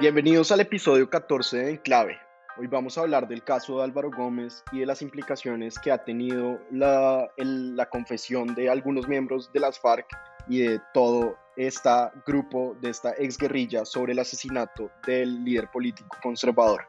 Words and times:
Bienvenidos 0.00 0.50
al 0.50 0.58
episodio 0.58 1.08
14 1.08 1.56
de 1.56 1.70
Enclave. 1.70 2.18
Hoy 2.58 2.66
vamos 2.66 2.98
a 2.98 3.02
hablar 3.02 3.28
del 3.28 3.44
caso 3.44 3.78
de 3.78 3.84
Álvaro 3.84 4.10
Gómez 4.10 4.64
y 4.72 4.80
de 4.80 4.86
las 4.86 5.02
implicaciones 5.02 5.78
que 5.78 5.92
ha 5.92 6.04
tenido 6.04 6.60
la, 6.72 7.30
la 7.36 7.88
confesión 7.88 8.56
de 8.56 8.68
algunos 8.68 9.06
miembros 9.06 9.52
de 9.52 9.60
las 9.60 9.78
FARC 9.78 10.06
y 10.48 10.62
de 10.62 10.80
todo 10.92 11.36
este 11.56 11.90
grupo 12.26 12.76
de 12.80 12.90
esta 12.90 13.12
exguerrilla 13.12 13.84
sobre 13.84 14.14
el 14.14 14.18
asesinato 14.18 14.90
del 15.06 15.44
líder 15.44 15.70
político 15.70 16.16
conservador. 16.20 16.82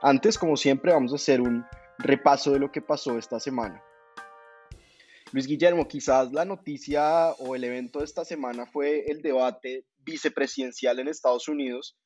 Antes, 0.00 0.38
como 0.38 0.56
siempre, 0.56 0.92
vamos 0.92 1.12
a 1.12 1.16
hacer 1.16 1.40
un 1.40 1.64
repaso 1.98 2.52
de 2.52 2.60
lo 2.60 2.70
que 2.70 2.80
pasó 2.80 3.18
esta 3.18 3.40
semana. 3.40 3.82
Luis 5.32 5.48
Guillermo, 5.48 5.88
quizás 5.88 6.32
la 6.32 6.44
noticia 6.44 7.30
o 7.40 7.56
el 7.56 7.64
evento 7.64 7.98
de 7.98 8.04
esta 8.04 8.24
semana 8.24 8.66
fue 8.66 9.04
el 9.08 9.22
debate 9.22 9.84
vicepresidencial 10.04 11.00
en 11.00 11.08
Estados 11.08 11.48
Unidos 11.48 11.96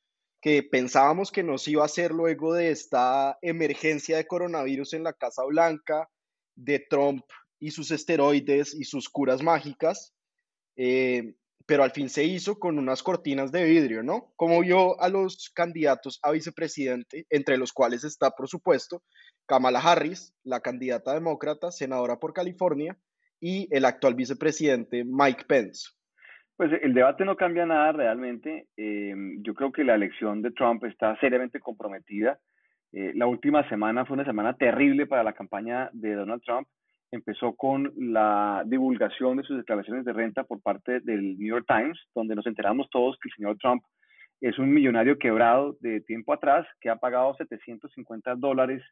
que 0.41 0.63
pensábamos 0.63 1.33
que 1.33 1.43
nos 1.43 1.67
iba 1.69 1.83
a 1.83 1.87
hacer 1.87 2.13
luego 2.13 2.55
de 2.55 2.71
esta 2.71 3.39
emergencia 3.43 4.17
de 4.17 4.27
coronavirus 4.27 4.95
en 4.95 5.05
la 5.05 5.13
Casa 5.13 5.45
Blanca, 5.45 6.09
de 6.55 6.85
Trump 6.89 7.25
y 7.61 7.71
sus 7.71 7.91
esteroides 7.91 8.75
y 8.75 8.85
sus 8.85 9.09
curas 9.09 9.43
mágicas, 9.43 10.15
eh, 10.77 11.35
pero 11.67 11.83
al 11.83 11.91
fin 11.91 12.09
se 12.09 12.25
hizo 12.25 12.59
con 12.59 12.79
unas 12.79 13.03
cortinas 13.03 13.53
de 13.53 13.65
vidrio, 13.65 14.03
¿no? 14.03 14.33
Como 14.37 14.61
vio 14.61 14.99
a 15.01 15.09
los 15.09 15.51
candidatos 15.51 16.19
a 16.23 16.31
vicepresidente, 16.31 17.27
entre 17.29 17.59
los 17.59 17.73
cuales 17.73 18.05
está, 18.05 18.31
por 18.31 18.49
supuesto, 18.49 19.03
Kamala 19.47 19.81
Harris, 19.81 20.33
la 20.45 20.61
candidata 20.61 21.15
demócrata, 21.15 21.71
senadora 21.71 22.19
por 22.19 22.33
California, 22.33 22.99
y 23.41 23.69
el 23.75 23.85
actual 23.85 24.15
vicepresidente 24.15 25.05
Mike 25.05 25.45
Pence. 25.47 25.91
Pues 26.59 26.73
el 26.83 26.93
debate 26.93 27.25
no 27.25 27.37
cambia 27.37 27.65
nada 27.67 27.93
realmente. 27.93 28.67
Eh, 28.77 29.15
yo 29.43 29.55
creo 29.55 29.71
que 29.71 29.85
la 29.85 29.95
elección 29.95 30.43
de 30.43 30.51
Trump 30.51 30.83
está 30.87 31.17
seriamente 31.21 31.61
comprometida. 31.61 32.37
Eh, 32.93 33.13
la 33.15 33.29
última 33.29 33.67
semana 33.69 34.05
fue 34.05 34.15
una 34.15 34.25
semana 34.25 34.55
terrible 34.55 35.07
para 35.07 35.23
la 35.23 35.35
campaña 35.35 35.89
de 35.93 36.15
Donald 36.15 36.43
Trump. 36.43 36.67
Empezó 37.13 37.55
con 37.55 37.93
la 37.97 38.65
divulgación 38.67 39.37
de 39.37 39.45
sus 39.45 39.57
declaraciones 39.57 40.05
de 40.05 40.13
renta 40.13 40.43
por 40.43 40.61
parte 40.61 40.99
del 40.99 41.39
New 41.39 41.47
York 41.47 41.65
Times, 41.69 41.97
donde 42.13 42.35
nos 42.35 42.45
enteramos 42.49 42.91
todos 42.91 43.17
que 43.23 43.29
el 43.29 43.35
señor 43.37 43.57
Trump 43.59 43.85
es 44.41 44.59
un 44.59 44.73
millonario 44.73 45.17
quebrado 45.17 45.77
de 45.81 46.01
tiempo 46.01 46.33
atrás 46.33 46.67
que 46.81 46.91
ha 46.91 46.97
pagado 46.97 47.37
750 47.37 48.35
dólares 48.35 48.83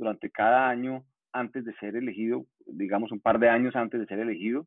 durante 0.00 0.30
cada 0.30 0.68
año 0.68 1.04
antes 1.32 1.64
de 1.64 1.74
ser 1.74 1.94
elegido, 1.94 2.44
digamos 2.66 3.12
un 3.12 3.20
par 3.20 3.38
de 3.38 3.50
años 3.50 3.76
antes 3.76 4.00
de 4.00 4.06
ser 4.06 4.18
elegido. 4.18 4.66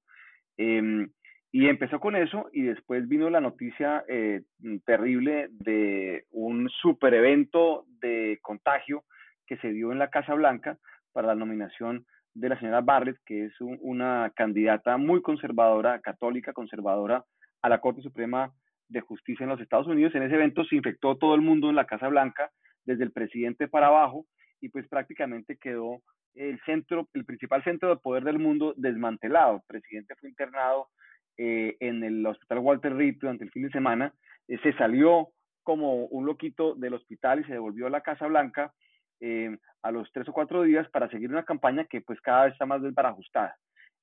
Em, 0.58 1.10
y 1.58 1.68
empezó 1.70 2.00
con 2.00 2.16
eso 2.16 2.52
y 2.54 2.62
después 2.62 3.08
vino 3.08 3.32
la 3.32 3.42
noticia 3.42 4.06
eh, 4.08 4.44
terrible 4.86 5.48
de 5.50 6.26
un 6.30 6.70
super 6.70 7.16
evento 7.16 7.86
de 8.00 8.38
contagio 8.44 9.06
que 9.48 9.58
se 9.58 9.70
dio 9.72 9.92
en 9.92 9.98
la 9.98 10.12
Casa 10.12 10.36
Blanca 10.36 10.78
para 11.14 11.30
la 11.30 11.34
nominación 11.34 12.06
de 12.36 12.50
la 12.50 12.60
señora 12.60 12.82
Barrett, 12.82 13.18
que 13.26 13.46
es 13.46 13.54
una 13.60 14.32
candidata 14.36 14.98
muy 14.98 15.24
conservadora, 15.24 16.00
católica 16.00 16.54
conservadora, 16.54 17.26
a 17.64 17.70
la 17.70 17.82
Corte 17.82 18.04
Suprema 18.04 18.54
de 18.88 19.02
Justicia 19.02 19.44
en 19.44 19.50
los 19.50 19.60
Estados 19.60 19.88
Unidos. 19.88 20.14
En 20.14 20.22
ese 20.22 20.36
evento 20.36 20.64
se 20.64 20.76
infectó 20.76 21.18
todo 21.18 21.34
el 21.34 21.42
mundo 21.42 21.72
en 21.72 21.76
la 21.76 21.88
Casa 21.88 22.08
Blanca, 22.08 22.52
desde 22.86 23.04
el 23.04 23.12
presidente 23.12 23.68
para 23.68 23.88
abajo, 23.88 24.28
y 24.62 24.70
pues 24.70 24.88
prácticamente 24.88 25.58
quedó 25.58 26.04
el 26.36 26.60
centro, 26.68 27.10
el 27.16 27.26
principal 27.26 27.64
centro 27.64 27.90
de 27.90 27.98
poder 27.98 28.24
del 28.26 28.38
mundo 28.38 28.76
desmantelado. 28.78 29.56
El 29.56 29.62
presidente 29.66 30.14
fue 30.20 30.30
internado 30.30 30.90
eh, 31.38 31.78
en 31.80 32.04
el 32.04 32.26
hospital 32.26 32.60
Walter 32.60 32.96
Reed 32.96 33.18
durante 33.20 33.44
el 33.44 33.52
fin 33.52 33.64
de 33.64 33.72
semana, 33.72 34.14
eh, 34.48 34.58
se 34.64 34.74
salió 34.74 35.30
como 35.64 36.06
un 36.06 36.26
loquito 36.26 36.74
del 36.76 36.96
hospital 36.96 37.42
y 37.42 37.44
se 37.44 37.54
devolvió 37.54 37.88
a 37.88 37.92
la 37.92 38.02
Casa 38.02 38.26
Blanca 38.28 38.74
eh, 39.20 39.56
a 39.84 39.92
los 39.92 40.12
tres 40.12 40.28
o 40.30 40.34
cuatro 40.34 40.64
días 40.64 40.90
para 40.90 41.10
seguir 41.10 41.30
una 41.30 41.44
campaña 41.44 41.86
que 41.86 42.02
pues 42.02 42.20
cada 42.22 42.46
vez 42.46 42.54
está 42.54 42.66
más 42.66 42.82
desbarajustada. 42.82 43.56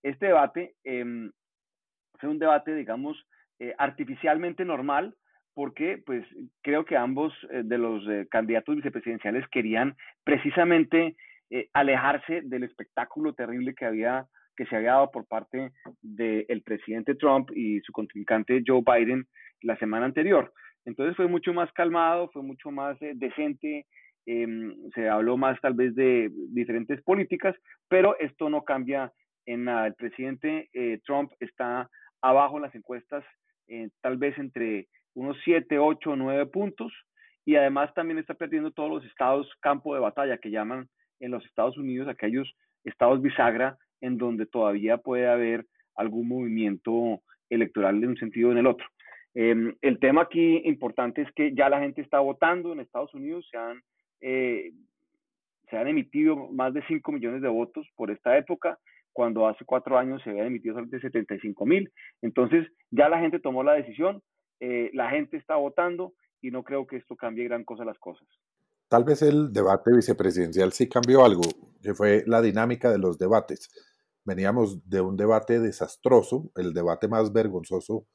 Este 0.03 0.27
debate 0.27 0.75
em, 0.84 1.33
fue 2.21 2.28
un 2.28 2.39
debate, 2.39 2.75
digamos, 2.75 3.17
artificialmente 3.78 4.65
normal, 4.65 5.15
porque 5.55 6.03
pues 6.05 6.27
creo 6.62 6.84
que 6.84 6.97
ambos 6.97 7.33
de 7.51 7.78
los 7.78 8.05
candidatos 8.28 8.77
vicepresidenciales 8.77 9.47
querían 9.49 9.97
precisamente 10.22 11.16
alejarse 11.72 12.43
del 12.43 12.65
espectáculo 12.65 13.33
terrible 13.33 13.75
que 13.75 13.87
había 13.87 14.27
que 14.56 14.66
se 14.66 14.76
había 14.76 14.92
dado 14.92 15.10
por 15.10 15.26
parte 15.26 15.72
del 16.03 16.62
presidente 16.62 17.15
Trump 17.15 17.50
y 17.54 17.81
su 17.81 17.92
contrincante 17.92 18.62
Joe 18.66 18.82
Biden 18.84 19.26
la 19.62 19.76
semana 19.76 20.06
anterior. 20.06 20.53
Entonces 20.84 21.16
fue 21.16 21.26
mucho 21.26 21.53
más 21.53 21.72
calmado, 21.72 22.28
fue 22.31 22.42
mucho 22.42 22.70
más 22.70 23.00
eh, 23.03 23.12
decente, 23.15 23.87
em, 24.26 24.75
se 24.94 25.09
habló 25.09 25.37
más 25.37 25.60
tal 25.60 25.75
vez 25.75 25.94
de 25.94 26.31
diferentes 26.50 27.03
políticas, 27.03 27.56
pero 27.88 28.19
esto 28.19 28.50
no 28.50 28.62
cambia 28.65 29.12
en 29.47 29.65
nada. 29.65 29.87
El 29.87 29.94
presidente 29.94 30.69
eh, 30.72 31.00
Trump 31.04 31.32
está 31.41 31.88
abajo 32.21 32.56
en 32.56 32.62
las 32.62 32.75
encuestas, 32.75 33.25
eh, 33.69 33.88
tal 34.03 34.16
vez 34.16 34.36
entre 34.38 34.88
unos 35.15 35.36
7, 35.44 35.78
8, 35.78 36.16
9 36.16 36.47
puntos, 36.47 36.92
y 37.47 37.56
además 37.56 37.92
también 37.94 38.19
está 38.19 38.34
perdiendo 38.34 38.71
todos 38.71 38.91
los 38.91 39.04
estados 39.04 39.50
campo 39.60 39.94
de 39.94 40.00
batalla 40.00 40.38
que 40.38 40.50
llaman 40.50 40.88
en 41.21 41.31
los 41.31 41.44
Estados 41.47 41.76
Unidos 41.76 42.09
aquellos 42.09 42.50
estados 42.84 43.22
bisagra 43.22 43.76
en 44.00 44.19
donde 44.19 44.47
todavía 44.47 44.99
puede 44.99 45.28
haber 45.28 45.66
algún 45.94 46.28
movimiento 46.28 47.22
electoral 47.50 48.03
en 48.03 48.10
un 48.10 48.16
sentido 48.16 48.49
o 48.49 48.53
en 48.53 48.59
el 48.59 48.66
otro. 48.66 48.87
Em, 49.34 49.75
el 49.81 49.99
tema 49.99 50.22
aquí 50.22 50.62
importante 50.65 51.22
es 51.22 51.32
que 51.32 51.55
ya 51.55 51.69
la 51.69 51.81
gente 51.81 52.00
está 52.00 52.21
votando 52.21 52.72
en 52.72 52.81
Estados 52.81 53.12
Unidos, 53.15 53.47
se 53.50 53.56
han, 53.56 53.83
eh, 54.21 54.72
se 55.69 55.77
han 55.77 55.88
emitido 55.88 56.37
más 56.53 56.72
de 56.72 56.84
5 56.87 57.12
millones 57.12 57.43
de 57.43 57.49
votos 57.49 57.87
por 57.97 58.10
esta 58.10 58.37
época, 58.38 58.78
cuando 59.12 59.47
hace 59.47 59.65
cuatro 59.65 59.97
años 59.97 60.21
se 60.22 60.31
habían 60.31 60.49
emitido 60.49 60.75
solamente 60.75 61.00
75 61.00 61.65
mil. 61.65 61.91
Entonces 62.21 62.66
ya 62.91 63.09
la 63.09 63.21
gente 63.21 63.38
tomó 63.38 63.62
la 63.62 63.75
decisión, 63.75 64.21
eh, 64.60 64.91
la 64.93 65.09
gente 65.10 65.37
está 65.37 65.56
votando 65.56 66.15
y 66.43 66.50
no 66.50 66.65
creo 66.65 66.87
que 66.87 66.97
esto 66.97 67.16
cambie 67.16 67.44
gran 67.44 67.65
cosa 67.65 67.84
las 67.84 67.99
cosas. 67.99 68.28
Tal 68.89 69.05
vez 69.05 69.22
el 69.22 69.53
debate 69.53 69.93
vicepresidencial 69.93 70.72
sí 70.72 70.89
cambió 70.89 71.25
algo, 71.25 71.43
que 71.83 71.95
fue 71.95 72.25
la 72.27 72.43
dinámica 72.43 72.91
de 72.91 72.99
los 72.99 73.19
debates. 73.19 73.71
Veníamos 74.25 74.89
de 74.89 75.00
un 75.00 75.17
debate 75.17 75.61
desastroso, 75.61 76.50
el 76.55 76.72
debate 76.72 77.09
más 77.09 77.33
vergonzoso 77.33 78.06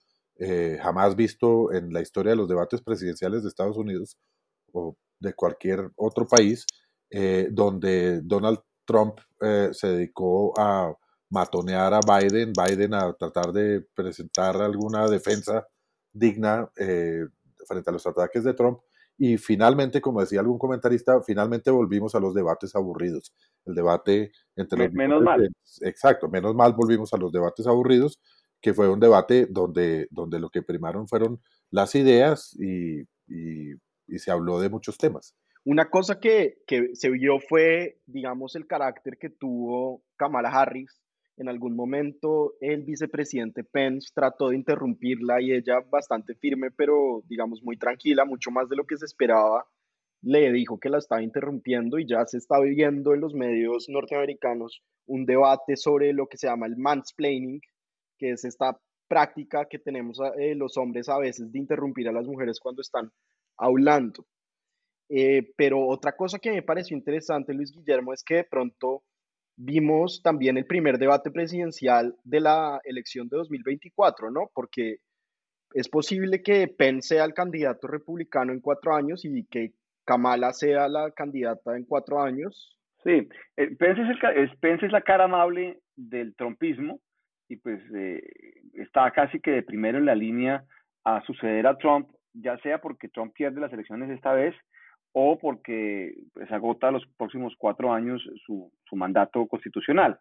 eh, 0.41 0.80
jamás 0.81 1.18
visto 1.18 1.74
en 1.74 1.91
la 1.91 2.02
historia 2.02 2.31
de 2.31 2.38
los 2.38 2.47
debates 2.47 2.81
presidenciales 2.81 3.44
de 3.44 3.50
Estados 3.50 3.75
Unidos 3.75 4.18
o 4.72 4.96
de 5.19 5.34
cualquier 5.34 5.91
otro 5.97 6.25
país, 6.28 6.66
eh, 7.09 7.50
donde 7.51 8.22
Donald 8.22 8.59
Trump 8.86 9.19
eh, 9.42 9.69
se 9.74 9.88
dedicó 9.88 10.57
a 10.57 10.94
matonear 11.30 11.94
a 11.94 12.00
Biden, 12.00 12.54
Biden 12.54 12.94
a 12.94 13.12
tratar 13.13 13.51
de 13.51 13.86
presentar 13.94 14.56
alguna 14.62 15.07
defensa 15.10 15.68
digna 16.13 16.68
frente 17.68 17.89
a 17.89 17.94
los 17.94 18.07
ataques 18.07 18.44
de 18.44 18.54
Trump 18.54 18.80
y 19.21 19.38
finalmente, 19.38 20.00
como 20.00 20.21
decía 20.21 20.39
algún 20.39 20.57
comentarista, 20.57 21.21
finalmente 21.21 21.69
volvimos 21.69 22.16
a 22.16 22.21
los 22.21 22.33
debates 22.33 22.74
aburridos. 22.74 23.36
El 23.66 23.75
debate 23.75 24.31
entre 24.56 24.86
los... 24.86 24.94
Menos 24.94 25.21
mal. 25.21 25.51
Exacto, 25.81 26.30
menos 26.30 26.56
mal 26.56 26.71
volvimos 26.71 27.13
a 27.13 27.18
los 27.18 27.30
debates 27.30 27.68
aburridos, 27.68 28.21
que 28.62 28.74
fue 28.74 28.88
un 28.88 29.01
debate 29.01 29.45
donde, 29.50 30.07
donde 30.10 30.39
lo 30.39 30.50
que 30.50 30.62
primaron 30.62 31.06
fueron 31.06 31.42
las 31.69 31.95
ideas 31.95 32.57
y, 32.57 33.01
y, 33.27 33.75
se 34.18 34.31
habló 34.31 34.62
de 34.62 34.69
muchos 34.69 34.98
temas. 34.98 35.36
Una 35.65 35.89
cosa 35.89 36.18
que, 36.22 36.60
que 36.65 36.95
se 36.95 37.10
vio 37.10 37.39
fue, 37.42 38.00
digamos, 38.06 38.56
el 38.56 38.68
carácter 38.68 39.18
que 39.18 39.30
tuvo 39.30 40.01
Kamala 40.15 40.50
Harris 40.50 41.01
en 41.39 41.47
algún 41.47 41.75
momento 41.75 42.56
el 42.59 42.83
vicepresidente 42.83 43.63
Pence 43.63 44.09
trató 44.13 44.50
de 44.50 44.57
interrumpirla 44.57 45.41
y 45.41 45.53
ella 45.53 45.80
bastante 45.89 46.36
firme, 46.36 46.69
pero 46.69 47.24
digamos 47.27 47.63
muy 47.63 47.77
tranquila, 47.77 48.25
mucho 48.25 48.51
más 48.51 48.68
de 48.68 48.75
lo 48.75 48.86
que 48.86 48.97
se 48.97 49.06
esperaba, 49.06 49.65
le 50.21 50.51
dijo 50.51 50.80
que 50.80 50.89
la 50.89 50.97
estaba 50.97 51.24
interrumpiendo 51.24 51.97
y 51.97 52.06
ya 52.06 52.25
se 52.25 52.38
está 52.38 52.59
viviendo 52.59 53.13
en 53.13 53.21
los 53.21 53.33
medios 53.33 53.88
norteamericanos 53.88 54.83
un 55.06 55.25
debate 55.25 55.77
sobre 55.77 56.12
lo 56.12 56.27
que 56.27 56.38
se 56.38 56.47
llama 56.47 56.68
el 56.68 56.75
mansplaining, 56.75 57.62
que 58.18 58.31
es 58.31 58.44
esta 58.44 58.77
práctica 59.07 59.65
que 59.65 59.80
tenemos 59.80 60.19
eh, 60.38 60.56
los 60.56 60.75
hombres 60.77 61.07
a 61.07 61.18
veces 61.18 61.51
de 61.53 61.59
interrumpir 61.59 62.09
a 62.09 62.12
las 62.12 62.27
mujeres 62.27 62.59
cuando 62.59 62.81
están 62.81 63.09
hablando. 63.57 64.25
Eh, 65.07 65.53
pero 65.56 65.88
otra 65.88 66.15
cosa 66.18 66.38
que 66.38 66.51
me 66.51 66.62
pareció 66.62 66.97
interesante, 66.97 67.53
Luis 67.53 67.71
Guillermo, 67.71 68.13
es 68.13 68.24
que 68.24 68.36
de 68.36 68.44
pronto 68.44 69.03
vimos 69.59 70.21
también 70.23 70.57
el 70.57 70.65
primer 70.65 70.97
debate 70.97 71.31
presidencial 71.31 72.15
de 72.23 72.39
la 72.39 72.79
elección 72.85 73.27
de 73.27 73.38
2024, 73.38 74.31
¿no? 74.31 74.50
Porque 74.53 74.97
es 75.73 75.89
posible 75.89 76.41
que 76.41 76.67
Penn 76.67 77.01
sea 77.01 77.25
el 77.25 77.33
candidato 77.33 77.88
republicano 77.88 78.53
en 78.53 78.61
cuatro 78.61 78.95
años 78.95 79.25
y 79.25 79.45
que 79.45 79.73
Kamala 80.06 80.53
sea 80.53 80.88
la 80.88 81.11
candidata 81.11 81.75
en 81.75 81.83
cuatro 81.83 82.21
años. 82.21 82.77
Sí, 83.03 83.27
eh, 83.57 83.75
Pence, 83.77 84.01
es 84.35 84.57
Pence 84.59 84.85
es 84.85 84.91
la 84.91 85.01
cara 85.01 85.25
amable 85.25 85.79
del 85.95 86.35
trumpismo 86.35 87.01
y 87.50 87.57
pues 87.57 87.81
eh, 87.94 88.21
está 88.73 89.12
casi 89.12 89.41
que 89.41 89.51
de 89.51 89.63
primero 89.63 89.97
en 89.97 90.05
la 90.05 90.15
línea 90.15 90.63
a 91.03 91.21
suceder 91.25 91.67
a 91.67 91.77
Trump, 91.77 92.09
ya 92.33 92.57
sea 92.59 92.79
porque 92.79 93.09
Trump 93.09 93.33
pierde 93.33 93.59
las 93.59 93.73
elecciones 93.73 94.09
esta 94.09 94.33
vez 94.33 94.55
o 95.11 95.38
porque 95.39 96.13
pues, 96.33 96.51
agota 96.51 96.91
los 96.91 97.06
próximos 97.17 97.53
cuatro 97.57 97.91
años 97.94 98.21
su, 98.45 98.71
su 98.88 98.95
mandato 98.95 99.47
constitucional. 99.47 100.19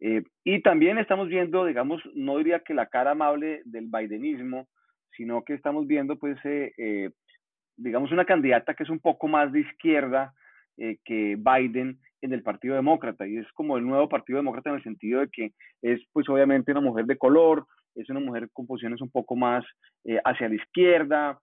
Eh, 0.00 0.22
y 0.44 0.62
también 0.62 0.98
estamos 0.98 1.28
viendo, 1.28 1.64
digamos, 1.64 2.00
no 2.14 2.38
diría 2.38 2.60
que 2.60 2.74
la 2.74 2.86
cara 2.86 3.12
amable 3.12 3.62
del 3.64 3.86
Bidenismo, 3.86 4.68
sino 5.16 5.42
que 5.42 5.54
estamos 5.54 5.86
viendo, 5.86 6.16
pues, 6.16 6.38
eh, 6.44 7.10
digamos, 7.76 8.12
una 8.12 8.24
candidata 8.24 8.74
que 8.74 8.84
es 8.84 8.90
un 8.90 9.00
poco 9.00 9.26
más 9.26 9.52
de 9.52 9.60
izquierda 9.60 10.32
que 11.04 11.36
Biden, 11.36 11.98
en 12.22 12.32
el 12.32 12.42
Partido 12.42 12.74
Demócrata 12.74 13.26
y 13.26 13.36
es 13.36 13.50
como 13.52 13.76
el 13.76 13.86
nuevo 13.86 14.08
Partido 14.08 14.38
Demócrata 14.38 14.70
en 14.70 14.76
el 14.76 14.82
sentido 14.82 15.20
de 15.20 15.28
que 15.28 15.52
es 15.82 16.00
pues 16.12 16.28
obviamente 16.28 16.72
una 16.72 16.80
mujer 16.80 17.06
de 17.06 17.16
color, 17.16 17.66
es 17.94 18.08
una 18.10 18.20
mujer 18.20 18.48
con 18.52 18.66
posiciones 18.66 19.00
un 19.00 19.10
poco 19.10 19.36
más 19.36 19.64
eh, 20.04 20.20
hacia 20.24 20.48
la 20.48 20.56
izquierda, 20.56 21.38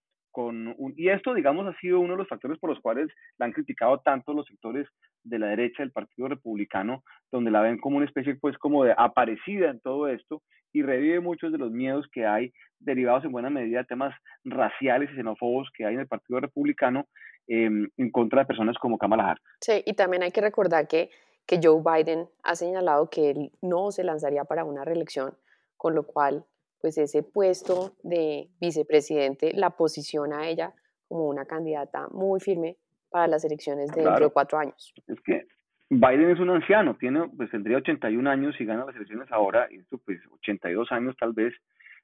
y 0.95 1.09
esto 1.09 1.33
digamos 1.33 1.67
ha 1.67 1.77
sido 1.79 1.99
uno 1.99 2.13
de 2.13 2.19
los 2.19 2.27
factores 2.27 2.59
por 2.59 2.69
los 2.69 2.79
cuales 2.79 3.07
la 3.37 3.45
han 3.45 3.51
criticado 3.51 3.99
tanto 3.99 4.33
los 4.33 4.45
sectores 4.47 4.87
de 5.23 5.39
la 5.39 5.47
derecha 5.47 5.83
del 5.83 5.91
Partido 5.91 6.27
Republicano, 6.27 7.03
donde 7.31 7.51
la 7.51 7.61
ven 7.61 7.77
como 7.79 7.97
una 7.97 8.05
especie 8.05 8.35
pues 8.35 8.57
como 8.57 8.83
de 8.83 8.93
aparecida 8.97 9.69
en 9.69 9.79
todo 9.79 10.07
esto 10.07 10.41
y 10.73 10.81
revive 10.81 11.19
muchos 11.19 11.51
de 11.51 11.57
los 11.57 11.71
miedos 11.71 12.05
que 12.11 12.25
hay 12.25 12.51
derivados 12.79 13.23
en 13.23 13.31
buena 13.31 13.49
medida 13.49 13.79
de 13.79 13.85
temas 13.85 14.13
raciales 14.43 15.09
y 15.11 15.15
xenófobos 15.15 15.69
que 15.73 15.85
hay 15.85 15.93
en 15.93 16.01
el 16.01 16.07
Partido 16.07 16.39
Republicano 16.39 17.07
Em, 17.47 17.87
en 17.97 18.09
contra 18.09 18.41
de 18.41 18.47
personas 18.47 18.75
como 18.79 18.97
Kamala 18.97 19.29
Harris. 19.29 19.43
Sí, 19.61 19.83
y 19.85 19.93
también 19.93 20.23
hay 20.23 20.31
que 20.31 20.41
recordar 20.41 20.87
que, 20.87 21.11
que 21.45 21.59
Joe 21.61 21.79
Biden 21.83 22.27
ha 22.41 22.55
señalado 22.55 23.07
que 23.11 23.29
él 23.29 23.51
no 23.61 23.91
se 23.91 24.03
lanzaría 24.03 24.45
para 24.45 24.63
una 24.63 24.83
reelección, 24.83 25.37
con 25.77 25.93
lo 25.93 26.07
cual, 26.07 26.43
pues 26.85 26.99
ese 26.99 27.23
puesto 27.23 27.95
de 28.03 28.47
vicepresidente 28.61 29.53
la 29.55 29.71
posiciona 29.71 30.41
a 30.41 30.47
ella 30.47 30.71
como 31.07 31.27
una 31.27 31.45
candidata 31.45 32.09
muy 32.11 32.39
firme 32.39 32.77
para 33.09 33.25
las 33.25 33.43
elecciones 33.43 33.89
de 33.91 34.03
dentro 34.03 34.25
de 34.25 34.31
cuatro 34.31 34.59
años. 34.59 34.93
Es 35.07 35.19
que 35.21 35.47
Biden 35.89 36.29
es 36.29 36.39
un 36.39 36.51
anciano, 36.51 36.95
tiene, 36.95 37.27
pues 37.35 37.49
tendría 37.49 37.77
81 37.77 38.29
años 38.29 38.55
y 38.59 38.65
gana 38.65 38.85
las 38.85 38.95
elecciones 38.95 39.31
ahora, 39.31 39.67
y 39.71 39.77
esto 39.77 39.97
pues 39.97 40.19
82 40.29 40.91
años 40.91 41.15
tal 41.19 41.33
vez, 41.33 41.55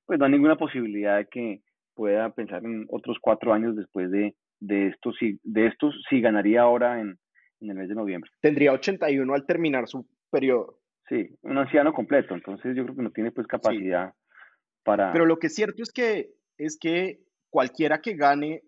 pues 0.07 0.17
no 0.17 0.25
hay 0.25 0.31
ninguna 0.31 0.55
posibilidad 0.55 1.17
de 1.17 1.27
que 1.27 1.61
pueda 1.93 2.31
pensar 2.31 2.65
en 2.65 2.87
otros 2.89 3.17
cuatro 3.21 3.53
años 3.53 3.75
después 3.75 4.09
de, 4.09 4.33
de 4.59 4.87
estos 4.87 5.15
sí, 5.19 5.39
de 5.43 5.67
estos 5.67 5.93
sí 6.09 6.21
ganaría 6.21 6.63
ahora 6.63 7.01
en, 7.01 7.19
el 7.59 7.75
mes 7.75 7.87
de 7.87 7.93
noviembre. 7.93 8.31
Tendría 8.39 8.73
81 8.73 9.31
al 9.31 9.45
terminar 9.45 9.87
su 9.87 10.07
periodo. 10.31 10.79
Sí, 11.07 11.29
un 11.43 11.59
anciano 11.59 11.93
completo, 11.93 12.33
entonces 12.33 12.75
yo 12.75 12.83
creo 12.83 12.95
que 12.95 13.03
no 13.03 13.11
tiene 13.11 13.31
pues 13.31 13.45
capacidad 13.45 14.15
Pero 14.83 15.25
lo 15.25 15.37
que 15.37 15.47
es 15.47 15.55
cierto 15.55 15.83
es 15.83 15.91
que, 15.91 16.33
es 16.57 16.77
que 16.77 17.23
cualquiera 17.49 18.01
que 18.01 18.15
gane, 18.15 18.63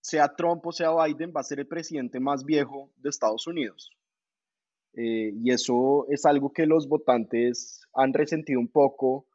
sea 0.00 0.34
Trump 0.34 0.66
o 0.66 0.72
sea 0.72 0.90
Biden, 0.92 1.32
va 1.36 1.40
a 1.40 1.44
ser 1.44 1.60
el 1.60 1.66
presidente 1.66 2.20
más 2.20 2.44
viejo 2.44 2.90
de 2.96 3.10
Estados 3.10 3.46
Unidos. 3.46 3.90
Eh, 4.94 5.32
y 5.34 5.52
eso 5.52 6.06
es 6.08 6.24
algo 6.24 6.52
que 6.52 6.66
los 6.66 6.88
votantes 6.88 7.82
han 7.94 8.12
resentido 8.12 8.58
un 8.58 8.68
poco 8.68 9.26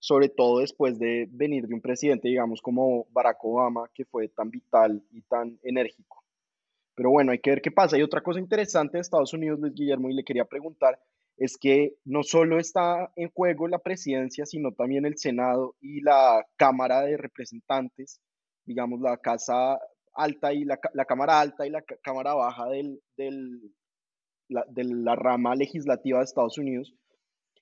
sobre 0.00 0.30
todo 0.30 0.60
después 0.60 0.98
de 0.98 1.28
venir 1.30 1.68
de 1.68 1.74
un 1.74 1.82
presidente, 1.82 2.28
digamos, 2.28 2.62
como 2.62 3.06
Barack 3.12 3.44
Obama, 3.44 3.88
que 3.94 4.06
fue 4.06 4.28
tan 4.28 4.50
vital 4.50 5.04
y 5.12 5.20
tan 5.22 5.58
enérgico. 5.62 6.24
Pero 6.94 7.10
bueno, 7.10 7.32
hay 7.32 7.38
que 7.38 7.50
ver 7.50 7.60
qué 7.60 7.70
pasa. 7.70 7.98
Y 7.98 8.02
otra 8.02 8.22
cosa 8.22 8.40
interesante 8.40 8.96
de 8.96 9.02
Estados 9.02 9.32
Unidos, 9.34 9.60
Luis 9.60 9.74
Guillermo, 9.74 10.08
y 10.08 10.14
le 10.14 10.24
quería 10.24 10.46
preguntar, 10.46 10.98
es 11.40 11.56
que 11.58 11.94
no 12.04 12.22
solo 12.22 12.58
está 12.58 13.10
en 13.16 13.30
juego 13.30 13.66
la 13.66 13.78
presidencia, 13.78 14.44
sino 14.44 14.72
también 14.72 15.06
el 15.06 15.16
Senado 15.16 15.74
y 15.80 16.02
la 16.02 16.44
Cámara 16.56 17.00
de 17.00 17.16
Representantes, 17.16 18.20
digamos, 18.66 19.00
la 19.00 19.16
Casa 19.16 19.80
Alta 20.12 20.52
y 20.52 20.64
la, 20.64 20.76
Cámara 21.08 21.40
Alta 21.40 21.66
y 21.66 21.70
la 21.70 21.82
Cámara 22.02 22.34
Baja 22.34 22.66
del, 22.68 23.00
del, 23.16 23.72
de 24.48 24.84
la 24.84 25.16
rama 25.16 25.54
legislativa 25.54 26.18
de 26.18 26.24
Estados 26.24 26.58
Unidos 26.58 26.94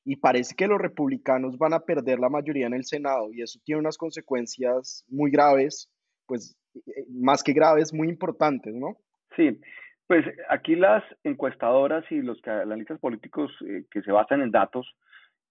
y 0.05 0.17
parece 0.17 0.57
que 0.57 0.67
los 0.67 0.81
republicanos 0.81 1.57
van 1.57 1.73
a 1.73 1.81
perder 1.81 2.19
la 2.19 2.31
mayoría 2.31 2.67
en 2.67 2.75
el 2.75 2.85
Senado 2.85 3.33
y 3.33 3.43
eso 3.43 3.61
tiene 3.65 3.81
unas 3.81 3.97
consecuencias 3.97 5.05
muy 5.07 5.31
graves, 5.31 5.89
pues 6.27 6.57
eh, 6.75 7.05
más 7.11 7.45
que 7.45 7.53
graves, 7.53 7.95
muy 7.95 8.09
importantes, 8.09 8.75
¿no? 8.75 8.97
Sí, 9.37 9.61
pues 10.09 10.25
aquí 10.49 10.75
las 10.75 11.05
encuestadoras 11.23 12.05
y 12.11 12.23
los 12.23 12.39
analistas 12.49 12.99
políticos 12.99 13.53
eh, 13.67 13.85
que 13.91 14.01
se 14.03 14.11
basan 14.11 14.41
en 14.41 14.51
datos 14.51 14.97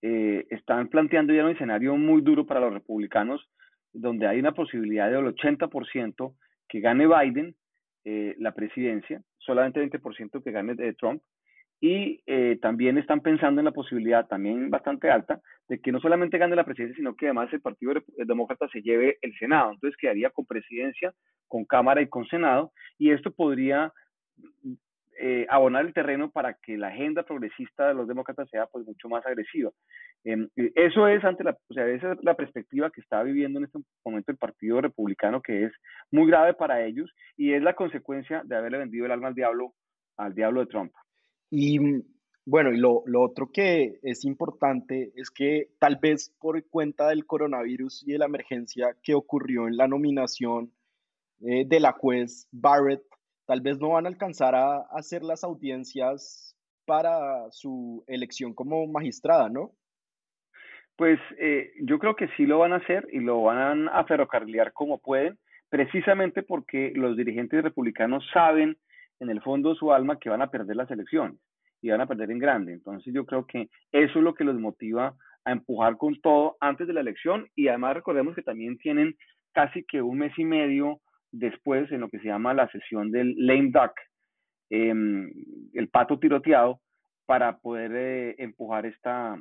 eh, 0.02 0.46
están 0.50 0.90
planteando 0.90 1.32
ya 1.32 1.46
un 1.46 1.52
escenario 1.52 1.96
muy 1.96 2.22
duro 2.22 2.46
para 2.46 2.60
los 2.60 2.74
republicanos, 2.74 3.48
donde 3.94 4.28
hay 4.28 4.40
una 4.40 4.54
posibilidad 4.54 5.10
del 5.10 5.26
80% 5.28 6.34
que 6.68 6.80
gane 6.82 7.08
Biden 7.08 7.56
la 8.40 8.54
presidencia, 8.54 9.22
solamente 9.38 9.82
20% 9.82 10.42
que 10.42 10.52
gane 10.52 10.76
Trump, 10.94 11.22
y 11.80 12.22
eh, 12.26 12.58
también 12.62 12.98
están 12.98 13.22
pensando 13.22 13.62
en 13.62 13.66
la 13.66 13.72
posibilidad, 13.72 14.28
también 14.28 14.70
bastante 14.70 15.12
alta, 15.12 15.42
de 15.68 15.80
que 15.80 15.92
no 15.92 16.00
solamente 16.00 16.38
gane 16.38 16.56
la 16.56 16.64
presidencia, 16.64 16.96
sino 16.96 17.16
que 17.16 17.26
además 17.26 17.52
el 17.54 17.62
Partido 17.62 17.94
Demócrata 18.18 18.68
se 18.70 18.82
lleve 18.82 19.18
el 19.22 19.38
Senado. 19.38 19.74
Entonces 19.74 19.98
quedaría 19.98 20.30
con 20.30 20.46
presidencia, 20.46 21.14
con 21.48 21.66
Cámara 21.66 22.02
y 22.02 22.08
con 22.08 22.26
Senado, 22.28 22.72
y 22.98 23.12
esto 23.12 23.32
podría 23.32 23.92
eh, 25.20 25.48
abonar 25.50 25.86
el 25.86 25.94
terreno 25.94 26.30
para 26.30 26.54
que 26.54 26.78
la 26.78 26.90
agenda 26.90 27.24
progresista 27.24 27.88
de 27.88 27.96
los 27.96 28.08
demócratas 28.08 28.50
sea 28.50 28.68
pues 28.68 28.86
mucho 28.86 29.10
más 29.10 29.26
agresiva. 29.26 29.72
Em, 30.24 30.48
eso 30.56 31.08
es 31.08 31.24
ante 31.24 31.44
la, 31.44 31.58
o 31.68 31.74
sea, 31.74 31.88
esa 31.88 32.14
es 32.14 32.20
la 32.24 32.36
perspectiva 32.36 32.92
que 32.92 33.02
está 33.02 33.24
viviendo 33.24 33.60
en 33.60 33.66
este 33.66 33.80
momento 34.06 34.32
el 34.32 34.38
Partido 34.38 34.80
Republicano, 34.82 35.42
que 35.42 35.66
es 35.66 35.72
muy 36.12 36.28
grave 36.28 36.54
para 36.54 36.86
ellos 36.86 37.12
y 37.36 37.54
es 37.54 37.64
la 37.64 37.74
consecuencia 37.74 38.44
de 38.46 38.58
haberle 38.58 38.78
vendido 38.78 39.06
el 39.06 39.12
alma 39.12 39.30
al 39.30 39.36
diablo, 39.36 39.74
al 40.18 40.36
diablo 40.36 40.62
de 40.62 40.68
Trump. 40.68 40.92
Y 41.50 41.80
bueno, 42.50 42.72
y 42.72 42.78
lo, 42.78 43.04
otro 43.20 43.52
que 43.52 44.00
es 44.04 44.24
importante 44.24 45.12
es 45.16 45.30
que 45.32 45.68
tal 45.80 45.98
vez 46.02 46.34
por 46.40 46.64
cuenta 46.70 47.10
del 47.10 47.26
coronavirus 47.26 48.08
y 48.08 48.14
de 48.14 48.20
la 48.20 48.26
emergencia 48.26 48.96
que 49.04 49.16
ocurrió 49.16 49.68
en 49.68 49.76
la 49.76 49.90
nominación 49.90 50.72
eh, 51.42 51.66
de 51.68 51.80
la 51.82 51.92
juez 51.92 52.48
Barrett, 52.54 53.04
tal 53.48 53.62
vez 53.62 53.80
no 53.80 53.90
van 53.90 54.06
a 54.06 54.10
alcanzar 54.10 54.54
a, 54.54 54.82
hacer 54.92 55.24
las 55.24 55.44
audiencias 55.44 56.56
para 56.86 57.50
su 57.52 58.04
elección 58.08 58.54
como 58.54 58.86
magistrada, 58.88 59.50
¿no? 59.50 59.72
Pues 60.96 61.20
eh, 61.40 61.72
yo 61.82 61.98
creo 62.00 62.16
que 62.16 62.28
sí 62.36 62.46
lo 62.46 62.60
van 62.60 62.74
a 62.74 62.78
hacer 62.78 63.08
y 63.12 63.20
lo 63.20 63.44
van 63.44 63.88
a 63.88 64.04
ferrocarrilar 64.04 64.74
como 64.74 65.00
pueden, 65.00 65.38
precisamente 65.70 66.44
porque 66.44 66.92
los 66.96 67.16
dirigentes 67.16 67.64
republicanos 67.64 68.24
saben 68.34 68.78
en 69.20 69.30
el 69.30 69.42
fondo 69.42 69.76
su 69.76 69.92
alma 69.94 70.20
que 70.20 70.30
van 70.30 70.42
a 70.42 70.50
perder 70.52 70.76
las 70.76 70.92
elecciones 70.92 71.40
y 71.82 71.90
van 71.90 72.02
a 72.02 72.08
perder 72.08 72.32
en 72.32 72.40
grande. 72.40 72.74
Entonces 72.74 73.14
yo 73.14 73.26
creo 73.26 73.46
que 73.46 73.70
eso 73.92 74.20
es 74.20 74.24
lo 74.24 74.34
que 74.34 74.44
los 74.44 74.60
motiva 74.60 75.16
a 75.46 75.52
empujar 75.52 75.98
con 75.98 76.20
todo 76.20 76.58
antes 76.60 76.88
de 76.88 76.94
la 76.94 77.02
elección 77.02 77.48
y 77.56 77.68
además 77.68 77.96
recordemos 77.96 78.36
que 78.36 78.42
también 78.42 78.78
tienen 78.78 79.16
casi 79.54 79.84
que 79.86 80.02
un 80.02 80.18
mes 80.18 80.34
y 80.38 80.46
medio 80.46 81.00
después 81.40 81.92
en 81.92 82.02
lo 82.02 82.10
que 82.10 82.20
se 82.20 82.28
llama 82.28 82.54
la 82.54 82.70
sesión 82.70 83.12
del 83.12 83.36
lame 83.38 83.72
duck, 83.72 83.94
em, 84.70 85.32
el 85.74 85.90
pato 85.90 86.20
tiroteado, 86.20 86.82
para 87.26 87.58
poder 87.58 87.92
eh, 87.94 88.36
empujar 88.38 88.86
esta, 88.86 89.40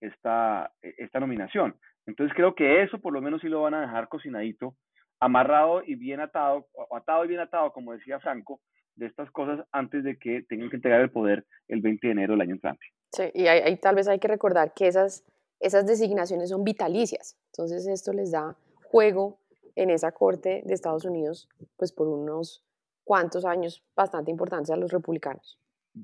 esta, 0.00 0.72
esta 0.82 1.20
nominación. 1.20 1.74
Entonces 2.06 2.34
creo 2.34 2.54
que 2.54 2.82
eso 2.82 2.98
por 2.98 3.12
lo 3.12 3.20
menos 3.20 3.42
sí 3.42 3.48
lo 3.48 3.62
van 3.62 3.74
a 3.74 3.82
dejar 3.82 4.08
cocinadito, 4.08 4.74
amarrado 5.20 5.82
y 5.84 5.94
bien 5.94 6.20
atado, 6.20 6.66
atado 6.90 7.24
y 7.24 7.28
bien 7.28 7.40
atado, 7.40 7.72
como 7.72 7.92
decía 7.92 8.18
Franco, 8.20 8.60
de 8.96 9.06
estas 9.06 9.30
cosas 9.30 9.64
antes 9.72 10.02
de 10.04 10.18
que 10.18 10.42
tengan 10.48 10.70
que 10.70 10.76
entregar 10.76 11.00
el 11.00 11.10
poder 11.10 11.44
el 11.68 11.80
20 11.82 12.06
de 12.06 12.12
enero 12.12 12.32
del 12.32 12.40
año 12.40 12.54
entrante. 12.54 12.86
Sí, 13.12 13.24
y 13.34 13.46
ahí, 13.46 13.76
tal 13.76 13.94
vez 13.94 14.08
hay 14.08 14.18
que 14.18 14.28
recordar 14.28 14.72
que 14.74 14.86
esas, 14.86 15.24
esas 15.60 15.86
designaciones 15.86 16.48
son 16.48 16.64
vitalicias, 16.64 17.38
entonces 17.52 17.86
esto 17.86 18.12
les 18.12 18.32
da 18.32 18.56
juego 18.84 19.38
en 19.78 19.90
esa 19.90 20.10
corte 20.10 20.62
de 20.64 20.74
Estados 20.74 21.04
Unidos, 21.04 21.48
pues 21.76 21.92
por 21.92 22.08
unos 22.08 22.64
cuantos 23.04 23.44
años 23.44 23.84
bastante 23.94 24.30
importantes 24.30 24.70
a 24.70 24.76
los 24.76 24.90
republicanos. 24.90 25.56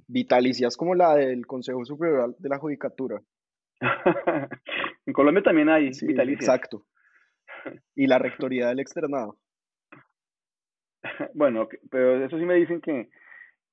Vitalicias 0.06 0.76
como 0.76 0.94
la 0.94 1.16
del 1.16 1.44
Consejo 1.44 1.84
Superior 1.84 2.36
de 2.38 2.48
la 2.48 2.58
Judicatura. 2.58 3.20
En 5.06 5.12
Colombia 5.12 5.42
también 5.42 5.68
hay 5.68 5.92
sí, 5.92 6.06
Exacto. 6.08 6.86
Y 7.94 8.06
la 8.06 8.18
rectoría 8.18 8.68
del 8.68 8.80
externado. 8.80 9.36
bueno, 11.34 11.68
pero 11.90 12.24
eso 12.24 12.38
sí 12.38 12.44
me 12.46 12.54
dicen 12.54 12.80
que, 12.80 13.10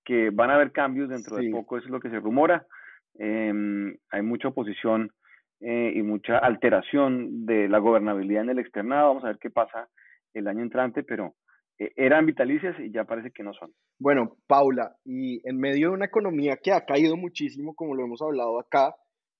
que 0.03 0.29
van 0.29 0.50
a 0.50 0.55
haber 0.55 0.74
cambios 0.74 1.08
dentro 1.08 1.38
de 1.38 1.50
poco, 1.51 1.77
eso 1.77 1.86
es 1.86 1.91
lo 1.91 2.01
que 2.01 2.10
se 2.10 2.20
rumora. 2.20 2.67
Em, 3.15 3.96
hay 4.10 4.22
mucha 4.22 4.50
oposición 4.50 5.13
eh, 5.62 5.94
y 5.96 6.01
mucha 6.01 6.39
alteración 6.39 7.46
de 7.46 7.70
la 7.70 7.77
gobernabilidad 7.77 8.44
en 8.44 8.50
el 8.50 8.60
externado. 8.60 9.10
Vamos 9.10 9.24
a 9.24 9.27
ver 9.27 9.38
qué 9.39 9.51
pasa 9.51 9.89
el 10.34 10.48
año 10.48 10.63
entrante, 10.63 11.03
pero 11.03 11.36
eh, 11.77 11.91
eran 11.96 12.25
vitalicias 12.25 12.80
y 12.80 12.91
ya 12.91 13.03
parece 13.03 13.32
que 13.32 13.44
no 13.44 13.53
son. 13.53 13.72
Bueno, 14.00 14.38
Paula, 14.48 14.96
y 15.06 15.48
en 15.48 15.60
medio 15.60 15.89
de 15.89 15.94
una 15.96 16.06
economía 16.06 16.58
que 16.58 16.72
ha 16.72 16.86
caído 16.86 17.15
muchísimo, 17.15 17.75
como 17.75 17.94
lo 17.94 18.03
hemos 18.03 18.22
hablado 18.22 18.60
acá, 18.60 18.96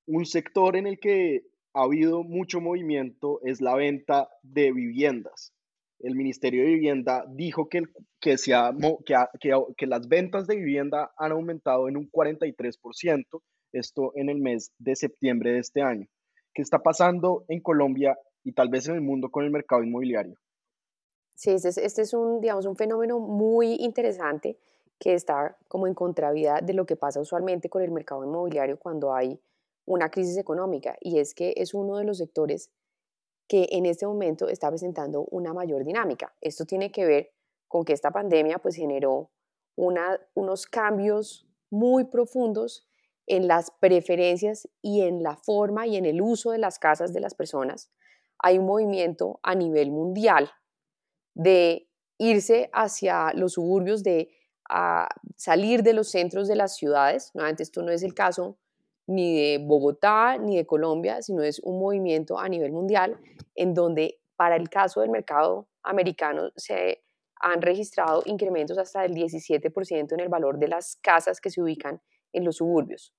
un 0.06 0.26
sector 0.26 0.76
en 0.76 0.88
el 0.88 1.00
que 1.00 1.42
ha 1.74 1.84
habido 1.84 2.24
mucho 2.24 2.62
movimiento 2.62 3.40
es 3.44 3.60
la 3.60 3.76
venta 3.76 4.30
de 4.44 4.72
viviendas. 4.72 5.54
El 6.00 6.16
Ministerio 6.16 6.64
de 6.64 6.70
Vivienda 6.70 7.26
dijo 7.30 7.70
que, 7.70 7.84
que, 8.20 8.38
se 8.38 8.54
que, 9.06 9.52
que 9.78 9.88
las 9.88 10.08
ventas 10.08 10.48
de 10.48 10.56
vivienda 10.56 11.12
han 11.18 11.32
aumentado 11.32 11.88
en 11.88 11.98
un 11.98 12.10
43%, 12.10 13.42
esto 13.74 14.12
en 14.16 14.30
el 14.30 14.40
mes 14.40 14.72
de 14.78 14.96
septiembre 14.96 15.54
de 15.54 15.60
este 15.60 15.82
año. 15.82 16.08
¿Qué 16.54 16.62
está 16.62 16.80
pasando 16.80 17.46
en 17.48 17.62
Colombia 17.62 18.18
y 18.44 18.54
tal 18.54 18.70
vez 18.70 18.88
en 18.88 18.96
el 18.96 19.02
mundo 19.02 19.30
con 19.30 19.44
el 19.46 19.52
mercado 19.52 19.84
inmobiliario? 19.84 20.36
Sí, 21.36 21.52
este 21.52 21.70
es, 21.70 21.78
este 21.78 22.02
es 22.04 22.14
un, 22.14 22.42
digamos, 22.42 22.66
un 22.66 22.76
fenómeno 22.76 23.20
muy 23.20 23.76
interesante 23.80 24.58
que 25.00 25.14
está 25.14 25.58
como 25.68 25.88
en 25.88 25.96
contravía 25.96 26.60
de 26.62 26.74
lo 26.74 26.86
que 26.86 26.96
pasa 26.96 27.20
usualmente 27.20 27.70
con 27.70 27.82
el 27.82 27.92
mercado 27.92 28.24
inmobiliario 28.24 28.78
cuando 28.78 29.14
hay 29.14 29.42
una 29.86 30.12
crisis 30.12 30.38
económica 30.38 30.96
y 31.02 31.18
es 31.18 31.34
que 31.34 31.54
es 31.58 31.74
uno 31.74 31.98
de 31.98 32.04
los 32.04 32.20
sectores 32.20 32.72
que 33.48 33.68
en 33.72 33.86
este 33.86 34.06
momento 34.06 34.48
está 34.48 34.70
presentando 34.70 35.26
una 35.32 35.54
mayor 35.54 35.84
dinámica. 35.84 36.36
Esto 36.40 36.66
tiene 36.66 36.92
que 36.92 37.06
ver 37.06 37.32
con 37.68 37.84
que 37.84 37.94
esta 37.94 38.12
pandemia 38.12 38.60
pues 38.60 38.76
generó 38.76 39.32
una, 39.76 40.20
unos 40.36 40.68
cambios 40.68 41.48
muy 41.70 42.06
profundos 42.06 42.88
en 43.32 43.48
las 43.48 43.72
preferencias 43.80 44.68
y 44.82 45.04
en 45.04 45.24
la 45.24 45.38
forma 45.38 45.88
y 45.88 45.96
en 45.96 46.06
el 46.06 46.22
uso 46.22 46.52
de 46.52 46.58
las 46.58 46.80
casas 46.80 47.14
de 47.14 47.22
las 47.22 47.34
personas. 47.34 47.90
Hay 48.40 48.58
un 48.58 48.66
movimiento 48.66 49.40
a 49.42 49.56
nivel 49.56 49.90
mundial 49.90 50.52
de 51.34 51.88
irse 52.18 52.70
hacia 52.74 53.32
los 53.34 53.54
suburbios, 53.54 54.04
de 54.04 54.32
salir 55.38 55.82
de 55.82 55.94
los 55.94 56.12
centros 56.12 56.50
de 56.50 56.58
las 56.58 56.76
ciudades. 56.76 57.32
Nuevamente, 57.34 57.64
esto 57.64 57.82
no 57.84 57.92
es 57.94 58.04
el 58.04 58.14
caso 58.14 58.58
ni 59.08 59.40
de 59.40 59.66
Bogotá 59.66 60.38
ni 60.38 60.58
de 60.58 60.66
Colombia, 60.66 61.22
sino 61.22 61.42
es 61.42 61.62
un 61.62 61.80
movimiento 61.80 62.38
a 62.38 62.50
nivel 62.50 62.74
mundial 62.74 63.18
en 63.56 63.74
donde 63.74 64.20
para 64.36 64.58
el 64.58 64.70
caso 64.70 65.00
del 65.00 65.10
mercado 65.10 65.70
americano 65.84 66.52
se 66.58 67.02
han 67.40 67.62
registrado 67.62 68.24
incrementos 68.26 68.78
hasta 68.78 69.04
del 69.04 69.14
17% 69.14 70.12
en 70.12 70.20
el 70.20 70.28
valor 70.28 70.60
de 70.60 70.68
las 70.68 70.98
casas 70.98 71.40
que 71.40 71.50
se 71.50 71.62
ubican 71.62 72.02
en 72.34 72.44
los 72.44 72.58
suburbios. 72.58 73.14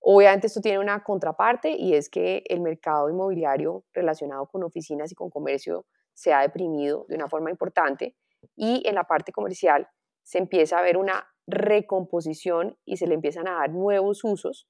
Obviamente 0.00 0.46
esto 0.46 0.60
tiene 0.60 0.78
una 0.78 1.02
contraparte 1.02 1.70
y 1.70 1.94
es 1.94 2.08
que 2.08 2.44
el 2.48 2.60
mercado 2.60 3.10
inmobiliario 3.10 3.84
relacionado 3.92 4.46
con 4.46 4.62
oficinas 4.62 5.10
y 5.10 5.14
con 5.14 5.30
comercio 5.30 5.86
se 6.14 6.32
ha 6.32 6.42
deprimido 6.42 7.06
de 7.08 7.16
una 7.16 7.28
forma 7.28 7.50
importante 7.50 8.16
y 8.54 8.86
en 8.88 8.94
la 8.94 9.04
parte 9.04 9.32
comercial 9.32 9.88
se 10.22 10.38
empieza 10.38 10.78
a 10.78 10.82
ver 10.82 10.96
una 10.96 11.26
recomposición 11.46 12.78
y 12.84 12.96
se 12.96 13.06
le 13.06 13.14
empiezan 13.14 13.48
a 13.48 13.52
dar 13.52 13.70
nuevos 13.70 14.24
usos 14.24 14.68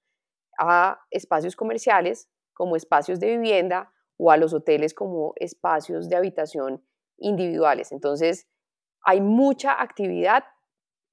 a 0.58 1.00
espacios 1.10 1.56
comerciales 1.56 2.28
como 2.52 2.76
espacios 2.76 3.20
de 3.20 3.36
vivienda 3.36 3.92
o 4.16 4.30
a 4.30 4.36
los 4.36 4.54
hoteles 4.54 4.94
como 4.94 5.34
espacios 5.36 6.08
de 6.08 6.16
habitación 6.16 6.82
individuales. 7.18 7.92
Entonces, 7.92 8.48
hay 9.02 9.20
mucha 9.20 9.80
actividad. 9.80 10.44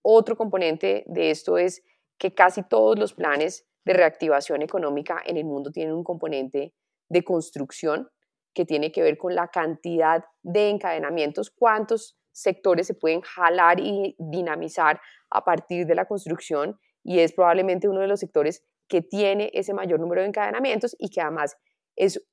Otro 0.01 0.35
componente 0.35 1.03
de 1.07 1.31
esto 1.31 1.57
es 1.57 1.83
que 2.17 2.33
casi 2.33 2.63
todos 2.63 2.97
los 2.97 3.13
planes 3.13 3.67
de 3.85 3.93
reactivación 3.93 4.61
económica 4.61 5.21
en 5.25 5.37
el 5.37 5.45
mundo 5.45 5.71
tienen 5.71 5.93
un 5.93 6.03
componente 6.03 6.73
de 7.09 7.23
construcción 7.23 8.09
que 8.53 8.65
tiene 8.65 8.91
que 8.91 9.01
ver 9.01 9.17
con 9.17 9.35
la 9.35 9.47
cantidad 9.47 10.23
de 10.41 10.69
encadenamientos, 10.69 11.49
cuántos 11.49 12.17
sectores 12.31 12.87
se 12.87 12.93
pueden 12.93 13.21
jalar 13.21 13.79
y 13.79 14.15
dinamizar 14.17 14.99
a 15.29 15.43
partir 15.43 15.85
de 15.85 15.95
la 15.95 16.05
construcción 16.05 16.79
y 17.03 17.19
es 17.19 17.33
probablemente 17.33 17.87
uno 17.87 17.99
de 17.99 18.07
los 18.07 18.19
sectores 18.19 18.63
que 18.87 19.01
tiene 19.01 19.49
ese 19.53 19.73
mayor 19.73 19.99
número 19.99 20.21
de 20.21 20.27
encadenamientos 20.27 20.95
y 20.99 21.09
que 21.09 21.21
además 21.21 21.57
es 21.95 22.25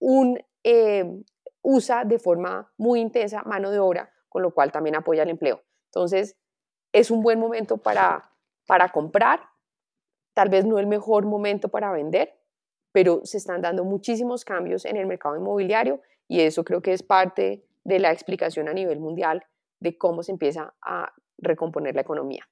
un, 0.00 0.38
eh, 0.64 1.04
usa 1.62 2.04
de 2.04 2.18
forma 2.18 2.72
muy 2.76 3.00
intensa 3.00 3.42
mano 3.44 3.70
de 3.70 3.78
obra, 3.78 4.12
con 4.28 4.42
lo 4.42 4.52
cual 4.52 4.72
también 4.72 4.96
apoya 4.96 5.22
el 5.22 5.30
empleo. 5.30 5.62
Entonces, 5.86 6.36
es 6.92 7.10
un 7.10 7.22
buen 7.22 7.38
momento 7.38 7.78
para, 7.78 8.30
para 8.66 8.88
comprar, 8.90 9.40
tal 10.34 10.48
vez 10.48 10.64
no 10.64 10.78
el 10.78 10.86
mejor 10.86 11.26
momento 11.26 11.68
para 11.68 11.92
vender, 11.92 12.38
pero 12.92 13.20
se 13.24 13.38
están 13.38 13.62
dando 13.62 13.84
muchísimos 13.84 14.44
cambios 14.44 14.84
en 14.84 14.96
el 14.96 15.06
mercado 15.06 15.36
inmobiliario 15.36 16.00
y 16.28 16.40
eso 16.40 16.64
creo 16.64 16.82
que 16.82 16.92
es 16.92 17.02
parte 17.02 17.64
de 17.84 17.98
la 17.98 18.12
explicación 18.12 18.68
a 18.68 18.72
nivel 18.72 19.00
mundial 19.00 19.44
de 19.80 19.98
cómo 19.98 20.22
se 20.22 20.32
empieza 20.32 20.74
a 20.80 21.12
recomponer 21.38 21.94
la 21.94 22.02
economía. 22.02 22.48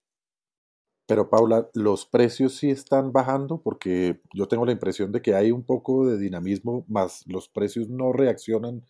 Pero 1.07 1.29
Paula, 1.29 1.69
¿los 1.75 2.07
precios 2.07 2.57
sí 2.57 2.71
están 2.71 3.13
bajando? 3.13 3.61
Porque 3.61 4.21
yo 4.33 4.47
tengo 4.47 4.65
la 4.65 4.73
impresión 4.73 5.11
de 5.11 5.21
que 5.21 5.35
hay 5.35 5.51
un 5.51 5.65
poco 5.65 6.07
de 6.07 6.19
dinamismo, 6.19 6.85
más 6.89 7.25
los 7.27 7.49
precios 7.49 7.89
no 7.89 8.13
reaccionan 8.13 8.85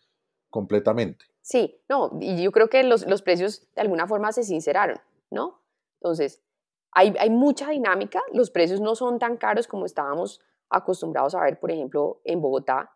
completamente. 0.49 1.25
Sí, 1.41 1.81
no, 1.89 2.11
y 2.19 2.43
yo 2.43 2.51
creo 2.51 2.69
que 2.69 2.83
los, 2.83 3.07
los 3.07 3.23
precios 3.23 3.67
de 3.73 3.81
alguna 3.81 4.05
forma 4.05 4.31
se 4.31 4.43
sinceraron, 4.43 4.99
¿no? 5.31 5.61
Entonces, 5.99 6.43
hay, 6.91 7.29
mucha 7.29 7.69
dinámica, 7.69 8.21
los 8.33 8.51
precios 8.51 8.81
no 8.81 8.95
son 8.95 9.17
tan 9.17 9.37
caros 9.37 9.67
como 9.67 9.85
estábamos 9.85 10.41
acostumbrados 10.69 11.35
a 11.35 11.41
ver, 11.41 11.59
por 11.59 11.71
ejemplo, 11.71 12.21
en 12.23 12.41
Bogotá, 12.41 12.91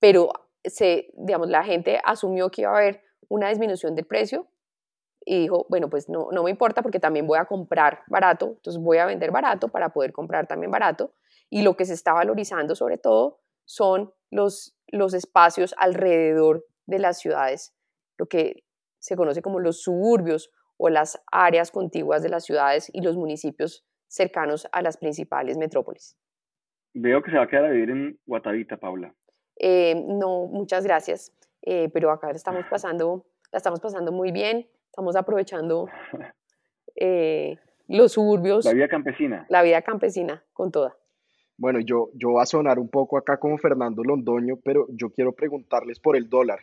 pero 0.00 0.30
se, 0.64 1.08
digamos, 1.14 1.48
la 1.48 1.64
gente 1.64 2.00
asumió 2.04 2.50
que 2.50 2.62
iba 2.62 2.72
a 2.72 2.78
haber 2.78 3.02
una 3.28 3.48
disminución 3.48 3.94
del 3.94 4.06
precio 4.06 4.48
y 5.24 5.40
dijo, 5.40 5.66
bueno, 5.68 5.88
pues 5.88 6.08
no, 6.08 6.28
no 6.32 6.42
me 6.44 6.50
importa 6.50 6.82
porque 6.82 7.00
también 7.00 7.26
voy 7.26 7.38
a 7.38 7.46
comprar 7.46 8.02
barato, 8.08 8.46
entonces 8.56 8.82
voy 8.82 8.98
a 8.98 9.06
vender 9.06 9.30
barato 9.30 9.68
para 9.68 9.90
poder 9.90 10.12
comprar 10.12 10.46
también 10.46 10.70
barato. 10.70 11.14
Y 11.50 11.62
lo 11.62 11.76
que 11.76 11.84
se 11.84 11.94
está 11.94 12.12
valorizando 12.12 12.74
sobre 12.74 12.98
todo 12.98 13.40
son 13.64 14.12
los 14.30 14.74
espacios 15.14 15.74
alrededor 15.78 16.64
de 16.86 16.98
las 16.98 17.18
ciudades, 17.18 17.74
lo 18.18 18.26
que 18.26 18.64
se 18.98 19.16
conoce 19.16 19.42
como 19.42 19.60
los 19.60 19.82
suburbios 19.82 20.50
o 20.76 20.88
las 20.88 21.22
áreas 21.30 21.70
contiguas 21.70 22.22
de 22.22 22.28
las 22.28 22.44
ciudades 22.44 22.90
y 22.92 23.02
los 23.02 23.16
municipios 23.16 23.84
cercanos 24.08 24.68
a 24.72 24.82
las 24.82 24.96
principales 24.96 25.56
metrópolis. 25.56 26.16
Veo 26.94 27.22
que 27.22 27.30
se 27.30 27.36
va 27.36 27.44
a 27.44 27.48
quedar 27.48 27.66
a 27.66 27.70
vivir 27.70 27.90
en 27.90 28.18
Guatavita, 28.26 28.76
Paula. 28.76 29.14
Eh, 29.58 29.94
no, 30.06 30.46
muchas 30.46 30.84
gracias, 30.84 31.32
eh, 31.62 31.90
pero 31.92 32.10
acá 32.10 32.30
estamos 32.30 32.64
pasando, 32.70 33.26
la 33.52 33.58
estamos 33.58 33.80
pasando 33.80 34.12
muy 34.12 34.32
bien, 34.32 34.66
estamos 34.86 35.16
aprovechando 35.16 35.88
eh, 36.96 37.56
los 37.88 38.12
suburbios. 38.12 38.64
La 38.64 38.72
vida 38.72 38.88
campesina. 38.88 39.46
La 39.48 39.62
vida 39.62 39.82
campesina, 39.82 40.44
con 40.52 40.70
toda. 40.70 40.96
Bueno, 41.58 41.80
yo, 41.80 42.10
yo 42.14 42.30
voy 42.30 42.42
a 42.42 42.46
sonar 42.46 42.78
un 42.78 42.90
poco 42.90 43.16
acá 43.16 43.38
como 43.38 43.56
Fernando 43.56 44.02
Londoño, 44.04 44.56
pero 44.62 44.86
yo 44.90 45.10
quiero 45.10 45.32
preguntarles 45.32 46.00
por 46.00 46.16
el 46.16 46.28
dólar. 46.28 46.60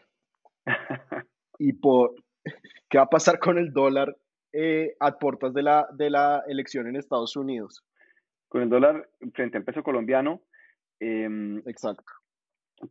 y 1.60 1.74
por 1.74 2.14
qué 2.90 2.98
va 2.98 3.06
a 3.06 3.10
pasar 3.10 3.40
con 3.40 3.58
el 3.58 3.72
dólar 3.74 4.16
a 5.00 5.18
puertas 5.18 5.52
de 5.54 5.64
la, 5.64 5.88
de 5.94 6.12
la 6.12 6.44
elección 6.48 6.88
en 6.88 6.96
Estados 6.96 7.36
Unidos 7.36 7.84
con 8.54 8.62
el 8.62 8.70
dólar 8.70 9.10
frente 9.34 9.58
al 9.58 9.64
peso 9.64 9.82
colombiano. 9.82 10.44
Em, 11.00 11.58
Exacto. 11.66 12.04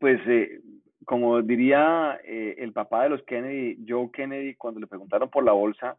Pues, 0.01 0.21
eh, 0.27 0.61
como 1.05 1.41
diría 1.41 2.21
eh, 2.25 2.57
el 2.59 2.73
papá 2.73 3.05
de 3.05 3.11
los 3.11 3.23
Kennedy, 3.23 3.79
Joe 3.87 4.11
Kennedy, 4.13 4.57
cuando 4.57 4.81
le 4.81 4.89
preguntaron 4.89 5.31
por 5.31 5.45
la 5.45 5.53
bolsa, 5.53 5.97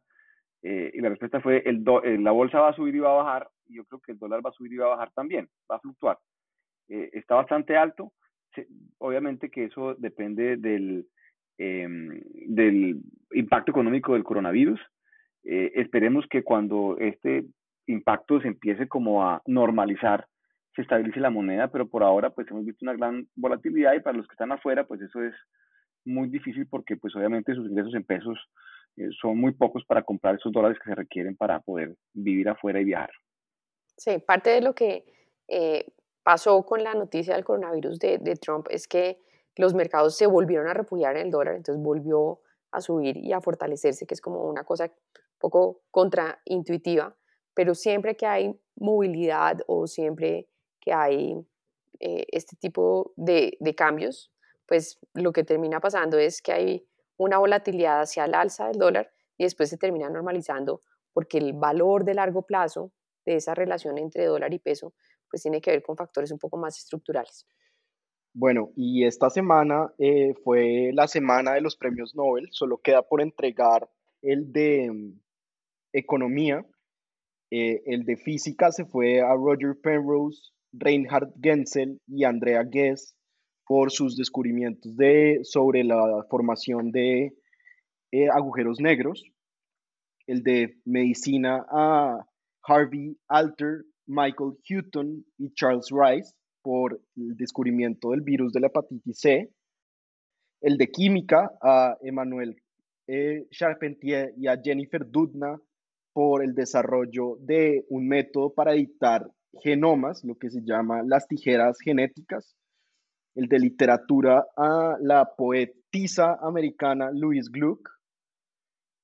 eh, 0.64 0.92
y 0.94 1.00
la 1.00 1.08
respuesta 1.08 1.40
fue, 1.40 1.64
el 1.66 1.82
la 1.86 2.32
bolsa 2.32 2.60
va 2.60 2.70
a 2.70 2.76
subir 2.76 2.96
y 2.96 3.00
va 3.00 3.12
a 3.12 3.24
bajar, 3.24 3.50
y 3.66 3.76
yo 3.76 3.86
creo 3.86 4.02
que 4.02 4.12
el 4.12 4.20
dólar 4.20 4.46
va 4.46 4.50
a 4.50 4.54
subir 4.54 4.74
y 4.74 4.78
va 4.78 4.88
a 4.88 4.96
bajar 4.96 5.12
también, 5.14 5.48
va 5.72 5.78
a 5.78 5.80
fluctuar. 5.80 6.20
está 6.90 7.36
bastante 7.36 7.78
alto, 7.78 8.12
obviamente 8.98 9.50
que 9.50 9.66
eso 9.66 9.96
depende 9.96 10.58
del, 10.58 11.08
em, 11.58 12.22
del 12.48 13.02
impacto 13.32 13.72
económico 13.72 14.14
del 14.14 14.24
coronavirus. 14.24 14.80
esperemos 15.44 16.26
que 16.30 16.42
cuando 16.42 16.98
este 17.00 17.46
impacto 17.88 18.40
se 18.40 18.48
empiece 18.48 18.88
como 18.88 19.24
a 19.24 19.42
normalizar, 19.46 20.26
se 20.76 20.82
estabilice 20.82 21.20
la 21.20 21.30
moneda, 21.30 21.68
pero 21.68 21.88
por 21.88 22.04
ahora 22.04 22.30
pues 22.32 22.48
hemos 22.50 22.66
visto 22.66 22.86
una 22.86 22.94
gran 22.94 23.28
volatilidad 23.36 23.94
y 23.94 24.00
para 24.00 24.18
los 24.18 24.28
que 24.28 24.34
están 24.34 24.52
afuera 24.52 24.86
pues 24.86 25.02
eso 25.02 25.22
es 25.22 25.34
muy 26.06 26.30
difícil 26.30 26.68
porque 26.68 26.98
pues 26.98 27.16
obviamente 27.16 27.54
sus 27.54 27.70
ingresos 27.70 27.94
en 27.94 28.04
pesos 28.04 28.38
eh, 28.98 29.10
son 29.22 29.40
muy 29.40 29.54
pocos 29.54 29.84
para 29.86 30.04
comprar 30.04 30.36
esos 30.36 30.52
dólares 30.52 30.78
que 30.84 30.90
se 30.90 30.96
requieren 30.96 31.36
para 31.36 31.60
poder 31.60 31.96
vivir 32.14 32.50
afuera 32.50 32.82
y 32.82 32.86
viajar. 32.86 33.12
Sí, 33.98 34.18
parte 34.20 34.50
de 34.50 34.62
lo 34.62 34.74
que 34.74 35.06
eh, 35.48 35.86
pasó 36.24 36.64
con 36.66 36.84
la 36.84 36.94
noticia 36.94 37.36
del 37.36 37.46
coronavirus 37.46 38.00
de, 38.00 38.18
de 38.18 38.36
Trump 38.36 38.68
es 38.70 38.88
que 38.88 39.20
los 39.56 39.74
mercados 39.74 40.16
se 40.18 40.28
volvieron 40.28 40.68
a 40.68 40.74
refugiar 40.74 41.16
en 41.18 41.28
el 41.28 41.32
dólar, 41.32 41.56
entonces 41.56 41.84
volvió 41.84 42.42
a 42.72 42.82
subir 42.82 43.18
y 43.18 43.34
a 43.34 43.42
fortalecerse, 43.42 44.06
que 44.06 44.14
es 44.14 44.22
como 44.22 44.44
una 44.46 44.64
cosa 44.64 44.86
un 44.86 45.40
poco 45.40 45.82
contraintuitiva, 45.92 47.16
pero 47.54 47.76
siempre 47.76 48.16
que 48.16 48.26
hay 48.26 48.60
movilidad 48.76 49.60
o 49.68 49.88
siempre 49.88 50.50
que 50.80 50.94
hay 50.94 51.46
eh, 52.00 52.26
este 52.32 52.56
tipo 52.56 53.14
de, 53.16 53.58
de, 53.60 53.76
cambios, 53.76 54.32
pues 54.66 55.00
lo 55.14 55.32
que 55.32 55.44
termina 55.44 55.80
pasando 55.80 56.18
es 56.18 56.42
que 56.42 56.52
hay 56.52 56.88
una 57.18 57.38
volatilidad 57.38 58.02
hacia 58.02 58.26
el 58.26 58.34
alza 58.34 58.68
del 58.68 58.80
dólar 58.80 59.12
y 59.38 59.44
después 59.44 59.70
se 59.70 59.78
termina 59.78 60.10
normalizando 60.10 60.82
porque 61.14 61.38
el 61.38 61.54
valor 61.54 62.04
de 62.04 62.16
largo 62.16 62.42
plazo 62.42 62.92
de 63.26 63.36
esa 63.36 63.54
relación 63.54 63.98
entre 63.98 64.26
dólar 64.26 64.54
y 64.54 64.60
peso 64.60 64.94
pues 65.30 65.42
tiene 65.42 65.62
que 65.62 65.72
ver 65.72 65.84
con 65.84 65.96
factores 65.96 66.32
un 66.32 66.40
poco 66.40 66.58
más 66.58 66.78
estructurales. 66.78 67.48
Bueno, 68.36 68.72
y 68.76 69.06
esta 69.06 69.30
semana 69.30 69.94
eh, 70.00 70.34
fue 70.44 70.92
la 70.94 71.08
semana 71.08 71.54
de 71.54 71.62
los 71.62 71.76
premios 71.76 72.16
Nobel, 72.16 72.48
solo 72.50 72.80
queda 72.80 73.04
por 73.04 73.22
entregar 73.22 73.88
el 74.24 74.52
de 74.52 74.90
mm, 74.92 75.20
economía, 75.94 76.66
eh, 77.52 77.84
el 77.86 78.06
de 78.06 78.18
física 78.18 78.72
se 78.72 78.86
fue 78.86 79.22
a 79.22 79.36
Roger 79.36 79.80
Penrose, 79.84 80.52
Reinhard 80.72 81.30
Genzel 81.40 82.02
y 82.08 82.24
Andrea 82.24 82.64
Ghez 82.64 83.16
por 83.68 83.92
sus 83.92 84.18
descubrimientos 84.18 84.98
de, 84.98 85.42
sobre 85.44 85.84
la 85.84 86.26
formación 86.32 86.92
de 86.92 87.36
eh, 88.12 88.28
agujeros 88.30 88.80
negros. 88.80 89.24
El 90.26 90.42
de 90.42 90.76
medicina 90.86 91.64
a 91.70 92.26
Harvey 92.64 93.16
Alter, 93.28 93.84
Michael 94.08 94.58
Hutton 94.68 95.24
y 95.38 95.54
Charles 95.54 95.90
Rice 95.92 96.34
por 96.64 97.00
el 97.16 97.36
descubrimiento 97.36 98.12
del 98.12 98.22
virus 98.22 98.54
de 98.54 98.62
la 98.62 98.68
hepatitis 98.68 99.20
C, 99.20 99.54
el 100.62 100.78
de 100.78 100.88
química 100.88 101.52
a 101.62 101.98
Emmanuel 102.02 102.56
eh, 103.08 103.46
Charpentier 103.52 104.34
y 104.38 104.48
a 104.48 104.60
Jennifer 104.60 105.06
Dudna 105.06 105.60
por 106.14 106.44
el 106.44 106.56
desarrollo 106.56 107.38
de 107.42 107.86
un 107.90 108.08
método 108.08 108.54
para 108.54 108.74
editar 108.74 109.30
genomas, 109.62 110.24
lo 110.24 110.36
que 110.36 110.50
se 110.50 110.62
llama 110.64 111.04
las 111.04 111.28
tijeras 111.28 111.78
genéticas, 111.84 112.56
el 113.36 113.48
de 113.48 113.60
literatura 113.60 114.46
a 114.56 114.98
la 115.02 115.26
poetisa 115.36 116.38
americana 116.42 117.12
Louise 117.12 117.50
Gluck, 117.52 117.90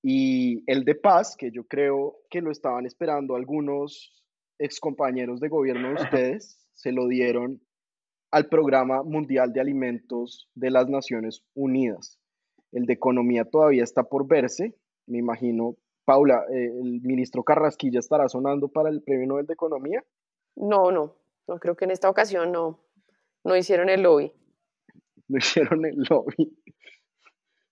y 0.01 0.63
el 0.71 0.85
de 0.85 0.95
paz, 0.95 1.35
que 1.37 1.51
yo 1.51 1.65
creo 1.65 2.19
que 2.29 2.41
lo 2.41 2.51
estaban 2.51 2.85
esperando 2.85 3.35
algunos 3.35 4.23
excompañeros 4.57 5.39
de 5.39 5.49
gobierno 5.49 5.89
de 5.89 5.93
ustedes, 6.03 6.68
se 6.79 6.93
lo 6.93 7.07
dieron 7.07 7.61
al 8.31 8.47
Programa 8.47 9.03
Mundial 9.03 9.51
de 9.51 9.59
Alimentos 9.59 10.47
de 10.55 10.71
las 10.71 10.87
Naciones 10.87 11.43
Unidas. 11.53 12.17
El 12.71 12.85
de 12.85 12.93
Economía 12.93 13.43
todavía 13.43 13.83
está 13.83 14.03
por 14.03 14.27
verse, 14.27 14.77
me 15.05 15.17
imagino. 15.17 15.75
Paula, 16.05 16.45
eh, 16.49 16.71
¿el 16.81 17.01
ministro 17.01 17.43
Carrasquilla 17.43 17.99
estará 17.99 18.29
sonando 18.29 18.69
para 18.69 18.89
el 18.89 19.03
Premio 19.03 19.27
Nobel 19.27 19.45
de 19.45 19.53
Economía? 19.53 20.03
No, 20.55 20.89
no, 20.89 21.17
no 21.47 21.59
creo 21.59 21.75
que 21.75 21.83
en 21.83 21.91
esta 21.91 22.09
ocasión 22.09 22.53
no, 22.53 22.79
no 23.43 23.57
hicieron 23.57 23.89
el 23.89 24.03
lobby. 24.03 24.31
No 25.27 25.37
hicieron 25.37 25.85
el 25.85 25.97
lobby. 26.09 26.57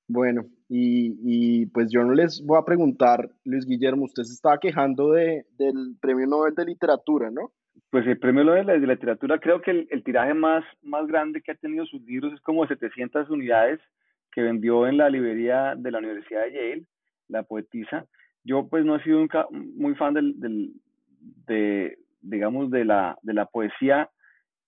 Bueno, 0.09 0.47
y, 0.67 1.65
pues 1.67 1.89
yo 1.91 2.03
no 2.03 2.13
les 2.13 2.43
voy 2.45 2.57
a 2.59 2.65
preguntar, 2.65 3.29
Luis 3.45 3.65
Guillermo, 3.65 4.03
usted 4.03 4.23
se 4.23 4.33
estaba 4.33 4.59
quejando 4.59 5.11
de, 5.11 5.45
del 5.57 5.97
Premio 6.01 6.27
Nobel 6.27 6.55
de 6.55 6.65
Literatura, 6.65 7.31
¿no? 7.31 7.53
Pues 7.89 8.05
el 8.07 8.19
premio 8.19 8.43
Nobel 8.43 8.65
de 8.65 8.79
literatura, 8.79 9.39
creo 9.39 9.61
que 9.61 9.87
el, 9.89 10.03
tiraje 10.03 10.33
más, 10.33 10.63
más 10.81 11.07
grande 11.07 11.41
que 11.41 11.51
ha 11.51 11.55
tenido 11.55 11.85
sus 11.85 12.01
libros 12.01 12.33
es 12.33 12.41
como 12.41 12.67
700 12.67 13.29
unidades 13.29 13.79
que 14.31 14.41
vendió 14.41 14.87
en 14.87 14.97
la 14.97 15.09
librería 15.09 15.73
de 15.75 15.91
la 15.91 15.99
Universidad 15.99 16.43
de 16.43 16.53
Yale, 16.53 16.85
la 17.27 17.43
poetisa. 17.43 18.05
Yo 18.43 18.67
pues 18.67 18.85
no 18.85 18.95
he 18.95 19.03
sido 19.03 19.25
muy 19.51 19.95
fan 19.95 20.13
del, 20.13 20.39
del, 20.39 20.73
de, 21.47 21.97
digamos, 22.21 22.69
de 22.69 22.85
la, 22.85 23.17
de 23.21 23.33
la 23.33 23.45
poesía 23.45 24.09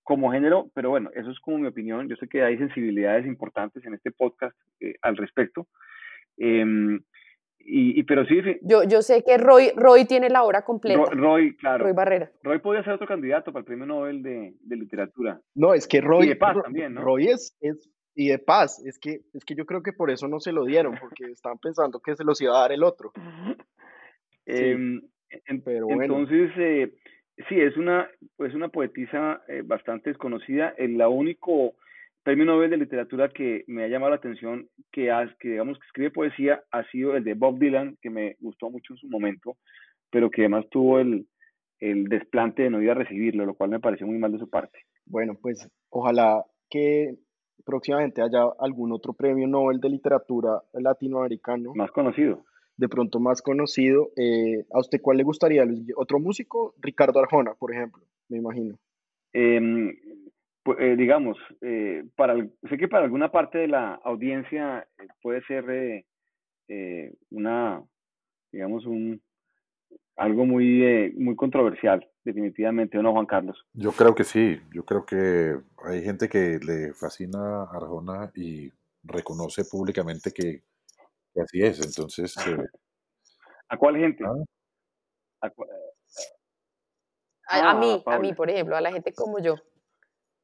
como 0.04 0.32
género, 0.32 0.72
pero 0.74 0.90
bueno, 0.90 1.12
eso 1.14 1.30
es 1.30 1.40
como 1.40 1.60
mi 1.60 1.68
opinión. 1.68 2.10
Yo 2.10 2.16
sé 2.16 2.28
que 2.28 2.44
hay 2.44 2.58
sensibilidades 2.58 3.28
importantes 3.28 3.86
en 3.86 3.94
este 3.94 4.12
podcast 4.12 4.58
eh, 4.80 4.96
al 5.04 5.16
respecto. 5.18 5.68
Em, 6.38 7.00
y, 7.62 8.04
pero 8.04 8.26
sí, 8.26 8.42
Yo, 8.62 8.84
yo 8.84 9.02
sé 9.02 9.24
que 9.24 9.38
Roy, 9.38 9.72
Roy 9.76 10.06
tiene 10.06 10.30
la 10.30 10.44
obra 10.44 10.64
completa. 10.64 11.04
Roy, 11.12 11.56
claro. 11.56 11.84
Roy 11.84 11.94
Barrera. 11.94 12.32
Roy 12.42 12.60
podría 12.60 12.84
ser 12.84 12.94
otro 12.94 13.06
candidato 13.06 13.52
para 13.52 13.60
el 13.60 13.66
premio 13.66 13.86
Nobel 13.86 14.24
de, 14.24 14.56
de 14.60 14.76
literatura. 14.76 15.40
No, 15.54 15.74
es 15.74 15.88
que 15.88 16.02
Roy. 16.02 16.26
Y 16.26 16.30
de 16.30 16.36
paz 16.36 16.58
también, 16.64 16.96
¿no? 16.96 17.02
Roy 17.02 17.28
es, 17.28 17.56
es, 17.62 17.90
y 18.16 18.30
de 18.30 18.40
paz. 18.40 18.84
Es 18.86 18.98
que, 18.98 19.22
es 19.34 19.46
que 19.46 19.56
yo 19.56 19.66
creo 19.66 19.84
que 19.84 19.94
por 19.94 20.10
eso 20.10 20.28
no 20.28 20.40
se 20.40 20.52
lo 20.52 20.66
dieron, 20.66 20.96
porque 21.00 21.26
estaban 21.32 21.60
pensando 21.60 22.00
que 22.00 22.16
se 22.16 22.24
los 22.24 22.42
iba 22.42 22.58
a 22.58 22.62
dar 22.62 22.72
el 22.72 22.84
otro. 22.84 23.12
Em, 24.46 25.02
pero 25.64 25.86
bueno. 25.86 26.04
Entonces, 26.04 26.52
eh, 26.58 26.94
sí, 27.48 27.60
es 27.60 27.78
una, 27.78 28.10
pues 28.36 28.54
una 28.56 28.70
poetisa 28.70 29.44
eh, 29.48 29.62
bastante 29.64 30.10
desconocida. 30.10 30.74
El 30.78 30.98
la 30.98 31.08
único 31.08 31.76
premio 32.24 32.46
Nobel 32.46 32.70
de 32.70 32.78
literatura 32.78 33.30
que 33.30 33.64
me 33.68 33.84
ha 33.84 33.88
llamado 33.88 34.12
la 34.12 34.18
atención, 34.18 34.70
que, 34.92 35.12
que 35.40 35.50
digamos 35.50 35.78
que 35.80 35.86
escribe 35.86 36.12
poesía, 36.12 36.62
ha 36.72 36.84
sido 36.92 37.16
el 37.16 37.24
de 37.24 37.34
Bob 37.34 37.60
Dylan, 37.60 37.98
que 38.02 38.10
me 38.10 38.36
gustó 38.40 38.70
mucho 38.70 38.94
en 38.94 38.98
su 38.98 39.08
momento, 39.08 39.58
pero 40.10 40.30
que 40.30 40.42
además 40.42 40.66
tuvo 40.70 41.00
el, 41.00 41.28
el 41.80 42.06
desplante 42.06 42.64
de 42.64 42.70
no 42.70 42.82
ir 42.82 42.92
a 42.92 42.96
recibirlo, 42.96 43.46
lo 43.46 43.56
cual 43.56 43.70
me 43.70 43.80
pareció 43.80 44.06
muy 44.06 44.18
mal 44.18 44.32
de 44.32 44.40
su 44.40 44.50
parte. 44.50 44.80
Bueno, 45.06 45.38
pues 45.42 45.68
ojalá 45.90 46.46
que 46.70 47.16
próximamente 47.66 48.22
haya 48.22 48.44
algún 48.60 48.92
otro 48.92 49.14
premio 49.14 49.48
Nobel 49.48 49.80
de 49.80 49.90
literatura 49.90 50.62
latinoamericano. 50.74 51.74
Más 51.76 51.92
conocido. 51.92 52.46
De 52.78 52.88
pronto 52.88 53.20
más 53.20 53.42
conocido. 53.42 54.10
Eh, 54.16 54.66
¿A 54.72 54.80
usted 54.80 55.02
cuál 55.02 55.18
le 55.18 55.24
gustaría? 55.24 55.66
¿Otro 55.96 56.20
músico? 56.20 56.74
Ricardo 56.80 57.20
Arjona, 57.20 57.54
por 57.56 57.74
ejemplo, 57.74 58.04
me 58.30 58.38
imagino. 58.38 58.78
Eh, 59.34 59.60
pues, 59.60 60.29
eh, 60.78 60.96
digamos, 60.96 61.38
eh, 61.62 62.04
para, 62.16 62.36
sé 62.70 62.78
que 62.78 62.88
para 62.88 63.06
alguna 63.06 63.32
parte 63.32 63.58
de 63.60 63.68
la 63.68 63.96
audiencia 64.04 64.88
eh, 64.98 65.08
puede 65.22 65.42
ser 65.44 66.06
una, 67.32 67.82
digamos, 68.52 68.86
un, 68.86 69.22
algo 70.16 70.46
muy, 70.46 71.14
muy 71.18 71.36
controversial, 71.36 72.08
definitivamente, 72.24 72.98
¿o 72.98 73.02
no, 73.02 73.14
Juan 73.14 73.26
Carlos? 73.26 73.66
Yo 73.74 73.92
creo 73.92 74.14
que 74.14 74.24
sí, 74.24 74.62
yo 74.72 74.86
creo 74.86 75.06
que 75.06 75.58
hay 75.86 76.04
gente 76.04 76.30
que 76.30 76.60
le 76.60 76.94
fascina 76.94 77.64
a 77.64 77.76
Arjona 77.76 78.32
y 78.36 78.72
reconoce 79.04 79.64
públicamente 79.66 80.32
que, 80.32 80.62
así 81.42 81.62
es, 81.64 81.84
entonces... 81.84 82.36
¿A 83.70 83.78
cuál 83.78 83.98
gente? 83.98 84.24
¿Ah? 84.26 85.52
A, 87.52 87.74
mí, 87.80 88.04
a 88.06 88.20
mí, 88.20 88.34
por 88.34 88.50
ejemplo, 88.50 88.76
a 88.76 88.82
la 88.82 88.92
gente 88.92 89.12
como 89.14 89.40
yo 89.40 89.56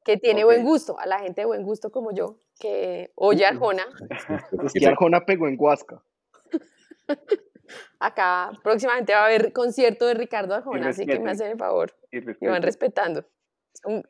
que 0.06 0.16
tiene 0.16 0.44
buen 0.44 0.62
gusto, 0.62 0.96
a 1.00 1.06
la 1.06 1.18
gente 1.18 1.40
de 1.40 1.46
buen 1.46 1.64
gusto 1.64 1.90
como 1.90 2.14
yo, 2.14 2.38
que 2.60 3.10
oye 3.16 3.44
Arjona. 3.44 3.84
Es 4.64 4.72
que 4.72 4.86
Arjona 4.86 5.26
pegó 5.26 5.48
en 5.48 5.56
Huasca. 5.58 6.00
Acá 7.98 8.52
próximamente 8.62 9.12
va 9.12 9.22
a 9.22 9.24
haber 9.24 9.52
concierto 9.52 10.06
de 10.06 10.14
Ricardo 10.14 10.54
Arjona, 10.54 10.90
así 10.90 11.06
que 11.06 11.18
me 11.18 11.32
hacen 11.32 11.50
el 11.50 11.58
favor 11.58 11.92
y, 12.12 12.20
van 12.46 12.62
respetando. 12.62 13.26
Un, 13.84 14.04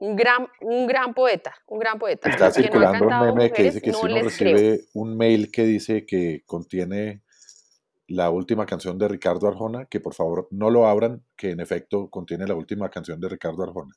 un, 0.00 0.16
gran, 0.16 0.48
un 0.60 0.86
gran 0.86 1.14
poeta, 1.14 1.54
un 1.66 1.78
gran 1.78 1.98
poeta. 1.98 2.28
Está 2.28 2.50
circulando 2.50 3.06
un 3.06 3.26
meme 3.26 3.50
que 3.50 3.62
dice 3.62 3.80
que 3.80 3.94
si 3.94 4.04
uno 4.04 4.22
recibe 4.22 4.80
un 4.92 5.16
mail 5.16 5.50
que 5.50 5.64
dice 5.64 6.04
que 6.04 6.42
contiene 6.44 7.22
la 8.06 8.28
última 8.28 8.66
canción 8.66 8.98
de 8.98 9.08
Ricardo 9.08 9.48
Arjona, 9.48 9.86
que 9.86 10.00
por 10.00 10.12
favor 10.12 10.46
no 10.50 10.68
lo 10.68 10.86
abran, 10.86 11.24
que 11.36 11.52
en 11.52 11.60
efecto 11.60 12.10
contiene 12.10 12.46
la 12.46 12.54
última 12.54 12.90
canción 12.90 13.18
de 13.18 13.30
Ricardo 13.30 13.62
Arjona. 13.62 13.94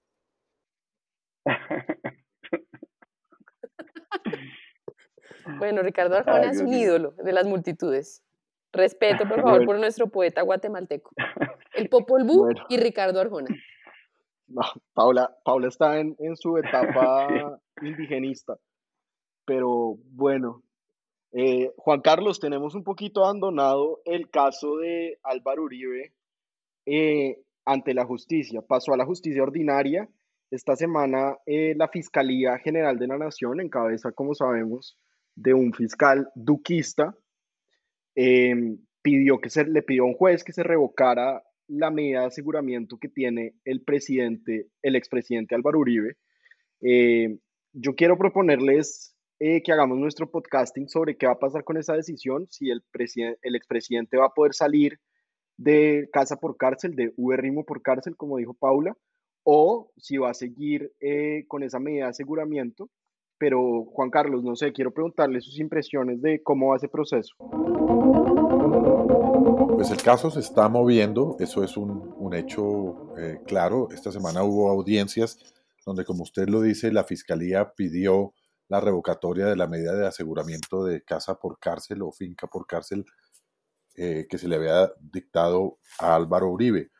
Bueno, 5.58 5.82
Ricardo 5.82 6.16
Arjona 6.18 6.52
es 6.52 6.62
un 6.62 6.74
ídolo 6.74 7.12
de 7.24 7.34
las 7.34 7.48
multitudes. 7.48 8.24
Respeto, 8.74 9.28
por 9.28 9.42
favor, 9.42 9.66
por 9.66 9.80
nuestro 9.80 10.08
poeta 10.08 10.42
guatemalteco. 10.44 11.12
El 11.74 11.90
Popol 11.90 12.24
Vuh 12.24 12.54
y 12.70 12.78
Ricardo 12.78 13.20
Arjona. 13.20 13.50
No, 14.48 14.62
Paula, 14.94 15.36
Paula 15.44 15.68
está 15.68 16.00
en, 16.00 16.16
su 16.36 16.58
etapa 16.58 17.60
indigenista. 17.82 18.58
Pero 19.46 19.96
bueno, 20.12 20.64
eh, 21.34 21.72
Juan 21.78 22.02
Carlos, 22.02 22.40
tenemos 22.40 22.76
un 22.76 22.84
poquito 22.84 23.24
abandonado 23.24 24.02
el 24.06 24.30
caso 24.30 24.78
de 24.78 25.18
Álvaro 25.24 25.64
Uribe 25.64 26.14
eh, 26.86 27.38
ante 27.66 27.94
la 27.94 28.06
justicia. 28.06 28.62
Pasó 28.62 28.94
a 28.94 28.98
la 28.98 29.06
justicia 29.06 29.44
ordinaria 29.44 30.10
esta 30.52 30.76
semana 30.76 31.38
eh, 31.46 31.74
la 31.78 31.88
Fiscalía 31.88 32.58
General 32.60 33.00
de 33.00 33.08
la 33.08 33.18
Nación, 33.18 33.62
en 33.62 33.70
cabeza, 33.70 34.12
como 34.12 34.36
sabemos, 34.36 34.98
de 35.36 35.54
un 35.54 35.74
fiscal 35.74 36.30
duquista, 36.36 37.16
em, 38.16 38.78
pidió 39.02 39.40
que 39.40 39.50
se, 39.50 39.66
le 39.66 39.82
pidió 39.82 40.04
a 40.04 40.08
un 40.08 40.14
juez 40.14 40.44
que 40.44 40.52
se 40.52 40.64
revocara 40.64 41.42
la 41.68 41.90
medida 41.90 42.22
de 42.22 42.26
aseguramiento 42.28 42.98
que 43.00 43.08
tiene 43.08 43.56
el 43.64 43.82
presidente, 43.82 44.68
el 44.82 44.98
expresidente 44.98 45.56
Álvaro 45.56 45.80
Uribe. 45.80 46.18
Eh, 46.82 47.38
yo 47.72 47.96
quiero 47.96 48.18
proponerles 48.18 49.16
eh, 49.40 49.64
que 49.64 49.72
hagamos 49.72 49.98
nuestro 49.98 50.30
podcasting 50.30 50.90
sobre 50.90 51.16
qué 51.16 51.28
va 51.28 51.34
a 51.34 51.40
pasar 51.40 51.64
con 51.64 51.78
esa 51.78 51.96
decisión, 51.96 52.48
si 52.50 52.70
el, 52.70 52.84
el 53.42 53.56
expresidente 53.56 54.18
va 54.18 54.26
a 54.26 54.34
poder 54.34 54.54
salir 54.54 55.00
de 55.58 56.10
casa 56.12 56.36
por 56.36 56.58
cárcel, 56.58 56.96
de 56.96 57.14
Uberrimo 57.16 57.64
por 57.66 57.82
cárcel, 57.82 58.18
como 58.18 58.38
dijo 58.38 58.54
Paula, 58.54 58.98
o 59.44 59.92
si 59.98 60.18
va 60.18 60.32
a 60.32 60.34
seguir 60.34 60.92
eh, 61.00 61.46
con 61.48 61.64
esa 61.64 61.80
medida 61.80 62.06
de 62.06 62.12
aseguramiento. 62.12 62.90
Pero 63.38 63.86
Juan 63.86 64.12
Carlos, 64.12 64.44
no 64.44 64.56
sé, 64.56 64.72
quiero 64.72 64.94
preguntarle 64.94 65.42
sus 65.42 65.60
impresiones 65.60 66.22
de 66.22 66.44
cómo 66.44 66.70
va 66.70 66.78
ese 66.78 66.88
proceso. 66.88 67.34
Pues 69.76 69.90
el 69.90 70.02
caso 70.04 70.30
se 70.30 70.42
está 70.42 70.70
moviendo, 70.70 71.38
eso 71.40 71.64
es 71.64 71.76
un, 71.76 72.14
un 72.18 72.36
hecho 72.36 73.18
eh, 73.18 73.40
claro. 73.48 73.90
Esta 73.92 74.12
semana 74.12 74.44
hubo 74.44 74.70
audiencias 74.70 75.40
donde, 75.86 76.06
como 76.06 76.22
usted 76.22 76.48
lo 76.48 76.62
dice, 76.62 76.92
la 76.92 77.04
fiscalía 77.04 77.74
pidió 77.76 78.34
la 78.68 78.80
revocatoria 78.80 79.48
de 79.48 79.56
la 79.56 79.68
medida 79.68 79.96
de 79.96 80.08
aseguramiento 80.08 80.86
de 80.86 81.02
casa 81.04 81.40
por 81.40 81.60
cárcel 81.60 82.04
o 82.04 82.12
finca 82.12 82.48
por 82.48 82.68
cárcel 82.68 83.06
eh, 83.96 84.28
que 84.30 84.38
se 84.38 84.48
le 84.48 84.56
había 84.56 84.94
dictado 85.00 85.80
a 86.00 86.16
Álvaro 86.16 86.50
Uribe. 86.50 86.92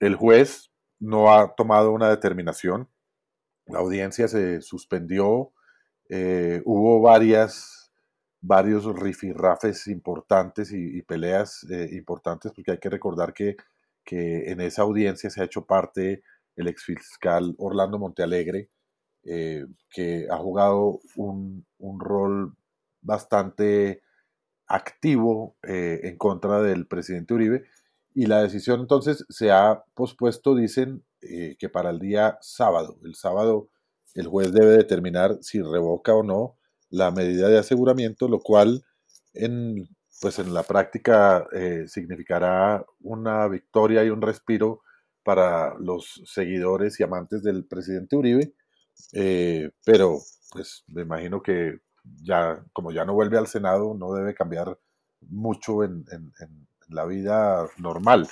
El 0.00 0.16
juez 0.16 0.72
no 1.00 1.32
ha 1.32 1.54
tomado 1.54 1.92
una 1.92 2.08
determinación, 2.08 2.88
la 3.66 3.78
audiencia 3.78 4.28
se 4.28 4.60
suspendió, 4.60 5.52
eh, 6.08 6.62
hubo 6.64 7.00
varias, 7.00 7.92
varios 8.40 8.84
rifirrafes 8.98 9.86
importantes 9.88 10.72
y, 10.72 11.02
peleas 11.02 11.66
eh, 11.70 11.88
importantes, 11.92 12.52
porque 12.52 12.72
hay 12.72 12.78
que 12.78 12.90
recordar 12.90 13.32
que, 13.32 13.56
que, 14.04 14.50
en 14.50 14.60
esa 14.60 14.82
audiencia 14.82 15.30
se 15.30 15.40
ha 15.40 15.44
hecho 15.44 15.64
parte 15.66 16.22
el 16.56 16.68
exfiscal 16.68 17.54
Orlando 17.58 17.98
Montealegre, 17.98 18.70
que 19.24 20.26
ha 20.30 20.36
jugado 20.36 21.00
un, 21.16 21.64
un 21.78 21.98
rol 21.98 22.54
bastante 23.00 24.02
activo 24.66 25.56
eh, 25.62 26.00
en 26.04 26.16
contra 26.16 26.60
del 26.62 26.86
presidente 26.86 27.34
Uribe 27.34 27.64
y 28.14 28.26
la 28.26 28.42
decisión 28.42 28.80
entonces 28.80 29.24
se 29.28 29.50
ha 29.50 29.82
pospuesto, 29.94 30.54
dicen, 30.54 31.04
eh, 31.20 31.56
que 31.58 31.68
para 31.68 31.90
el 31.90 31.98
día 31.98 32.38
sábado. 32.40 32.98
El 33.04 33.14
sábado 33.16 33.70
el 34.14 34.28
juez 34.28 34.52
debe 34.52 34.76
determinar 34.76 35.38
si 35.42 35.60
revoca 35.60 36.14
o 36.14 36.22
no 36.22 36.56
la 36.90 37.10
medida 37.10 37.48
de 37.48 37.58
aseguramiento, 37.58 38.28
lo 38.28 38.38
cual 38.38 38.84
en, 39.32 39.88
pues 40.20 40.38
en 40.38 40.54
la 40.54 40.62
práctica 40.62 41.46
eh, 41.52 41.84
significará 41.88 42.84
una 43.00 43.48
victoria 43.48 44.04
y 44.04 44.10
un 44.10 44.22
respiro 44.22 44.82
para 45.24 45.74
los 45.80 46.22
seguidores 46.26 47.00
y 47.00 47.02
amantes 47.02 47.42
del 47.42 47.66
presidente 47.66 48.14
Uribe, 48.14 48.54
pero 49.84 50.20
pues 50.52 50.84
me 50.86 51.02
imagino 51.02 51.42
que 51.42 51.80
ya, 52.22 52.64
como 52.72 52.92
ya 52.92 53.04
no 53.04 53.14
vuelve 53.14 53.38
al 53.38 53.46
Senado, 53.46 53.94
no 53.94 54.12
debe 54.12 54.34
cambiar 54.34 54.78
mucho 55.20 55.82
en, 55.82 56.04
la 56.88 57.04
vida 57.04 57.66
normal. 57.78 58.28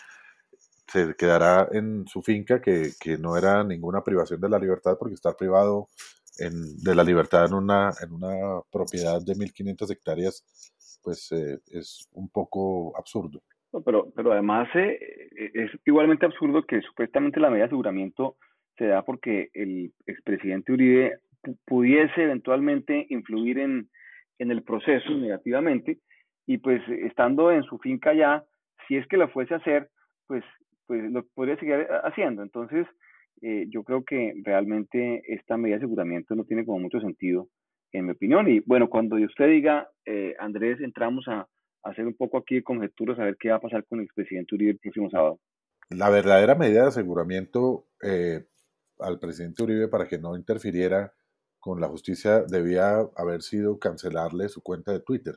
Se 0.89 1.15
quedará 1.15 1.69
en 1.73 2.07
su 2.07 2.23
finca, 2.23 2.61
que, 2.61 2.93
no 3.19 3.37
era 3.37 3.65
ninguna 3.65 4.03
privación 4.03 4.41
de 4.41 4.49
la 4.49 4.59
libertad, 4.59 4.97
porque 4.99 5.15
estar 5.15 5.37
privado 5.37 5.89
de 6.39 6.95
la 6.95 7.05
libertad 7.05 7.47
en 7.47 7.55
una, 7.55 7.91
en 8.03 8.13
una 8.13 8.61
propiedad 8.71 9.21
de 9.21 9.35
1.500 9.35 9.91
hectáreas, 9.91 10.45
pues 11.03 11.31
eh, 11.33 11.59
es 11.71 12.09
un 12.13 12.29
poco 12.31 12.97
absurdo. 12.97 13.43
pero, 13.85 14.11
pero 14.15 14.33
además 14.33 14.69
eh, 14.75 14.99
es 15.55 15.71
igualmente 15.85 16.27
absurdo 16.27 16.65
que 16.65 16.81
supuestamente 16.81 17.39
la 17.39 17.49
medida 17.49 17.65
de 17.65 17.67
aseguramiento 17.67 18.37
se 18.77 18.87
da 18.87 19.05
porque 19.05 19.51
el 19.55 19.93
expresidente 20.07 20.73
Uribe 20.73 21.19
pudiese 21.67 22.23
eventualmente 22.23 23.07
influir 23.11 23.59
en, 23.59 23.89
el 24.39 24.63
proceso 24.65 25.11
negativamente 25.11 25.99
y 26.53 26.59
pues 26.59 26.83
estando 26.89 27.51
en 27.51 27.63
su 27.63 27.79
finca 27.79 28.13
ya, 28.13 28.45
si 28.87 28.97
es 28.97 29.07
que 29.07 29.17
lo 29.17 29.29
fuese 29.29 29.55
a 29.55 29.57
hacer, 29.57 29.89
pues, 30.27 30.45
pues 30.87 31.11
lo 31.11 31.25
podría 31.35 31.57
seguir 31.57 31.87
haciendo. 32.05 32.43
Entonces, 32.43 32.87
eh, 33.41 33.67
yo 33.71 33.83
creo 33.85 34.05
que 34.05 34.35
realmente 34.45 35.23
esta 35.29 35.57
medida 35.57 35.77
de 35.77 35.85
aseguramiento 35.85 36.35
no 36.35 36.45
tiene 36.45 36.67
como 36.67 36.79
mucho 36.81 37.01
sentido, 37.01 37.49
en 37.93 38.05
mi 38.05 38.13
opinión. 38.13 38.49
Y 38.51 38.61
bueno, 38.61 38.91
cuando 38.91 39.17
usted 39.17 39.49
diga, 39.49 39.89
eh, 40.05 40.35
Andrés, 40.39 40.81
entramos 40.81 41.27
a, 41.29 41.49
hacer 41.85 42.07
un 42.07 42.15
poco 42.15 42.39
aquí 42.39 42.57
de 42.57 42.63
conjeturas, 42.63 43.19
a 43.19 43.25
ver 43.25 43.37
qué 43.41 43.49
va 43.49 43.57
a 43.57 43.61
pasar 43.61 43.85
con 43.87 43.99
el 43.99 44.05
expresidente 44.05 44.55
Uribe 44.55 44.71
el 44.71 44.79
próximo 44.79 45.11
sábado. 45.11 45.41
La 45.91 46.11
verdadera 46.11 46.55
medida 46.55 46.83
de 46.83 46.89
aseguramiento 46.89 47.87
eh, 48.01 48.45
al 49.01 49.19
presidente 49.19 49.65
Uribe 49.65 49.89
para 49.89 50.07
que 50.07 50.19
no 50.19 50.37
interfiriera 50.37 51.13
con 51.59 51.81
la 51.81 51.89
justicia 51.89 52.43
debía 52.43 52.99
haber 53.17 53.43
sido 53.43 53.81
cancelarle 53.81 54.49
su 54.49 54.63
cuenta 54.63 54.93
de 54.93 55.01
Twitter, 55.01 55.35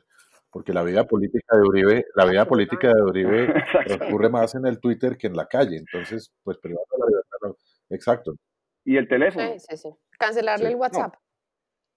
porque 0.56 0.72
la 0.72 0.82
vida 0.82 1.04
política 1.04 1.54
de 1.54 1.60
Uribe, 1.60 2.06
la 2.14 2.24
vida 2.24 2.46
política 2.46 2.88
de 2.88 3.02
Uribe 3.02 3.52
ocurre 4.08 4.30
más 4.30 4.54
en 4.54 4.64
el 4.64 4.80
Twitter 4.80 5.18
que 5.18 5.26
en 5.26 5.36
la 5.36 5.46
calle, 5.46 5.76
entonces, 5.76 6.32
pues 6.42 6.56
privado 6.56 6.86
de 6.92 6.98
la 6.98 7.06
libertad, 7.08 7.62
exacto. 7.90 8.32
Y 8.82 8.96
el 8.96 9.06
teléfono. 9.06 9.46
Sí, 9.52 9.66
sí, 9.68 9.76
sí. 9.76 9.90
Cancelarle 10.18 10.68
el 10.70 10.76
WhatsApp. 10.76 11.12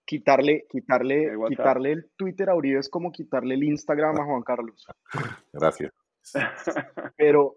Quitarle, 0.05 0.65
quitarle, 0.69 1.23
el 1.23 1.39
quitarle 1.47 1.91
el 1.93 2.11
Twitter 2.17 2.49
a 2.49 2.55
Uribe 2.55 2.79
es 2.79 2.89
como 2.89 3.13
quitarle 3.13 3.55
el 3.55 3.63
Instagram 3.63 4.19
a 4.19 4.25
Juan 4.25 4.43
Carlos. 4.43 4.85
Gracias. 5.53 5.93
Pero, 7.15 7.55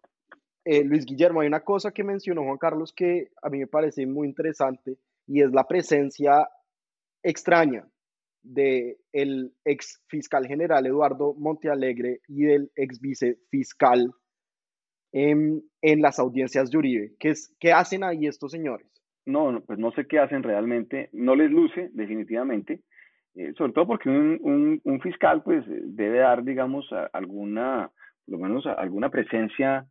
eh, 0.65 0.85
Luis 0.85 1.05
Guillermo, 1.05 1.41
hay 1.41 1.49
una 1.49 1.65
cosa 1.65 1.91
que 1.91 2.05
mencionó 2.05 2.45
Juan 2.45 2.59
Carlos 2.59 2.93
que 2.93 3.33
a 3.43 3.49
mí 3.49 3.59
me 3.59 3.67
parece 3.67 4.07
muy 4.07 4.29
interesante 4.29 4.99
y 5.27 5.43
es 5.43 5.51
la 5.51 5.67
presencia 5.67 6.49
extraña 7.25 7.89
del 8.43 8.97
el 9.13 9.53
ex 9.65 10.03
fiscal 10.09 10.47
general 10.47 10.87
Eduardo 10.87 11.35
Montealegre 11.35 12.21
y 12.29 12.45
del 12.45 12.71
ex 12.77 13.01
vicefiscal 13.01 14.13
en, 15.13 15.63
en 15.83 16.03
las 16.03 16.19
audiencias 16.19 16.71
de. 16.71 17.13
¿Qué, 17.19 17.31
es, 17.31 17.55
¿Qué 17.61 17.73
hacen 17.73 18.03
ahí 18.05 18.27
estos 18.27 18.53
señores? 18.53 18.87
No, 19.25 19.63
pues 19.67 19.79
no 19.79 19.93
sé 19.93 20.07
qué 20.07 20.19
hacen 20.19 20.43
realmente. 20.43 21.09
No 21.13 21.37
les 21.37 21.51
luce, 21.51 21.91
definitivamente. 21.93 22.81
Eh, 23.35 23.53
sobre 23.57 23.73
todo 23.73 23.87
porque 23.87 24.11
un, 24.11 24.81
un, 24.85 25.01
fiscal 25.01 25.43
pues 25.43 25.65
debe 25.67 26.19
dar, 26.19 26.45
digamos, 26.45 26.87
alguna, 27.13 27.91
por 28.27 28.39
lo 28.39 28.39
menos 28.39 28.67
alguna 28.67 29.09
presencia 29.09 29.87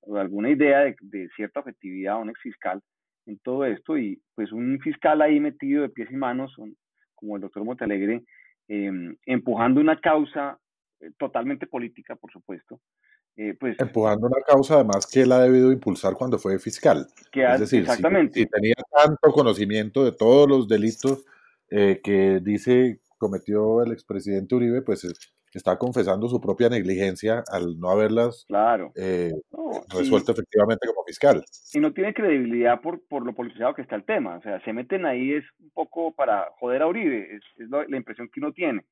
o 0.00 0.16
alguna 0.16 0.50
idea 0.50 0.80
de, 0.80 0.96
de 1.00 1.28
cierta 1.34 1.60
objetividad 1.60 2.14
a 2.14 2.18
un 2.18 2.30
ex 2.30 2.40
fiscal 2.40 2.80
en 3.26 3.38
todo 3.38 3.64
esto 3.64 3.98
y 3.98 4.22
pues 4.34 4.52
un 4.52 4.78
fiscal 4.80 5.22
ahí 5.22 5.40
metido 5.40 5.82
de 5.82 5.88
pies 5.88 6.10
y 6.10 6.16
manos, 6.16 6.54
como 7.24 7.36
el 7.36 7.42
doctor 7.42 7.64
Montalegre, 7.64 8.22
em, 8.68 9.16
empujando 9.24 9.80
una 9.80 9.98
causa 9.98 10.58
eh, 11.00 11.10
totalmente 11.18 11.66
política, 11.66 12.16
por 12.16 12.30
supuesto. 12.30 12.80
Eh, 13.36 13.56
pues, 13.58 13.76
empujando 13.80 14.28
una 14.28 14.40
causa 14.46 14.74
además 14.74 15.08
que 15.08 15.22
él 15.22 15.32
ha 15.32 15.40
debido 15.40 15.72
impulsar 15.72 16.14
cuando 16.14 16.38
fue 16.38 16.58
fiscal. 16.58 17.08
Que 17.32 17.44
es 17.44 17.60
decir, 17.60 17.80
exactamente. 17.80 18.40
Si, 18.40 18.46
tenía 18.46 18.74
tanto 18.92 19.32
conocimiento 19.32 20.04
de 20.04 20.12
todos 20.12 20.48
los 20.48 20.68
delitos 20.68 21.24
eh, 21.70 22.00
que 22.02 22.40
dice 22.40 23.00
cometió 23.18 23.82
el 23.82 23.92
expresidente 23.92 24.54
Uribe, 24.54 24.82
pues 24.82 25.04
está 25.58 25.78
confesando 25.78 26.28
su 26.28 26.40
propia 26.40 26.68
negligencia 26.68 27.42
al 27.50 27.78
no 27.78 27.90
haberlas 27.90 28.44
claro. 28.46 28.92
Eh, 28.96 29.32
resuelto 29.88 30.32
efectivamente 30.32 30.86
como 30.86 31.04
fiscal. 31.04 31.44
Y 31.72 31.80
no 31.80 31.92
tiene 31.92 32.14
credibilidad 32.14 32.80
por, 32.80 33.00
por 33.08 33.24
lo 33.24 33.34
politizado 33.34 33.74
que 33.74 33.82
está 33.82 33.96
el 33.96 34.04
tema. 34.04 34.36
O 34.36 34.42
sea, 34.42 34.60
se 34.64 34.72
meten 34.72 35.06
ahí 35.06 35.32
es 35.32 35.44
un 35.58 35.70
poco 35.70 36.14
para 36.14 36.48
joder 36.58 36.82
a 36.82 36.86
Uribe, 36.86 37.36
es, 37.36 37.42
la 37.68 37.96
impresión 37.96 38.28
que 38.32 38.40
uno 38.40 38.52
tiene. 38.52 38.84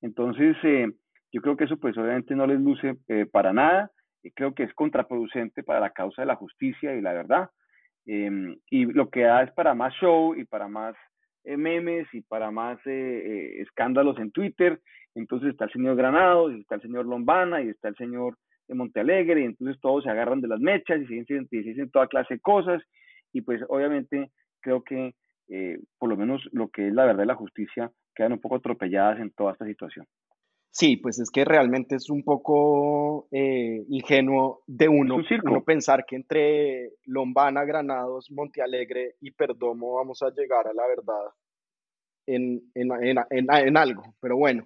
Entonces, 0.00 0.56
eh, 0.62 0.90
yo 1.32 1.40
creo 1.40 1.56
que 1.56 1.64
eso 1.64 1.76
pues 1.76 1.96
obviamente 1.96 2.34
no 2.34 2.46
les 2.46 2.60
luce 2.60 2.96
eh, 3.08 3.26
para 3.30 3.52
nada. 3.52 3.90
Y 4.22 4.32
creo 4.32 4.54
que 4.54 4.64
es 4.64 4.74
contraproducente 4.74 5.62
para 5.62 5.80
la 5.80 5.90
causa 5.90 6.22
de 6.22 6.26
la 6.26 6.36
justicia 6.36 6.94
y 6.94 7.00
la 7.00 7.12
verdad. 7.12 7.50
Em, 8.06 8.58
y 8.70 8.86
lo 8.86 9.08
que 9.08 9.22
da 9.22 9.42
es 9.42 9.52
para 9.52 9.74
más 9.74 9.94
show 9.94 10.34
y 10.34 10.44
para 10.44 10.68
más 10.68 10.94
memes 11.44 12.06
y 12.12 12.20
para 12.22 12.50
más 12.50 12.78
escándalos 12.86 14.18
en 14.18 14.30
Twitter 14.30 14.80
entonces 15.14 15.50
está 15.50 15.64
el 15.64 15.72
señor 15.72 15.96
Granados, 15.96 16.52
y 16.52 16.60
está 16.60 16.76
el 16.76 16.82
señor 16.82 17.06
Lombana, 17.06 17.62
y 17.62 17.68
está 17.68 17.88
el 17.88 17.96
señor 17.96 18.36
de 18.68 18.74
Montealegre, 18.74 19.42
y 19.42 19.44
entonces 19.44 19.80
todos 19.80 20.04
se 20.04 20.10
agarran 20.10 20.40
de 20.40 20.48
las 20.48 20.60
mechas 20.60 21.00
y 21.00 21.06
se 21.06 21.46
dicen, 21.50 21.90
toda 21.90 22.06
clase 22.06 22.34
de 22.34 22.40
cosas, 22.40 22.82
y 23.32 23.40
pues 23.42 23.60
obviamente 23.68 24.30
creo 24.60 24.82
que 24.82 25.14
eh, 25.48 25.78
por 25.98 26.08
lo 26.08 26.16
menos 26.16 26.42
lo 26.52 26.68
que 26.68 26.88
es 26.88 26.94
la 26.94 27.06
verdad 27.06 27.24
y 27.24 27.26
la 27.26 27.34
justicia 27.34 27.90
quedan 28.14 28.32
un 28.32 28.40
poco 28.40 28.56
atropelladas 28.56 29.18
en 29.18 29.30
toda 29.30 29.52
esta 29.52 29.66
situación. 29.66 30.06
Sí, 30.72 30.96
pues 30.96 31.18
es 31.18 31.30
que 31.30 31.44
realmente 31.44 31.96
es 31.96 32.08
un 32.10 32.22
poco 32.22 33.26
eh, 33.32 33.84
ingenuo 33.88 34.62
de 34.66 34.88
uno, 34.88 35.16
uno, 35.16 35.64
pensar 35.64 36.04
que 36.06 36.14
entre 36.14 36.92
Lombana, 37.06 37.64
Granados, 37.64 38.30
Montealegre 38.30 39.16
y 39.20 39.32
Perdomo 39.32 39.94
vamos 39.94 40.22
a 40.22 40.30
llegar 40.30 40.68
a 40.68 40.72
la 40.72 40.86
verdad 40.86 41.34
en, 42.26 42.62
en 42.74 43.76
algo. 43.76 44.14
Pero 44.20 44.36
bueno, 44.36 44.64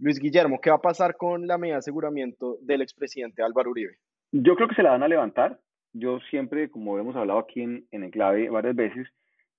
Luis 0.00 0.18
Guillermo, 0.18 0.60
¿qué 0.62 0.70
va 0.70 0.76
a 0.76 0.80
pasar 0.80 1.16
con 1.16 1.46
la 1.46 1.58
medida 1.58 1.74
de 1.74 1.80
aseguramiento 1.80 2.56
del 2.62 2.80
expresidente 2.80 3.42
Álvaro 3.42 3.70
Uribe? 3.70 3.96
Yo 4.32 4.54
creo 4.54 4.66
que 4.66 4.74
se 4.74 4.82
la 4.82 4.92
van 4.92 5.02
a 5.02 5.08
levantar. 5.08 5.60
yo 5.92 6.20
siempre, 6.30 6.70
como 6.70 6.98
hemos 6.98 7.16
hablado 7.16 7.40
aquí 7.40 7.60
en, 7.60 7.84
en 7.90 8.04
Enclave 8.04 8.48
varias 8.48 8.76
veces, 8.76 9.08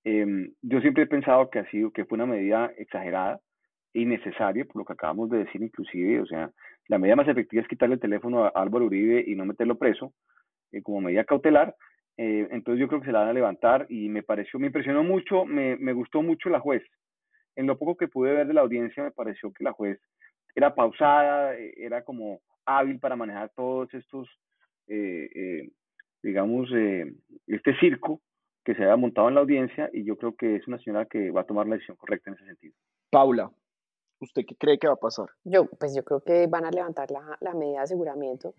em, 0.04 0.54
yo 0.62 0.80
siempre 0.80 1.04
he 1.04 1.08
pensado 1.08 1.50
que 1.50 1.60
ha 1.60 1.70
sido, 1.70 1.92
que 1.92 2.06
fue 2.06 2.16
una 2.16 2.26
medida 2.26 2.72
exagerada 2.78 3.42
innecesaria, 3.94 4.66
por 4.66 4.78
lo 4.78 4.86
que 4.86 4.94
acabamos 4.94 5.30
de 5.30 5.40
decir 5.40 5.62
inclusive, 5.62 6.22
o 6.22 6.26
sea, 6.26 6.52
la 6.88 6.98
medida 6.98 7.16
más 7.16 7.28
efectiva 7.28 7.62
es 7.62 7.68
quitarle 7.68 7.96
el 7.96 8.02
teléfono 8.02 8.46
a 8.46 8.50
Álvaro 8.50 8.86
Uribe 8.86 9.24
y 9.26 9.36
no 9.36 9.46
meterlo 9.46 9.78
preso 9.78 10.14
eh, 10.72 10.82
como 10.82 11.02
medida 11.02 11.24
cautelar, 11.24 11.76
eh, 12.18 12.48
entonces 12.52 12.80
yo 12.80 12.88
creo 12.88 13.02
que 13.02 13.08
se 13.08 13.12
la 13.12 13.20
van 13.20 13.30
a 13.30 13.34
levantar 13.34 13.86
y 13.90 14.10
me 14.10 14.24
pareció, 14.24 14.60
me 14.60 14.68
impresionó 14.68 15.04
mucho, 15.04 15.46
me, 15.46 15.76
me 15.78 15.94
gustó 15.94 16.22
mucho 16.22 16.50
la 16.50 16.60
juez. 16.60 16.84
En 17.56 17.68
lo 17.68 17.78
poco 17.78 17.98
que 17.98 18.08
pude 18.08 18.34
ver 18.34 18.48
de 18.48 18.54
la 18.54 18.62
audiencia 18.62 19.04
me 19.04 19.12
pareció 19.12 19.52
que 19.52 19.64
la 19.64 19.72
juez 19.74 20.00
era 20.56 20.74
pausada, 20.74 21.56
eh, 21.58 21.74
era 21.78 22.04
como 22.04 22.40
hábil 22.66 23.00
para 23.00 23.16
manejar 23.16 23.52
todos 23.56 23.94
estos 23.94 24.30
eh, 24.88 25.70
digamos, 26.24 26.70
eh, 26.74 27.14
este 27.48 27.76
circo 27.80 28.22
que 28.64 28.76
se 28.76 28.84
había 28.84 28.96
montado 28.96 29.28
en 29.28 29.36
la 29.36 29.42
audiencia 29.42 29.90
y 29.92 30.04
yo 30.04 30.18
creo 30.18 30.36
que 30.36 30.56
es 30.56 30.68
una 30.68 30.78
señora 30.80 31.06
que 31.06 31.32
va 31.32 31.42
a 31.42 31.46
tomar 31.46 31.68
la 31.68 31.76
decisión 31.76 31.98
correcta 31.98 32.30
en 32.30 32.36
ese 32.36 32.46
sentido. 32.46 32.76
Paula, 33.10 33.52
¿usted 34.22 34.44
qué 34.48 34.56
cree 34.56 34.80
que 34.80 34.88
va 34.88 34.94
a 34.94 34.98
pasar? 34.98 35.30
Yo, 35.44 35.66
pues 35.66 35.94
yo 35.96 36.04
creo 36.04 36.22
que 36.22 36.48
van 36.48 36.66
a 36.66 36.72
levantar 36.72 37.12
la, 37.12 37.38
la 37.42 37.54
medida 37.54 37.80
de 37.80 37.84
aseguramiento 37.84 38.54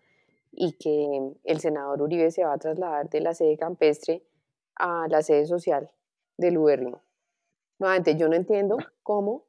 y 0.51 0.73
que 0.73 1.33
el 1.45 1.61
senador 1.61 2.03
Uribe 2.03 2.31
se 2.31 2.45
va 2.45 2.53
a 2.53 2.59
trasladar 2.59 3.09
de 3.09 3.21
la 3.21 3.35
sede 3.35 3.57
campestre 3.57 4.23
a 4.77 5.07
la 5.09 5.23
sede 5.23 5.47
social 5.47 5.91
del 6.37 6.59
Uberlino. 6.59 7.03
Nuevamente, 7.79 8.17
yo 8.17 8.29
no 8.29 8.37
entiendo 8.37 8.77
cómo 9.03 9.47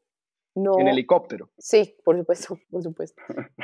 no... 0.55 0.79
En 0.79 0.87
helicóptero. 0.87 1.49
Sí, 1.57 1.95
por 2.03 2.17
supuesto, 2.17 2.57
por 2.71 2.83
supuesto. 2.83 3.21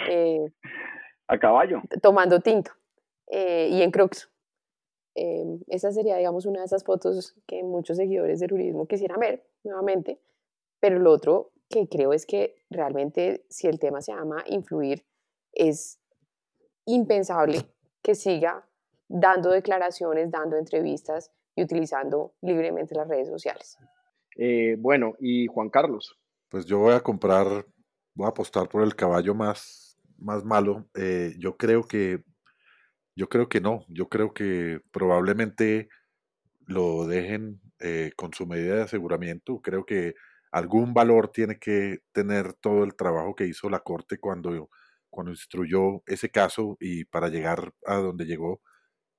Eh, 0.09 0.51
a 1.27 1.39
caballo. 1.39 1.81
Tomando 2.01 2.39
tinto 2.41 2.71
eh, 3.27 3.69
y 3.71 3.81
en 3.81 3.91
Crocs. 3.91 4.29
Em, 5.15 5.59
esa 5.67 5.91
sería, 5.91 6.17
digamos, 6.17 6.45
una 6.45 6.59
de 6.59 6.65
esas 6.65 6.83
fotos 6.83 7.35
que 7.45 7.63
muchos 7.63 7.97
seguidores 7.97 8.39
del 8.39 8.49
turismo 8.49 8.87
quisieran 8.87 9.19
ver 9.19 9.45
nuevamente. 9.63 10.19
Pero 10.79 10.99
lo 10.99 11.11
otro 11.11 11.51
que 11.69 11.87
creo 11.87 12.13
es 12.13 12.25
que 12.25 12.55
realmente 12.69 13.45
si 13.49 13.67
el 13.67 13.79
tema 13.79 14.01
se 14.01 14.11
llama 14.11 14.43
influir, 14.47 15.05
es 15.53 15.99
impensable 16.85 17.65
que 18.01 18.15
siga 18.15 18.67
dando 19.07 19.51
declaraciones, 19.51 20.31
dando 20.31 20.57
entrevistas 20.57 21.31
y 21.55 21.63
utilizando 21.63 22.33
libremente 22.41 22.95
las 22.95 23.07
redes 23.07 23.27
sociales. 23.27 23.77
Eh, 24.37 24.75
bueno, 24.79 25.15
y 25.19 25.47
Juan 25.47 25.69
Carlos. 25.69 26.17
Pues 26.49 26.65
yo 26.65 26.79
voy 26.79 26.93
a 26.93 27.01
comprar, 27.01 27.65
voy 28.13 28.25
a 28.25 28.29
apostar 28.29 28.69
por 28.69 28.83
el 28.83 28.95
caballo 28.95 29.35
más, 29.35 29.99
más 30.17 30.43
malo. 30.43 30.87
Eh, 30.95 31.35
yo 31.37 31.57
creo 31.57 31.83
que 31.83 32.23
yo 33.15 33.27
creo 33.27 33.49
que 33.49 33.59
no, 33.59 33.83
yo 33.89 34.07
creo 34.07 34.33
que 34.33 34.79
probablemente 34.91 35.89
lo 36.65 37.05
dejen 37.05 37.59
eh, 37.79 38.11
con 38.15 38.33
su 38.33 38.47
medida 38.47 38.75
de 38.75 38.83
aseguramiento. 38.83 39.61
Creo 39.61 39.85
que 39.85 40.15
algún 40.51 40.93
valor 40.93 41.29
tiene 41.29 41.59
que 41.59 41.99
tener 42.11 42.53
todo 42.53 42.83
el 42.83 42.95
trabajo 42.95 43.35
que 43.35 43.45
hizo 43.45 43.69
la 43.69 43.79
Corte 43.79 44.19
cuando, 44.19 44.69
cuando 45.09 45.31
instruyó 45.31 46.03
ese 46.05 46.29
caso 46.31 46.77
y 46.79 47.05
para 47.05 47.29
llegar 47.29 47.73
a 47.85 47.95
donde 47.95 48.25
llegó. 48.25 48.61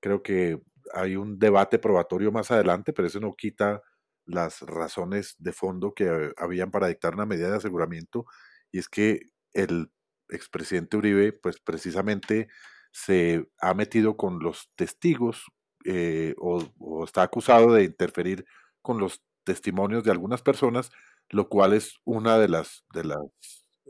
Creo 0.00 0.22
que 0.22 0.60
hay 0.94 1.16
un 1.16 1.38
debate 1.38 1.78
probatorio 1.78 2.32
más 2.32 2.50
adelante, 2.50 2.92
pero 2.92 3.08
eso 3.08 3.20
no 3.20 3.34
quita 3.34 3.82
las 4.26 4.60
razones 4.62 5.36
de 5.38 5.52
fondo 5.52 5.94
que 5.94 6.32
habían 6.36 6.70
para 6.70 6.88
dictar 6.88 7.14
una 7.14 7.26
medida 7.26 7.50
de 7.50 7.56
aseguramiento 7.56 8.26
y 8.72 8.78
es 8.78 8.88
que 8.88 9.30
el 9.52 9.90
expresidente 10.28 10.96
Uribe, 10.96 11.32
pues 11.32 11.60
precisamente 11.60 12.48
se 12.92 13.48
ha 13.60 13.74
metido 13.74 14.16
con 14.16 14.40
los 14.40 14.70
testigos 14.76 15.44
eh, 15.84 16.34
o, 16.38 17.04
está 17.04 17.22
acusado 17.22 17.72
de 17.72 17.84
interferir 17.84 18.44
con 18.82 18.98
los 18.98 19.22
testimonios 19.44 20.04
de 20.04 20.10
algunas 20.10 20.42
personas, 20.42 20.90
lo 21.30 21.48
cual 21.48 21.72
es 21.72 21.94
una 22.04 22.38
de 22.38 22.48
las, 22.48 22.84
de 22.92 23.04
las 23.04 23.18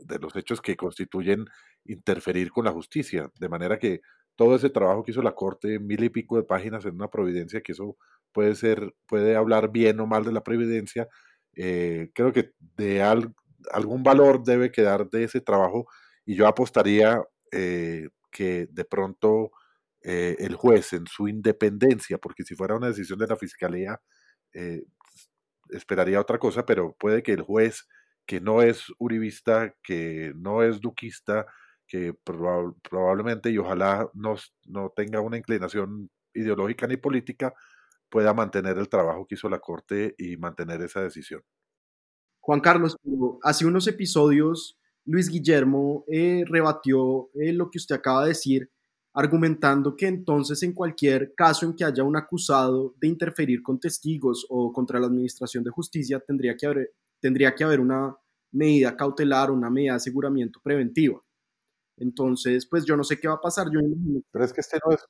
de 0.05 0.19
los 0.19 0.35
hechos 0.35 0.61
que 0.61 0.75
constituyen 0.75 1.45
interferir 1.85 2.51
con 2.51 2.65
la 2.65 2.71
justicia, 2.71 3.31
de 3.39 3.49
manera 3.49 3.79
que 3.79 4.01
todo 4.35 4.55
ese 4.55 4.69
trabajo 4.69 5.03
que 5.03 5.11
hizo 5.11 5.21
la 5.21 5.35
corte, 5.35 5.79
mil 5.79 6.03
y 6.03 6.09
pico 6.09 6.37
de 6.37 6.43
páginas 6.43 6.85
en 6.85 6.95
una 6.95 7.09
providencia, 7.09 7.61
que 7.61 7.73
eso 7.73 7.97
puede 8.31 8.55
ser, 8.55 8.93
puede 9.07 9.35
hablar 9.35 9.71
bien 9.71 9.99
o 9.99 10.07
mal 10.07 10.23
de 10.23 10.31
la 10.31 10.43
providencia, 10.43 11.07
eh, 11.55 12.11
creo 12.13 12.31
que 12.31 12.51
de 12.59 13.01
algún 13.71 14.03
valor 14.03 14.43
debe 14.43 14.71
quedar 14.71 15.09
de 15.09 15.25
ese 15.25 15.41
trabajo 15.41 15.87
y 16.25 16.35
yo 16.35 16.47
apostaría 16.47 17.21
eh, 17.51 18.09
que 18.31 18.67
de 18.71 18.85
pronto 18.85 19.51
eh, 20.01 20.37
el 20.39 20.55
juez 20.55 20.93
en 20.93 21.05
su 21.07 21.27
independencia, 21.27 22.17
porque 22.17 22.43
si 22.43 22.55
fuera 22.55 22.75
una 22.75 22.87
decisión 22.87 23.19
de 23.19 23.27
la 23.27 23.35
fiscalía, 23.35 23.99
esperaría 25.71 26.19
otra 26.19 26.37
cosa, 26.37 26.65
pero 26.65 26.95
puede 26.99 27.23
que 27.23 27.33
el 27.33 27.41
juez 27.41 27.87
que 28.25 28.39
no 28.39 28.61
es 28.61 28.85
uribista, 28.99 29.75
que 29.83 30.33
no 30.35 30.63
es 30.63 30.79
duquista, 30.79 31.47
que 31.87 32.13
probablemente 32.23 33.49
y 33.49 33.57
ojalá 33.57 34.09
no, 34.13 34.35
no 34.65 34.93
tenga 34.95 35.19
una 35.19 35.37
inclinación 35.37 36.09
ideológica 36.33 36.87
ni 36.87 36.97
política, 36.97 37.53
pueda 38.09 38.33
mantener 38.33 38.77
el 38.77 38.89
trabajo 38.89 39.25
que 39.27 39.35
hizo 39.35 39.49
la 39.49 39.59
Corte 39.59 40.15
y 40.17 40.37
mantener 40.37 40.81
esa 40.81 41.01
decisión. 41.01 41.41
Juan 42.39 42.59
Carlos, 42.59 42.95
hace 43.43 43.65
unos 43.65 43.87
episodios 43.87 44.79
Luis 45.05 45.29
Guillermo 45.29 46.05
eh, 46.07 46.43
rebatió 46.47 47.29
eh, 47.33 47.53
lo 47.53 47.69
que 47.69 47.77
usted 47.77 47.95
acaba 47.95 48.23
de 48.23 48.29
decir, 48.29 48.71
argumentando 49.13 49.95
que 49.95 50.07
entonces 50.07 50.63
en 50.63 50.73
cualquier 50.73 51.33
caso 51.35 51.65
en 51.65 51.75
que 51.75 51.83
haya 51.83 52.03
un 52.03 52.15
acusado 52.15 52.95
de 52.99 53.07
interferir 53.07 53.61
con 53.61 53.79
testigos 53.79 54.45
o 54.49 54.71
contra 54.71 54.99
la 54.99 55.07
Administración 55.07 55.63
de 55.63 55.71
Justicia, 55.71 56.19
tendría 56.19 56.55
que 56.55 56.65
haber, 56.65 56.93
tendría 57.19 57.53
que 57.53 57.63
haber 57.63 57.79
una 57.79 58.15
medida 58.51 58.95
cautelar, 58.95 59.51
una 59.51 59.69
medida 59.69 59.93
de 59.93 59.97
aseguramiento 59.97 60.59
preventiva. 60.63 61.21
Entonces, 61.97 62.65
pues 62.65 62.85
yo 62.85 62.95
no 62.97 63.03
sé 63.03 63.19
qué 63.19 63.27
va 63.27 63.35
a 63.35 63.41
pasar. 63.41 63.67
Yo 63.71 63.79
Pero 64.31 64.45
es 64.45 64.53
que 64.53 64.61
este 64.61 64.79
no 64.85 64.93
es... 64.93 65.05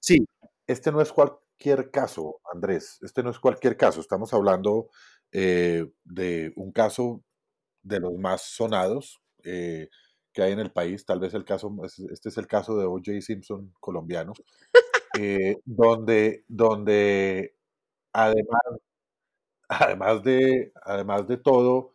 Sí. 0.00 0.18
Este 0.66 0.92
no 0.92 1.00
es 1.00 1.12
cualquier 1.12 1.90
caso, 1.90 2.40
Andrés. 2.52 2.98
Este 3.02 3.22
no 3.22 3.30
es 3.30 3.38
cualquier 3.38 3.76
caso. 3.76 4.00
Estamos 4.00 4.32
hablando 4.32 4.88
eh, 5.32 5.90
de 6.04 6.52
un 6.56 6.72
caso 6.72 7.24
de 7.82 8.00
los 8.00 8.14
más 8.18 8.42
sonados 8.42 9.20
eh, 9.42 9.88
que 10.32 10.42
hay 10.42 10.52
en 10.52 10.60
el 10.60 10.72
país. 10.72 11.04
Tal 11.04 11.20
vez 11.20 11.34
el 11.34 11.44
caso, 11.44 11.74
este 11.84 12.28
es 12.28 12.38
el 12.38 12.46
caso 12.46 12.76
de 12.76 12.86
O.J. 12.86 13.20
Simpson 13.20 13.72
colombiano, 13.80 14.32
eh, 15.18 15.56
donde, 15.64 16.44
donde 16.48 17.56
además, 18.12 18.62
además, 19.68 20.22
de, 20.22 20.72
además 20.82 21.26
de 21.28 21.36
todo, 21.36 21.94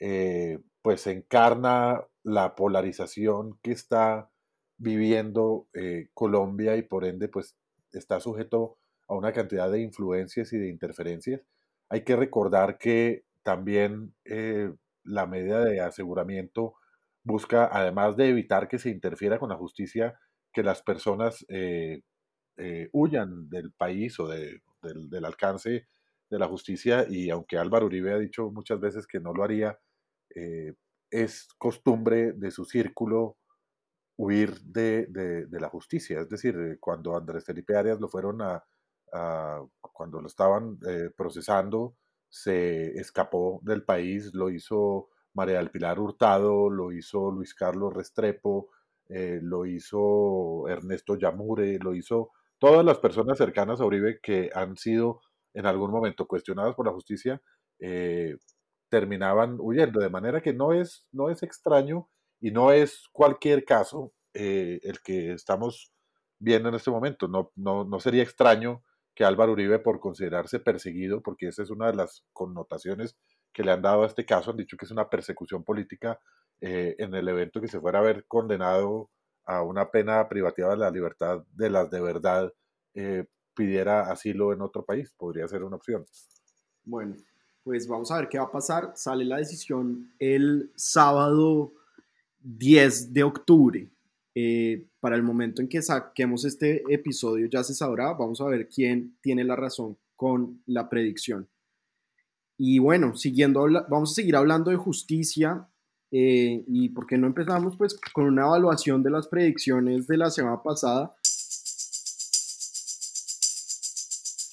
eh, 0.00 0.58
pues 0.82 1.06
encarna 1.06 2.04
la 2.22 2.54
polarización 2.54 3.58
que 3.62 3.72
está 3.72 4.30
viviendo 4.78 5.68
Colombia 6.12 6.76
y 6.76 6.82
por 6.82 7.04
ende 7.06 7.28
pues 7.28 7.56
está 7.92 8.20
sujeto 8.20 8.76
a 9.08 9.14
una 9.14 9.32
cantidad 9.32 9.70
de 9.70 9.80
influencias 9.80 10.52
y 10.52 10.58
de 10.58 10.68
interferencias. 10.68 11.40
Hay 11.88 12.04
que 12.04 12.14
recordar 12.16 12.78
que 12.78 13.24
también 13.42 14.14
la 15.04 15.26
medida 15.26 15.64
de 15.64 15.80
aseguramiento 15.80 16.74
busca, 17.26 17.68
además 17.72 18.16
de 18.16 18.28
evitar 18.28 18.68
que 18.68 18.78
se 18.78 18.88
interfiera 18.88 19.38
con 19.38 19.48
la 19.48 19.56
justicia, 19.56 20.18
que 20.52 20.62
las 20.62 20.82
personas 20.82 21.44
eh, 21.48 22.02
eh, 22.56 22.88
huyan 22.92 23.50
del 23.50 23.72
país 23.72 24.18
o 24.20 24.28
del, 24.28 24.62
alcance 25.24 25.88
de 26.30 26.38
la 26.38 26.46
justicia 26.46 27.04
y 27.08 27.30
aunque 27.30 27.58
Álvaro 27.58 27.86
Uribe 27.86 28.12
ha 28.12 28.18
dicho 28.18 28.50
muchas 28.52 28.78
veces 28.78 29.06
que 29.08 29.18
no 29.18 29.32
lo 29.32 29.42
haría, 29.42 29.76
eh, 30.36 30.74
es 31.10 31.48
costumbre 31.58 32.32
de 32.32 32.52
su 32.52 32.64
círculo 32.64 33.36
huir 34.16 34.60
de, 34.62 35.48
la 35.50 35.68
justicia. 35.68 36.20
Es 36.20 36.28
decir, 36.28 36.78
cuando 36.80 37.16
Andrés 37.16 37.44
Felipe 37.44 37.76
Arias 37.76 38.00
lo 38.00 38.08
fueron 38.08 38.40
a, 38.40 38.64
cuando 39.80 40.20
lo 40.20 40.26
estaban 40.28 40.78
procesando, 41.16 41.96
se 42.28 42.98
escapó 42.98 43.60
del 43.62 43.84
país, 43.84 44.32
lo 44.34 44.50
hizo 44.50 45.10
María 45.36 45.58
del 45.58 45.70
Pilar 45.70 46.00
Hurtado, 46.00 46.70
lo 46.70 46.92
hizo 46.92 47.30
Luis 47.30 47.54
Carlos 47.54 47.92
Restrepo, 47.92 48.70
eh, 49.08 49.38
lo 49.42 49.66
hizo 49.66 50.66
Ernesto 50.66 51.16
Yamure, 51.16 51.78
lo 51.78 51.94
hizo 51.94 52.30
todas 52.58 52.84
las 52.84 52.98
personas 52.98 53.36
cercanas 53.36 53.80
a 53.80 53.84
Uribe 53.84 54.18
que 54.20 54.50
han 54.54 54.76
sido 54.78 55.20
en 55.52 55.66
algún 55.66 55.90
momento 55.90 56.26
cuestionadas 56.26 56.74
por 56.74 56.86
la 56.86 56.92
justicia, 56.92 57.40
eh, 57.78 58.36
terminaban 58.88 59.58
huyendo, 59.60 60.00
de 60.00 60.08
manera 60.08 60.40
que 60.40 60.54
no 60.54 60.72
es, 60.72 61.06
no 61.12 61.28
es 61.28 61.42
extraño 61.42 62.08
y 62.40 62.50
no 62.50 62.72
es 62.72 63.06
cualquier 63.12 63.64
caso 63.64 64.14
eh, 64.32 64.80
el 64.82 65.00
que 65.02 65.32
estamos 65.32 65.92
viendo 66.38 66.70
en 66.70 66.76
este 66.76 66.90
momento. 66.90 67.28
No, 67.28 67.52
no, 67.56 67.84
no 67.84 68.00
sería 68.00 68.22
extraño 68.22 68.82
que 69.14 69.24
Álvaro 69.24 69.52
Uribe, 69.52 69.78
por 69.80 70.00
considerarse 70.00 70.60
perseguido, 70.60 71.22
porque 71.22 71.48
esa 71.48 71.62
es 71.62 71.70
una 71.70 71.88
de 71.88 71.96
las 71.96 72.24
connotaciones 72.32 73.16
que 73.56 73.62
le 73.62 73.72
han 73.72 73.80
dado 73.80 74.02
a 74.02 74.06
este 74.06 74.26
caso, 74.26 74.50
han 74.50 74.58
dicho 74.58 74.76
que 74.76 74.84
es 74.84 74.90
una 74.90 75.08
persecución 75.08 75.64
política 75.64 76.20
eh, 76.60 76.94
en 76.98 77.14
el 77.14 77.26
evento 77.26 77.58
que 77.58 77.68
se 77.68 77.80
fuera 77.80 78.00
a 78.00 78.02
haber 78.02 78.26
condenado 78.26 79.08
a 79.46 79.62
una 79.62 79.90
pena 79.90 80.28
privativa 80.28 80.68
de 80.68 80.76
la 80.76 80.90
libertad 80.90 81.42
de 81.54 81.70
las 81.70 81.90
de 81.90 82.02
verdad 82.02 82.52
eh, 82.92 83.24
pidiera 83.54 84.10
asilo 84.12 84.52
en 84.52 84.60
otro 84.60 84.84
país. 84.84 85.14
Podría 85.16 85.48
ser 85.48 85.64
una 85.64 85.76
opción. 85.76 86.04
Bueno, 86.84 87.16
pues 87.64 87.88
vamos 87.88 88.10
a 88.10 88.18
ver 88.18 88.28
qué 88.28 88.38
va 88.38 88.44
a 88.44 88.52
pasar. 88.52 88.92
Sale 88.94 89.24
la 89.24 89.38
decisión 89.38 90.12
el 90.18 90.70
sábado 90.76 91.72
10 92.40 93.14
de 93.14 93.22
octubre. 93.22 93.88
Eh, 94.34 94.84
para 95.00 95.16
el 95.16 95.22
momento 95.22 95.62
en 95.62 95.68
que 95.68 95.80
saquemos 95.80 96.44
este 96.44 96.82
episodio 96.92 97.46
ya 97.46 97.64
se 97.64 97.72
sabrá. 97.72 98.12
Vamos 98.12 98.42
a 98.42 98.48
ver 98.48 98.68
quién 98.68 99.16
tiene 99.22 99.44
la 99.44 99.56
razón 99.56 99.96
con 100.14 100.60
la 100.66 100.90
predicción. 100.90 101.48
Y 102.58 102.78
bueno, 102.78 103.16
siguiendo, 103.16 103.66
vamos 103.88 104.12
a 104.12 104.14
seguir 104.14 104.36
hablando 104.36 104.70
de 104.70 104.76
justicia. 104.76 105.68
Eh, 106.12 106.64
y 106.68 106.90
por 106.90 107.06
qué 107.06 107.18
no 107.18 107.26
empezamos 107.26 107.76
pues 107.76 107.98
con 108.12 108.26
una 108.26 108.46
evaluación 108.46 109.02
de 109.02 109.10
las 109.10 109.26
predicciones 109.28 110.06
de 110.06 110.16
la 110.16 110.30
semana 110.30 110.62
pasada. 110.62 111.14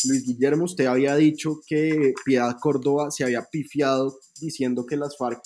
Luis 0.06 0.26
Guillermo, 0.26 0.66
usted 0.66 0.86
había 0.86 1.16
dicho 1.16 1.62
que 1.66 2.14
Piedad 2.26 2.58
Córdoba 2.60 3.12
se 3.12 3.24
había 3.24 3.44
pifiado 3.50 4.20
diciendo 4.42 4.86
que 4.86 4.98
las 4.98 5.16
FARC 5.18 5.42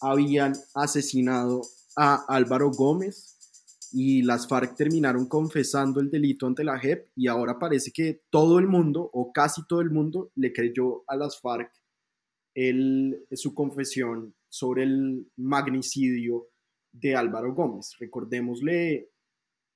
habían 0.00 0.52
asesinado 0.74 1.62
a 1.96 2.24
Álvaro 2.28 2.70
Gómez 2.70 3.34
y 3.92 4.22
las 4.22 4.46
FARC 4.46 4.76
terminaron 4.76 5.26
confesando 5.26 6.00
el 6.00 6.10
delito 6.10 6.46
ante 6.46 6.64
la 6.64 6.78
JEP 6.78 7.08
y 7.16 7.28
ahora 7.28 7.58
parece 7.58 7.92
que 7.92 8.22
todo 8.28 8.58
el 8.58 8.66
mundo 8.66 9.08
o 9.12 9.32
casi 9.32 9.66
todo 9.66 9.80
el 9.80 9.90
mundo 9.90 10.32
le 10.34 10.52
creyó 10.52 11.04
a 11.06 11.16
las 11.16 11.40
FARC 11.40 11.70
su 13.32 13.54
confesión 13.54 14.34
sobre 14.48 14.84
el 14.84 15.26
magnicidio 15.36 16.48
de 16.92 17.16
Álvaro 17.16 17.54
Gómez. 17.54 17.96
Recordémosle 17.98 19.10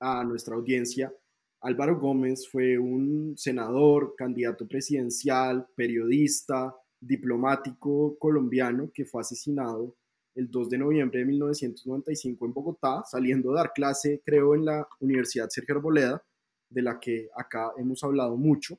a 0.00 0.22
nuestra 0.24 0.54
audiencia, 0.54 1.12
Álvaro 1.60 1.98
Gómez 1.98 2.48
fue 2.48 2.78
un 2.78 3.34
senador, 3.36 4.14
candidato 4.16 4.68
presidencial, 4.68 5.66
periodista, 5.74 6.74
diplomático 7.00 8.16
colombiano 8.18 8.90
que 8.94 9.04
fue 9.04 9.22
asesinado 9.22 9.96
el 10.36 10.48
2 10.48 10.70
de 10.70 10.78
noviembre 10.78 11.18
de 11.18 11.24
1995 11.26 12.46
en 12.46 12.52
Bogotá, 12.52 13.02
saliendo 13.04 13.50
a 13.50 13.56
dar 13.56 13.72
clase, 13.72 14.22
creo, 14.24 14.54
en 14.54 14.66
la 14.66 14.86
Universidad 15.00 15.48
Sergio 15.48 15.76
Arboleda, 15.76 16.22
de 16.70 16.82
la 16.82 17.00
que 17.00 17.28
acá 17.36 17.72
hemos 17.76 18.04
hablado 18.04 18.36
mucho, 18.36 18.78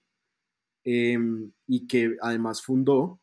em, 0.85 1.51
y 1.67 1.85
que 1.85 2.15
además 2.21 2.61
fundó. 2.61 3.19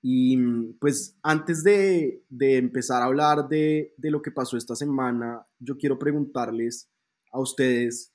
Y 0.00 0.36
pues 0.80 1.18
antes 1.22 1.64
de, 1.64 2.22
empezar 2.40 3.02
a 3.02 3.06
hablar 3.06 3.48
de, 3.48 3.92
de, 3.96 4.10
lo 4.10 4.22
que 4.22 4.30
pasó 4.30 4.56
esta 4.56 4.76
semana, 4.76 5.44
yo 5.58 5.76
quiero 5.76 5.98
preguntarles 5.98 6.90
a 7.32 7.40
ustedes 7.40 8.14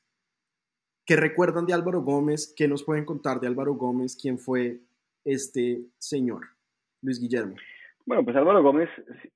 qué 1.05 1.15
recuerdan 1.15 1.65
de 1.65 1.73
Álvaro 1.73 2.01
Gómez, 2.01 2.53
qué 2.55 2.67
nos 2.67 2.83
pueden 2.83 3.05
contar 3.05 3.39
de 3.39 3.47
Álvaro 3.47 3.73
Gómez, 3.73 4.17
quién 4.19 4.39
fue 4.39 4.79
este 5.25 5.81
señor, 5.97 6.47
Luis 7.01 7.19
Guillermo. 7.19 7.55
Bueno, 8.05 8.23
pues 8.23 8.35
Álvaro 8.35 8.61
Gómez 8.61 8.89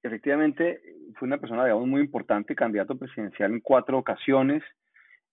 efectivamente 0.04 0.82
fue 1.16 1.28
una 1.28 1.38
persona, 1.38 1.64
digamos, 1.64 1.88
muy 1.88 2.02
importante, 2.02 2.56
candidato 2.56 2.98
presidencial 2.98 3.54
en 3.54 3.62
cuatro 3.62 3.98
ocasiones, 3.98 4.62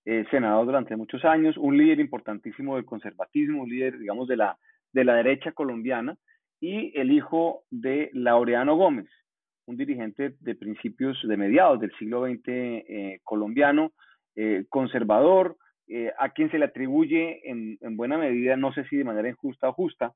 eh, 0.05 0.25
senador 0.31 0.67
durante 0.67 0.97
muchos 0.97 1.25
años, 1.25 1.57
un 1.57 1.77
líder 1.77 1.99
importantísimo 1.99 2.77
del 2.77 2.85
conservatismo, 2.85 3.63
un 3.63 3.69
líder, 3.69 3.99
digamos, 3.99 4.29
de 4.29 4.37
la, 4.37 4.57
de 4.93 5.05
la 5.05 5.15
derecha 5.15 5.53
colombiana, 5.53 6.17
y 6.65 6.99
el 6.99 7.13
hijo 7.13 7.65
de 7.71 8.09
Laureano 8.15 8.75
Gómez, 8.75 9.11
un 9.67 9.77
dirigente 9.77 10.35
de 10.41 10.55
principios 10.55 11.21
de 11.29 11.37
mediados 11.37 11.79
del 11.79 11.93
siglo 11.99 12.25
XX 12.25 12.43
eh, 12.47 13.21
colombiano, 13.23 13.93
eh, 14.35 14.65
conservador, 14.71 15.57
a 16.19 16.31
quien 16.31 16.51
se 16.51 16.59
le 16.59 16.65
atribuye 16.65 17.43
en, 17.45 17.77
en, 17.83 17.99
buena 17.99 18.17
medida, 18.17 18.57
no 18.57 18.73
sé 18.73 18.85
si 18.85 18.97
de 18.97 19.05
manera 19.05 19.29
injusta 19.29 19.69
o 19.69 19.75
justa, 19.75 20.15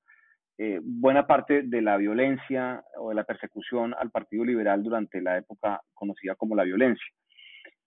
eh, 0.57 0.81
buena 0.83 1.27
parte 1.27 1.63
de 1.63 1.83
la 1.83 1.99
violencia 1.99 2.83
o 2.97 3.11
de 3.11 3.15
la 3.15 3.25
persecución 3.25 3.95
al 3.99 4.11
Partido 4.11 4.47
Liberal 4.47 4.83
durante 4.83 5.21
la 5.21 5.37
época 5.37 5.83
conocida 5.93 6.35
como 6.35 6.57
la 6.57 6.65
violencia. 6.65 7.07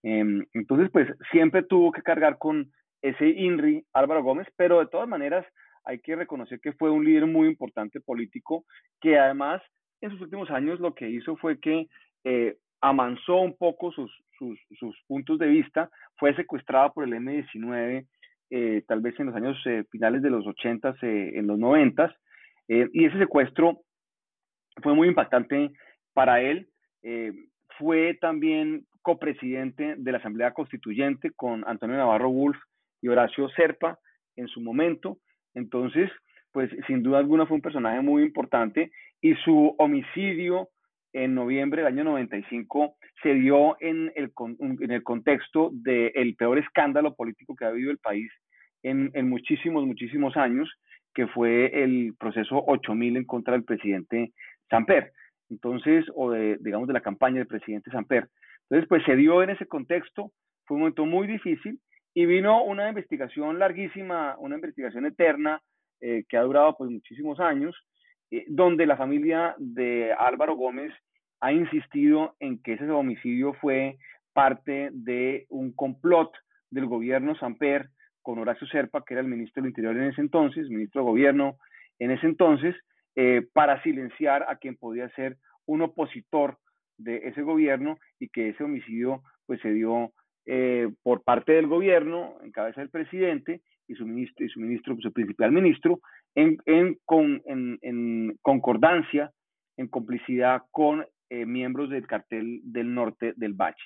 Em, 0.04 0.46
entonces, 0.54 0.88
pues 0.92 1.08
siempre 1.32 1.64
tuvo 1.64 1.90
que 1.90 2.02
cargar 2.02 2.38
con 2.38 2.70
ese 3.02 3.28
INRI 3.28 3.84
Álvaro 3.92 4.22
Gómez, 4.22 4.46
pero 4.56 4.78
de 4.78 4.86
todas 4.86 5.08
maneras 5.08 5.44
hay 5.84 6.00
que 6.00 6.16
reconocer 6.16 6.60
que 6.60 6.72
fue 6.72 6.90
un 6.90 7.04
líder 7.04 7.26
muy 7.26 7.48
importante 7.48 8.00
político 8.00 8.64
que 9.00 9.18
además 9.18 9.62
en 10.00 10.10
sus 10.10 10.20
últimos 10.20 10.50
años 10.50 10.80
lo 10.80 10.94
que 10.94 11.08
hizo 11.08 11.36
fue 11.36 11.58
que 11.60 11.86
eh, 12.24 12.56
amansó 12.80 13.36
un 13.36 13.56
poco 13.56 13.92
sus, 13.92 14.10
puntos 15.06 15.38
de 15.38 15.46
vista, 15.46 15.88
fue 16.16 16.34
secuestrado 16.34 16.92
por 16.92 17.04
el 17.04 17.14
M-19 17.14 18.06
eh, 18.50 18.82
tal 18.88 19.00
vez 19.00 19.18
en 19.18 19.26
los 19.26 19.36
años 19.36 19.56
finales 19.90 20.20
de 20.20 20.28
los 20.28 20.46
80, 20.46 20.96
en 21.00 21.46
los 21.46 21.58
90, 21.58 22.14
eh, 22.68 22.88
y 22.92 23.04
ese 23.04 23.18
secuestro 23.18 23.80
fue 24.82 24.94
muy 24.94 25.08
impactante 25.08 25.70
para 26.12 26.40
él. 26.40 26.68
Eh, 27.02 27.32
fue 27.78 28.16
también 28.20 28.86
copresidente 29.02 29.96
de 29.96 30.12
la 30.12 30.18
Asamblea 30.18 30.52
Constituyente 30.52 31.32
con 31.32 31.64
Antonio 31.66 31.96
Navarro 31.96 32.30
Wolf 32.30 32.56
y 33.00 33.08
Horacio 33.08 33.48
Serpa 33.50 33.98
en 34.36 34.48
su 34.48 34.60
momento. 34.60 35.18
Entonces, 35.54 36.10
pues 36.52 36.70
sin 36.86 37.02
duda 37.02 37.18
alguna 37.18 37.46
fue 37.46 37.56
un 37.56 37.62
personaje 37.62 38.00
muy 38.00 38.22
importante 38.22 38.90
y 39.20 39.34
su 39.36 39.74
homicidio 39.78 40.68
en 41.12 41.34
noviembre 41.34 41.82
del 41.82 41.92
año 41.92 42.04
95 42.04 42.96
se 43.22 43.34
dio 43.34 43.76
en 43.80 44.12
el, 44.16 44.32
en 44.80 44.90
el 44.90 45.02
contexto 45.02 45.70
del 45.72 46.34
peor 46.36 46.58
escándalo 46.58 47.14
político 47.14 47.54
que 47.54 47.64
ha 47.64 47.68
habido 47.68 47.90
el 47.90 47.98
país 47.98 48.30
en, 48.82 49.10
en 49.14 49.28
muchísimos, 49.28 49.86
muchísimos 49.86 50.36
años 50.36 50.70
que 51.14 51.26
fue 51.26 51.82
el 51.82 52.14
proceso 52.18 52.64
8000 52.66 53.18
en 53.18 53.24
contra 53.24 53.52
del 53.52 53.64
presidente 53.64 54.32
Samper. 54.70 55.12
Entonces, 55.50 56.06
o 56.14 56.30
de, 56.30 56.56
digamos, 56.60 56.88
de 56.88 56.94
la 56.94 57.02
campaña 57.02 57.36
del 57.36 57.46
presidente 57.46 57.90
Samper. 57.90 58.28
Entonces, 58.62 58.88
pues 58.88 59.04
se 59.04 59.16
dio 59.16 59.42
en 59.42 59.50
ese 59.50 59.66
contexto, 59.66 60.32
fue 60.64 60.76
un 60.76 60.82
momento 60.82 61.04
muy 61.04 61.26
difícil 61.26 61.78
y 62.14 62.26
vino 62.26 62.62
una 62.64 62.88
investigación 62.88 63.58
larguísima, 63.58 64.36
una 64.38 64.56
investigación 64.56 65.06
eterna 65.06 65.62
eh, 66.00 66.24
que 66.28 66.36
ha 66.36 66.42
durado 66.42 66.76
pues 66.76 66.90
muchísimos 66.90 67.40
años, 67.40 67.74
eh, 68.30 68.44
donde 68.48 68.86
la 68.86 68.96
familia 68.96 69.54
de 69.58 70.12
Álvaro 70.12 70.56
Gómez 70.56 70.92
ha 71.40 71.52
insistido 71.52 72.34
en 72.40 72.62
que 72.62 72.74
ese 72.74 72.90
homicidio 72.90 73.54
fue 73.54 73.96
parte 74.32 74.90
de 74.92 75.46
un 75.48 75.72
complot 75.72 76.32
del 76.70 76.86
gobierno 76.86 77.34
Samper 77.36 77.88
con 78.22 78.38
Horacio 78.38 78.66
Serpa, 78.68 79.04
que 79.04 79.14
era 79.14 79.20
el 79.20 79.28
ministro 79.28 79.62
del 79.62 79.70
Interior 79.70 79.96
en 79.96 80.04
ese 80.04 80.20
entonces, 80.20 80.68
ministro 80.68 81.02
de 81.02 81.10
Gobierno 81.10 81.56
en 81.98 82.10
ese 82.10 82.26
entonces, 82.26 82.74
eh, 83.14 83.46
para 83.52 83.82
silenciar 83.82 84.44
a 84.48 84.56
quien 84.56 84.76
podía 84.76 85.08
ser 85.10 85.36
un 85.66 85.82
opositor 85.82 86.58
de 86.96 87.28
ese 87.28 87.42
gobierno 87.42 87.98
y 88.18 88.28
que 88.28 88.50
ese 88.50 88.64
homicidio 88.64 89.22
pues 89.46 89.60
se 89.60 89.72
dio 89.72 90.12
eh, 90.46 90.88
por 91.02 91.22
parte 91.22 91.52
del 91.52 91.66
gobierno 91.66 92.36
en 92.42 92.52
cabeza 92.52 92.80
del 92.80 92.90
presidente 92.90 93.60
y 93.88 93.94
su 93.94 94.06
ministro 94.06 94.44
y 94.44 94.48
su 94.48 94.60
ministro 94.60 94.96
su 95.00 95.12
principal 95.12 95.52
ministro 95.52 96.00
en, 96.34 96.58
en, 96.66 96.98
con, 97.04 97.42
en, 97.46 98.36
concordancia 98.42 99.32
en 99.76 99.88
complicidad 99.88 100.62
con 100.70 101.06
eh, 101.30 101.46
miembros 101.46 101.90
del 101.90 102.06
cartel 102.06 102.60
del 102.64 102.94
norte 102.94 103.34
del 103.36 103.54
Bache 103.54 103.84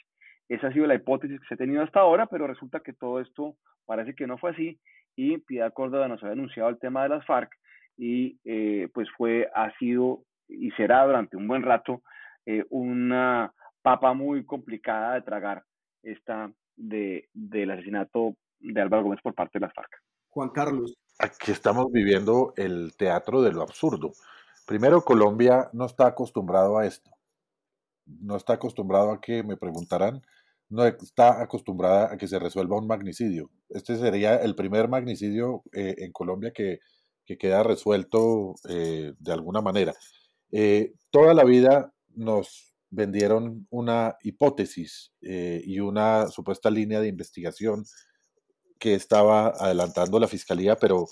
esa 0.49 0.69
ha 0.69 0.73
sido 0.73 0.87
la 0.87 0.95
hipótesis 0.95 1.41
que 1.41 1.47
se 1.47 1.55
ha 1.55 1.59
tenido 1.59 1.83
hasta 1.83 2.01
ahora 2.01 2.27
pero 2.27 2.47
resulta 2.47 2.81
que 2.81 2.93
todo 2.93 3.21
esto 3.21 3.57
Parece 3.87 4.15
que 4.15 4.27
no 4.27 4.37
fue 4.37 4.51
así 4.51 4.79
y 5.15 5.39
Piedad 5.39 5.73
Córdoba 5.73 6.09
nos 6.09 6.23
había 6.23 6.35
anunciado 6.35 6.69
el 6.69 6.79
tema 6.79 7.05
de 7.05 7.09
las 7.09 7.25
FARC 7.25 7.51
y 7.97 8.39
eh, 8.45 8.89
pues 8.93 9.09
fue, 9.17 9.49
ha 9.55 9.73
sido 9.79 10.25
y 10.49 10.71
será 10.73 11.07
durante 11.07 11.37
un 11.37 11.49
buen 11.49 11.63
rato 11.63 12.03
eh, 12.45 12.65
una 12.69 13.53
papa 13.83 14.13
muy 14.13 14.45
complicada 14.45 15.15
de 15.15 15.23
tragar 15.23 15.63
esta 16.07 16.53
de, 16.77 17.29
del 17.33 17.71
asesinato 17.71 18.37
de 18.61 18.81
Álvaro 18.81 19.05
Gómez 19.05 19.21
por 19.23 19.35
parte 19.35 19.59
de 19.59 19.67
las 19.67 19.75
FARC. 19.75 19.91
Juan 20.31 20.51
Carlos. 20.51 20.95
Aquí 21.19 21.51
estamos 21.51 21.91
viviendo 21.91 22.53
el 22.57 22.95
teatro 22.97 23.43
de 23.43 23.53
lo 23.53 23.63
absurdo. 23.63 24.13
Primero, 24.67 25.03
Colombia 25.03 25.71
no 25.73 25.87
está 25.87 26.09
acostumbrado 26.09 26.79
a 26.79 26.87
esto. 26.87 27.11
No 28.05 28.37
está 28.37 28.55
acostumbrado 28.55 29.13
a 29.13 29.21
que 29.21 29.43
me 29.43 29.57
preguntarán 29.57 30.23
no 30.69 30.85
está 30.85 31.43
acostumbrada 31.43 32.13
a 32.13 32.17
que 32.17 32.29
se 32.29 32.39
resuelva 32.39 32.79
un 32.79 32.87
magnicidio. 32.87 33.51
Este 33.69 33.97
sería 33.97 34.37
el 34.37 34.55
primer 34.55 34.89
magnicidio 34.89 35.63
eh, 35.73 35.95
en 35.99 36.13
Colombia 36.13 36.53
que, 36.53 36.81
queda 37.39 37.65
resuelto 37.65 38.55
eh, 38.69 39.13
de 39.19 39.33
alguna 39.33 39.61
manera. 39.61 39.95
Eh, 40.53 40.93
toda 41.11 41.35
la 41.35 41.43
vida 41.43 41.93
nos 42.15 42.66
vendieron 42.91 43.67
una 43.71 44.17
hipótesis 44.23 45.13
y 45.21 45.81
una 45.81 46.29
supuesta 46.29 46.71
línea 46.71 47.01
de 47.01 47.09
investigación 47.09 47.85
que 48.79 48.95
estaba 48.95 49.49
adelantando 49.49 50.19
la 50.19 50.29
fiscalía, 50.29 50.77
pero 50.77 51.07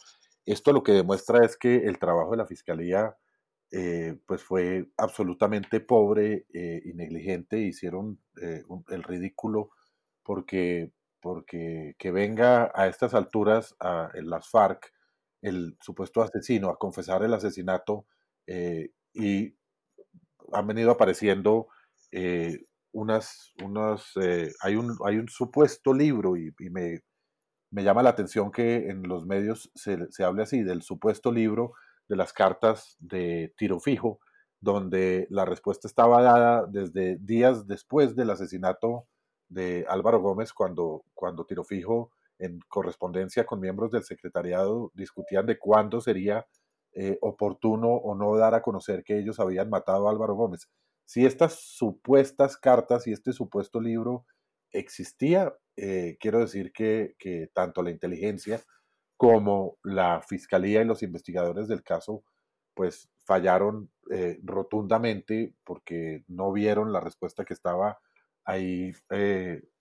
esto 0.47 0.73
lo 0.73 0.83
que 0.83 0.93
demuestra 0.93 1.45
es 1.45 1.57
que 1.57 1.77
el 1.77 1.99
trabajo 1.99 2.33
de 2.33 2.37
la 2.37 2.47
fiscalía 2.47 3.17
eh, 3.71 4.17
pues 4.27 4.43
fue 4.43 4.89
absolutamente 4.97 5.81
pobre 5.81 6.47
eh, 6.53 6.83
y 6.85 6.93
negligente, 6.93 7.59
hicieron 7.59 8.21
eh, 8.41 8.63
el 8.89 9.03
ridículo 9.03 9.71
porque, 10.23 10.93
porque 11.21 11.97
que 11.99 12.13
venga 12.13 12.71
a 12.75 12.87
estas 12.87 13.15
alturas 13.15 13.75
a, 13.81 14.11
las 14.15 14.49
FARC 14.49 14.93
el 15.43 15.77
supuesto 15.81 16.23
asesino 16.23 16.71
a 16.71 16.79
confesar 16.79 17.23
el 17.25 17.35
asesinato 17.35 18.07
eh, 18.47 18.91
y 19.13 19.57
han 20.53 20.67
venido 20.67 20.91
apareciendo 20.91 21.69
eh, 22.13 22.65
unas, 22.93 23.53
unas 23.63 24.13
eh, 24.21 24.53
hay, 24.61 24.77
un, 24.77 24.97
hay 25.05 25.17
un 25.17 25.29
supuesto 25.29 25.93
libro 25.93 26.37
y, 26.37 26.53
me, 26.71 27.01
me, 27.71 27.83
llama 27.83 28.03
la 28.03 28.11
atención 28.11 28.51
que 28.53 28.89
en 28.89 29.03
los 29.03 29.27
medios 29.27 29.71
se, 29.75 30.11
se 30.11 30.25
hable 30.25 30.43
así 30.43 30.63
del 30.63 30.83
supuesto 30.83 31.33
libro 31.33 31.73
de 32.09 32.17
las 32.17 32.33
cartas 32.33 32.97
de 33.01 33.53
tiro 33.57 33.81
fijo, 33.81 34.21
donde 34.61 35.27
la 35.31 35.45
respuesta 35.45 35.89
estaba 35.89 36.23
dada 36.23 36.67
desde 36.67 37.19
días 37.19 37.67
después 37.67 38.17
del 38.17 38.31
asesinato 38.31 39.07
de 39.49 39.85
Álvaro 39.89 40.21
Gómez, 40.21 40.53
cuando, 40.53 41.05
cuando 41.15 41.45
Tiro 41.45 41.65
Fijo, 41.65 42.11
en 42.39 42.59
correspondencia 42.69 43.45
con 43.47 43.61
miembros 43.61 43.91
del 43.93 44.05
secretariado, 44.05 44.91
discutían 44.95 45.47
de 45.47 45.59
cuándo 45.59 46.01
sería 46.01 46.47
eh, 46.95 47.19
oportuno 47.21 47.89
o 47.89 48.15
no 48.15 48.37
dar 48.37 48.55
a 48.55 48.63
conocer 48.63 49.05
que 49.05 49.19
ellos 49.19 49.41
habían 49.41 49.71
matado 49.71 50.09
a 50.09 50.11
Álvaro 50.11 50.35
Gómez. 50.35 50.69
Si 51.05 51.27
estas 51.27 51.55
supuestas 51.55 52.57
cartas 52.57 53.07
y 53.07 53.13
este 53.13 53.33
supuesto 53.33 53.81
libro 53.81 54.27
existía, 54.73 55.55
eh, 55.77 56.17
quiero 56.21 56.41
decir 56.41 56.73
que, 56.73 57.15
que 57.19 57.49
tanto 57.53 57.83
la 57.83 57.91
inteligencia 57.91 58.63
como 59.17 59.79
la 59.83 60.23
fiscalía 60.23 60.83
y 60.83 60.85
los 60.85 61.03
investigadores 61.03 61.69
del 61.69 61.83
caso 61.83 62.25
pues 62.75 63.09
fallaron 63.25 63.91
eh, 64.11 64.39
rotundamente 64.43 65.55
porque 65.65 66.25
no 66.29 66.53
vieron 66.53 66.93
la 66.93 67.01
respuesta 67.01 67.45
que 67.45 67.55
estaba 67.55 67.99
ahí 68.45 68.93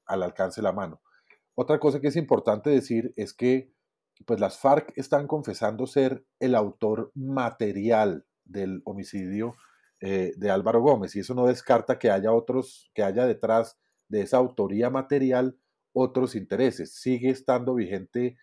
al 0.05 0.23
alcance 0.23 0.61
de 0.61 0.63
la 0.63 0.71
mano. 0.71 1.01
Otra 1.55 1.79
cosa 1.79 1.99
que 1.99 2.07
es 2.07 2.15
importante 2.15 2.69
decir 2.69 3.13
es 3.15 3.33
que 3.33 3.71
pues 4.25 4.39
las 4.39 4.59
FARC 4.59 4.93
están 4.95 5.27
confesando 5.27 5.87
ser 5.87 6.25
el 6.39 6.55
autor 6.55 7.11
material 7.15 8.25
del 8.45 8.81
homicidio 8.85 9.55
eh, 9.99 10.33
de 10.37 10.51
Álvaro 10.51 10.81
Gómez 10.81 11.15
y 11.15 11.19
eso 11.19 11.33
no 11.33 11.47
descarta 11.47 11.99
que 11.99 12.11
haya 12.11 12.31
otros, 12.31 12.91
que 12.93 13.03
haya 13.03 13.25
detrás 13.25 13.77
de 14.09 14.21
esa 14.21 14.37
autoría 14.37 14.89
material 14.89 15.57
otros 15.93 16.35
intereses. 16.35 16.95
Sigue 16.95 17.29
estando 17.29 17.75
vigente 17.75 18.37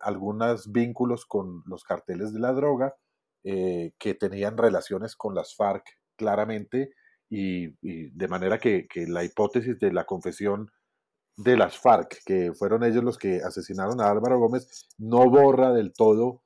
algunos 0.00 0.72
vínculos 0.72 1.26
con 1.26 1.62
los 1.66 1.84
carteles 1.84 2.32
de 2.32 2.40
la 2.40 2.54
droga, 2.54 2.96
eh, 3.50 3.92
que 3.98 4.14
tenían 4.14 4.58
relaciones 4.58 5.14
con 5.14 5.34
las 5.34 5.54
FARC 5.54 5.86
claramente 6.16 6.90
y, 7.30 7.68
de 7.80 8.28
manera 8.28 8.58
que, 8.58 8.88
la 9.06 9.24
hipótesis 9.24 9.78
de 9.78 9.92
la 9.92 10.04
confesión 10.04 10.70
de 11.38 11.56
las 11.56 11.78
FARC, 11.78 12.20
que 12.26 12.52
fueron 12.52 12.82
ellos 12.82 13.04
los 13.04 13.16
que 13.16 13.36
asesinaron 13.36 14.00
a 14.00 14.10
Álvaro 14.10 14.40
Gómez, 14.40 14.88
no 14.98 15.30
borra 15.30 15.72
del 15.72 15.92
todo 15.92 16.42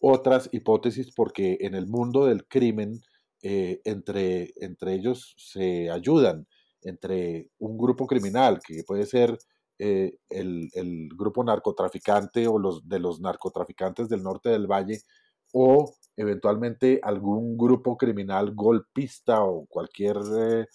otras 0.00 0.50
hipótesis 0.52 1.12
porque 1.16 1.56
en 1.60 1.74
el 1.74 1.86
mundo 1.86 2.26
del 2.26 2.46
crimen 2.46 3.00
eh, 3.42 3.80
entre, 3.84 4.52
entre 4.56 4.94
ellos 4.94 5.34
se 5.38 5.90
ayudan, 5.90 6.46
entre 6.82 7.48
un 7.58 7.78
grupo 7.78 8.06
criminal 8.06 8.60
que 8.64 8.84
puede 8.86 9.06
ser 9.06 9.38
eh, 9.78 10.18
el, 10.28 10.68
el, 10.74 11.08
grupo 11.16 11.42
narcotraficante 11.42 12.46
o 12.46 12.58
los 12.58 12.86
de 12.86 12.98
los 12.98 13.20
narcotraficantes 13.20 14.08
del 14.10 14.22
norte 14.22 14.50
del 14.50 14.66
valle 14.66 15.00
o 15.52 15.94
eventualmente 16.16 17.00
algún 17.02 17.56
grupo 17.56 17.96
criminal 17.96 18.54
golpista 18.54 19.42
o 19.42 19.66
cualquier 19.66 20.18
eh, 20.38 20.66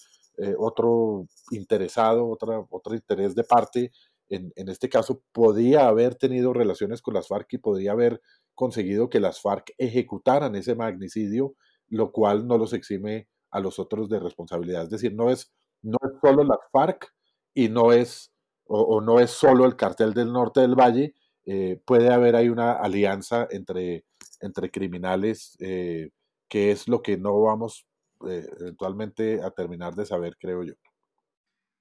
eh, 0.42 0.56
otro 0.58 1.28
interesado, 1.52 2.28
otra, 2.30 2.66
otro 2.70 2.96
interés 2.96 3.36
de 3.36 3.44
parte, 3.44 3.92
en, 4.30 4.52
en, 4.56 4.70
este 4.70 4.90
caso, 4.90 5.24
podía 5.32 5.88
haber 5.88 6.16
tenido 6.16 6.54
relaciones 6.54 7.02
con 7.02 7.16
las 7.16 7.28
FARC 7.28 7.54
y 7.54 7.58
podía 7.58 7.94
haber 7.94 8.22
conseguido 8.56 9.10
que 9.10 9.20
las 9.20 9.42
FARC 9.42 9.74
ejecutaran 9.78 10.56
ese 10.56 10.76
magnicidio, 10.76 11.56
lo 11.88 12.12
cual 12.12 12.48
no 12.48 12.58
los 12.58 12.74
exime 12.74 13.28
a 13.52 13.60
los 13.60 13.80
otros 13.80 14.10
de 14.10 14.20
responsabilidad. 14.20 14.84
Es 14.84 14.90
decir, 14.92 15.16
no 15.16 15.32
es, 15.32 15.52
no 15.82 15.98
es 16.04 16.20
solo 16.22 16.44
las 16.44 16.60
FARC 16.72 17.12
y 17.54 17.70
no 17.70 17.92
es, 17.92 18.32
o, 18.66 19.02
no 19.02 19.20
es 19.20 19.32
solo 19.32 19.66
el 19.66 19.76
cartel 19.76 20.14
del 20.14 20.32
norte 20.32 20.62
del 20.62 20.76
valle, 20.76 21.16
eh, 21.46 21.82
puede 21.86 22.14
haber 22.14 22.36
ahí 22.36 22.50
una 22.50 22.74
alianza 22.74 23.48
entre 23.50 24.06
entre 24.40 24.72
criminales, 24.72 25.56
eh, 25.60 26.12
que 26.48 26.72
es 26.72 26.88
lo 26.88 27.02
que 27.02 27.18
no 27.18 27.42
vamos 27.42 27.88
eh, 28.28 28.48
eventualmente 28.60 29.42
a 29.42 29.52
terminar 29.52 29.96
de 29.96 30.06
saber, 30.06 30.38
creo 30.40 30.64
yo. 30.64 30.74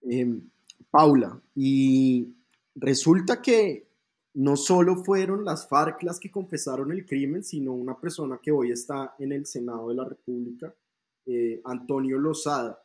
Em, 0.02 0.48
Paula, 0.90 1.40
y 1.54 2.34
resulta 2.74 3.42
que 3.42 3.88
no 4.34 4.56
solo 4.56 4.96
fueron 5.04 5.44
las 5.44 5.68
FARC 5.68 6.02
las 6.02 6.20
que 6.20 6.30
confesaron 6.30 6.92
el 6.92 7.04
crimen, 7.04 7.42
sino 7.42 7.72
una 7.72 7.98
persona 8.00 8.38
que 8.42 8.52
hoy 8.52 8.70
está 8.70 9.14
en 9.18 9.32
el 9.32 9.46
Senado 9.46 9.88
de 9.88 9.94
la 9.94 10.04
República, 10.04 10.72
eh, 11.26 11.60
Antonio 11.64 12.18
Lozada, 12.18 12.82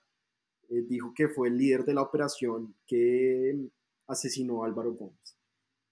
dijo 0.69 1.13
que 1.13 1.27
fue 1.27 1.49
el 1.49 1.57
líder 1.57 1.85
de 1.85 1.93
la 1.93 2.01
operación 2.01 2.73
que 2.87 3.69
asesinó 4.07 4.63
a 4.63 4.65
Álvaro 4.65 4.93
Gómez 4.93 5.37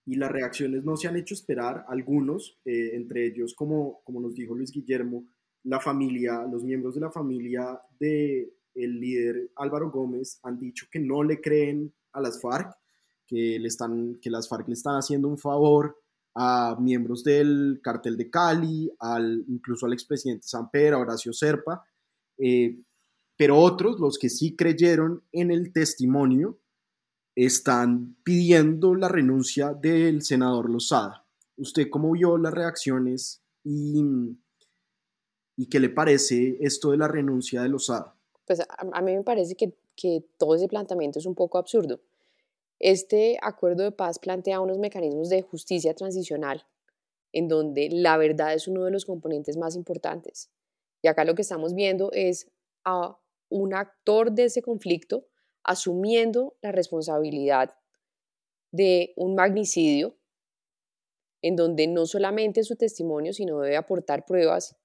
y 0.05 0.16
las 0.16 0.32
reacciones 0.32 0.84
no 0.84 0.97
se 0.97 1.07
han 1.07 1.16
hecho 1.16 1.34
esperar. 1.34 1.86
Algunos, 1.88 2.57
eh, 2.66 2.91
entre 2.93 3.28
ellos, 3.28 3.53
como, 3.53 4.01
como 4.03 4.20
nos 4.20 4.34
dijo 4.34 4.55
Luis 4.55 4.72
Guillermo, 4.72 5.26
la 5.64 5.80
familia, 5.80 6.45
los 6.51 6.64
miembros 6.64 6.95
de 6.95 7.01
la 7.01 7.12
familia 7.12 7.80
de 7.99 8.53
el 8.74 8.99
líder 8.99 9.51
Álvaro 9.55 9.91
Gómez 9.91 10.39
han 10.43 10.57
dicho 10.59 10.88
que 10.91 10.99
no 10.99 11.24
le 11.24 11.41
creen 11.41 11.93
a 12.14 12.22
las 12.22 12.41
FARC, 12.41 12.74
que, 13.28 13.59
le 13.59 13.68
están, 13.68 14.18
que 14.22 14.30
las 14.30 14.47
FARC 14.47 14.68
le 14.68 14.74
están 14.74 14.95
haciendo 14.95 15.28
un 15.28 15.38
favor 15.38 15.97
a 16.36 16.78
miembros 16.80 17.24
del 17.24 17.80
cartel 17.84 18.18
de 18.18 18.30
Cali, 18.30 18.91
al, 18.99 19.43
incluso 19.47 19.86
al 19.86 19.93
expresidente 19.93 20.47
Samper, 20.47 20.93
a 20.93 20.99
Horacio 20.99 21.34
Serpa, 21.34 21.84
eh, 22.38 22.80
pero 23.38 23.57
otros, 23.57 23.99
los 23.99 24.18
que 24.18 24.30
sí 24.30 24.55
creyeron 24.55 25.24
en 25.32 25.51
el 25.51 25.74
testimonio, 25.74 26.59
están 27.36 28.18
pidiendo 28.24 28.93
la 28.95 29.07
renuncia 29.07 29.74
del 29.74 30.22
senador 30.22 30.70
Lozada. 30.70 31.26
¿Usted 31.57 31.89
cómo 31.89 32.12
vio 32.12 32.38
las 32.38 32.53
reacciones 32.53 33.41
y, 33.64 34.03
y 35.56 35.68
qué 35.68 35.80
le 35.80 35.89
parece 35.89 36.58
esto 36.62 36.91
de 36.91 36.97
la 36.97 37.08
renuncia 37.08 37.62
de 37.62 37.70
Lozada? 37.70 38.16
Pues 38.45 38.62
a, 38.62 39.02
mí 39.02 39.16
me 39.16 39.24
parece 39.24 39.56
que, 39.56 39.74
que 39.95 40.26
todo 40.38 40.56
ese 40.56 40.68
planteamiento 40.68 41.20
es 41.20 41.26
un 41.26 41.36
poco 41.36 41.58
absurdo. 41.58 42.02
Este 42.80 43.38
acuerdo 43.41 43.84
de 43.84 43.91
paz 43.91 44.18
plantea 44.18 44.60
unos 44.60 44.80
mecanismos 44.80 45.30
de 45.30 45.41
justicia 45.41 45.93
transicional 45.93 46.66
en 47.34 47.47
donde 47.47 47.89
la 47.91 48.18
verdad 48.18 48.54
es 48.54 48.68
uno 48.68 48.84
de 48.84 48.91
los 48.91 49.06
componentes 49.06 49.58
más 49.58 49.76
importantes. 49.76 50.49
Y 51.02 51.08
acá 51.08 51.24
lo 51.24 51.36
que 51.36 51.41
estamos 51.41 51.74
viendo 51.74 52.12
es 52.12 52.52
a 52.84 53.18
un 53.49 53.74
actor 53.74 54.32
de 54.32 54.45
ese 54.45 54.62
conflicto 54.62 55.28
asumiendo 55.64 56.58
la 56.62 56.72
responsabilidad 56.72 57.76
de 58.72 59.14
un 59.16 59.36
magnicidio 59.36 60.18
en 61.41 61.56
donde 61.56 61.88
no 61.88 62.06
solamente 62.06 62.64
su 62.64 62.76
testimonio, 62.76 63.34
sino 63.34 63.60
debe 63.60 63.78
aportar 63.78 64.26
pruebas 64.26 64.76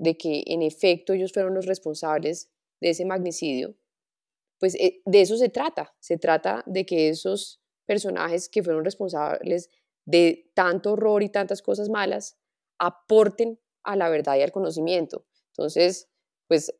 de 0.00 0.16
que 0.16 0.42
en 0.46 0.62
efecto 0.62 1.12
ellos 1.12 1.32
fueron 1.32 1.54
los 1.54 1.66
responsables 1.66 2.50
de 2.80 2.90
ese 2.90 3.04
magnicidio, 3.04 3.76
pues 4.58 4.74
eh, 4.76 5.02
de 5.04 5.20
eso 5.20 5.36
se 5.36 5.50
trata. 5.50 5.94
Se 6.00 6.16
trata 6.16 6.64
de 6.66 6.86
que 6.86 7.10
esos 7.10 7.60
personajes 7.84 8.48
que 8.48 8.62
fueron 8.62 8.82
responsables 8.82 9.68
de 10.06 10.50
tanto 10.54 10.92
horror 10.92 11.22
y 11.22 11.28
tantas 11.28 11.60
cosas 11.60 11.90
malas 11.90 12.38
aporten 12.78 13.60
a 13.82 13.94
la 13.94 14.08
verdad 14.08 14.36
y 14.36 14.42
al 14.42 14.52
conocimiento. 14.52 15.26
Entonces, 15.48 16.08
pues 16.48 16.74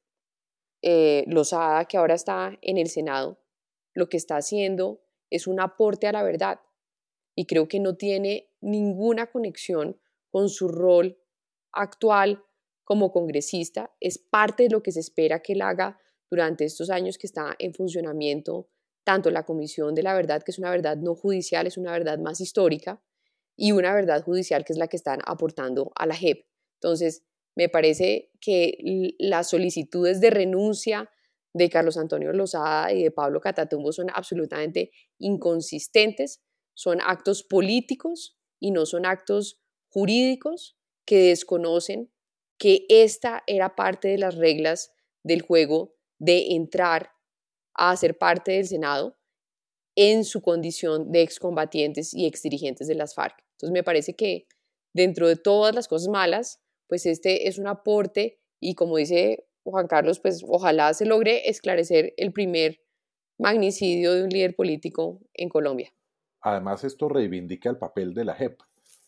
eh, 0.80 1.24
Lozada, 1.26 1.84
que 1.84 1.98
ahora 1.98 2.14
está 2.14 2.58
en 2.62 2.78
el 2.78 2.88
Senado, 2.88 3.38
lo 3.92 4.08
que 4.08 4.16
está 4.16 4.36
haciendo 4.36 5.02
es 5.28 5.46
un 5.46 5.60
aporte 5.60 6.06
a 6.06 6.12
la 6.12 6.22
verdad 6.22 6.60
y 7.34 7.44
creo 7.44 7.68
que 7.68 7.80
no 7.80 7.96
tiene 7.96 8.50
ninguna 8.62 9.30
conexión 9.30 10.00
con 10.30 10.48
su 10.48 10.68
rol 10.68 11.18
actual 11.72 12.42
como 12.90 13.12
congresista. 13.12 13.94
Es 14.00 14.18
parte 14.18 14.64
de 14.64 14.70
lo 14.70 14.82
que 14.82 14.90
se 14.90 14.98
espera 14.98 15.42
que 15.42 15.52
él 15.52 15.62
haga 15.62 15.96
durante 16.28 16.64
estos 16.64 16.90
años 16.90 17.18
que 17.18 17.28
está 17.28 17.54
en 17.60 17.72
funcionamiento 17.72 18.68
tanto 19.04 19.30
la 19.30 19.44
Comisión 19.44 19.94
de 19.94 20.02
la 20.02 20.12
Verdad, 20.12 20.42
que 20.42 20.50
es 20.50 20.58
una 20.58 20.72
verdad 20.72 20.96
no 20.96 21.14
judicial, 21.14 21.68
es 21.68 21.78
una 21.78 21.92
verdad 21.92 22.18
más 22.18 22.40
histórica, 22.40 23.00
y 23.56 23.70
una 23.70 23.94
verdad 23.94 24.24
judicial 24.24 24.64
que 24.64 24.72
es 24.72 24.76
la 24.76 24.88
que 24.88 24.96
están 24.96 25.20
aportando 25.24 25.92
a 25.94 26.04
la 26.04 26.16
JEP. 26.16 26.44
Entonces, 26.80 27.22
me 27.54 27.68
parece 27.68 28.32
que 28.40 28.76
las 29.20 29.50
solicitudes 29.50 30.20
de 30.20 30.30
renuncia 30.30 31.08
de 31.54 31.70
Carlos 31.70 31.96
Antonio 31.96 32.32
Lozada 32.32 32.92
y 32.92 33.04
de 33.04 33.12
Pablo 33.12 33.40
Catatumbo 33.40 33.92
son 33.92 34.08
absolutamente 34.12 34.90
inconsistentes, 35.20 36.42
son 36.74 36.98
actos 37.00 37.44
políticos 37.44 38.36
y 38.58 38.72
no 38.72 38.84
son 38.84 39.06
actos 39.06 39.60
jurídicos 39.90 40.76
que 41.04 41.28
desconocen 41.28 42.10
que 42.60 42.84
esta 42.90 43.42
era 43.46 43.74
parte 43.74 44.08
de 44.08 44.18
las 44.18 44.36
reglas 44.36 44.92
del 45.24 45.40
juego 45.40 45.96
de 46.18 46.52
entrar 46.54 47.12
a 47.74 47.96
ser 47.96 48.18
parte 48.18 48.52
del 48.52 48.66
Senado 48.66 49.16
en 49.96 50.24
su 50.24 50.42
condición 50.42 51.10
de 51.10 51.22
excombatientes 51.22 52.12
y 52.12 52.26
exdirigentes 52.26 52.86
de 52.86 52.94
las 52.94 53.14
FARC. 53.14 53.34
Entonces 53.52 53.72
me 53.72 53.82
parece 53.82 54.14
que 54.14 54.46
dentro 54.92 55.26
de 55.26 55.36
todas 55.36 55.74
las 55.74 55.88
cosas 55.88 56.08
malas, 56.08 56.60
pues 56.86 57.06
este 57.06 57.48
es 57.48 57.58
un 57.58 57.66
aporte 57.66 58.42
y 58.60 58.74
como 58.74 58.98
dice 58.98 59.48
Juan 59.64 59.86
Carlos, 59.86 60.20
pues 60.20 60.44
ojalá 60.46 60.92
se 60.92 61.06
logre 61.06 61.48
esclarecer 61.48 62.12
el 62.18 62.30
primer 62.30 62.82
magnicidio 63.38 64.12
de 64.12 64.24
un 64.24 64.28
líder 64.28 64.54
político 64.54 65.18
en 65.32 65.48
Colombia. 65.48 65.94
Además, 66.42 66.84
esto 66.84 67.08
reivindica 67.08 67.70
el 67.70 67.78
papel 67.78 68.12
de 68.12 68.24
la 68.26 68.34
JEP, 68.34 68.60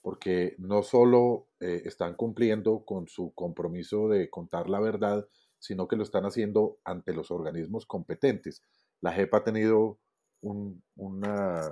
porque 0.02 0.56
no 0.58 0.82
solo 0.82 1.48
eh, 1.60 1.82
están 1.84 2.14
cumpliendo 2.14 2.84
con 2.84 3.08
su 3.08 3.32
compromiso 3.34 4.08
de 4.08 4.28
contar 4.28 4.68
la 4.68 4.80
verdad, 4.80 5.26
sino 5.60 5.86
que 5.86 5.96
lo 5.96 6.02
están 6.02 6.24
haciendo 6.24 6.78
ante 6.84 7.14
los 7.14 7.30
organismos 7.30 7.86
competentes. 7.86 8.64
La 9.00 9.12
JEP 9.12 9.32
ha 9.32 9.44
tenido 9.44 10.00
unos 10.40 11.70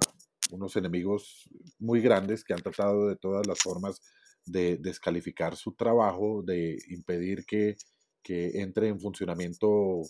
enemigos 0.77 1.51
muy 1.81 2.01
grandes 2.01 2.45
que 2.45 2.55
han 2.55 2.63
tratado 2.63 3.09
de 3.09 3.17
todas 3.17 3.49
las 3.49 3.59
formas 3.59 4.01
de 4.47 4.77
descalificar 4.77 5.57
su 5.57 5.75
trabajo, 5.75 6.43
de 6.45 6.79
impedir 6.89 7.45
que, 7.45 7.77
entre 8.25 8.89
en 8.89 9.01
funcionamiento 9.01 10.03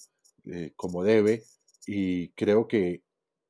eh, 0.44 0.74
como 0.76 1.02
debe. 1.02 1.42
Y 1.86 2.32
creo 2.32 2.68
que, 2.68 3.02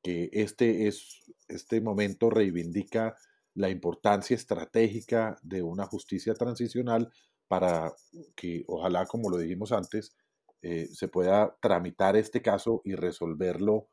este, 0.04 0.86
es, 0.86 1.24
este 1.48 1.80
momento 1.80 2.30
reivindica 2.30 3.16
la 3.54 3.68
importancia 3.68 4.34
estratégica 4.34 5.38
de 5.42 5.62
una 5.62 5.86
justicia 5.86 6.34
transicional 6.34 7.12
para 7.48 7.92
que, 8.36 8.64
ojalá, 8.68 9.06
como 9.06 9.28
lo 9.28 9.38
dijimos 9.38 9.72
antes, 9.72 10.16
eh, 10.62 10.86
se 10.92 11.08
pueda 11.08 11.56
tramitar 11.60 12.16
este 12.16 12.42
caso 12.42 12.82
y 12.84 12.94
resolverlo 12.94 13.88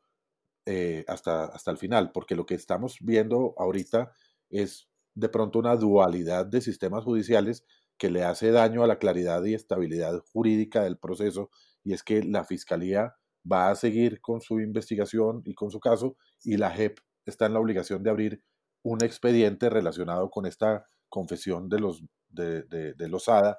eh, 0.66 1.04
hasta, 1.08 1.46
hasta 1.46 1.70
el 1.70 1.78
final, 1.78 2.12
porque 2.12 2.36
lo 2.36 2.46
que 2.46 2.54
estamos 2.54 2.98
viendo 3.00 3.54
ahorita 3.56 4.12
es 4.50 4.88
de 5.14 5.28
pronto 5.28 5.58
una 5.58 5.76
dualidad 5.76 6.46
de 6.46 6.60
sistemas 6.60 7.04
judiciales 7.04 7.64
que 7.96 8.10
le 8.10 8.22
hace 8.22 8.50
daño 8.52 8.84
a 8.84 8.86
la 8.86 8.98
claridad 8.98 9.42
y 9.44 9.54
estabilidad 9.54 10.22
jurídica 10.32 10.84
del 10.84 10.98
proceso, 10.98 11.50
y 11.82 11.94
es 11.94 12.02
que 12.02 12.22
la 12.22 12.44
Fiscalía 12.44 13.16
va 13.50 13.70
a 13.70 13.74
seguir 13.74 14.20
con 14.20 14.40
su 14.40 14.60
investigación 14.60 15.42
y 15.44 15.54
con 15.54 15.70
su 15.70 15.80
caso, 15.80 16.16
y 16.44 16.58
la 16.58 16.70
JEP 16.70 16.98
está 17.26 17.46
en 17.46 17.54
la 17.54 17.60
obligación 17.60 18.02
de 18.02 18.10
abrir 18.10 18.42
un 18.88 19.04
expediente 19.04 19.68
relacionado 19.68 20.30
con 20.30 20.46
esta 20.46 20.86
confesión 21.08 21.68
de 21.68 21.80
los 21.80 22.02
de, 22.28 22.62
de, 22.64 22.94
de. 22.94 23.54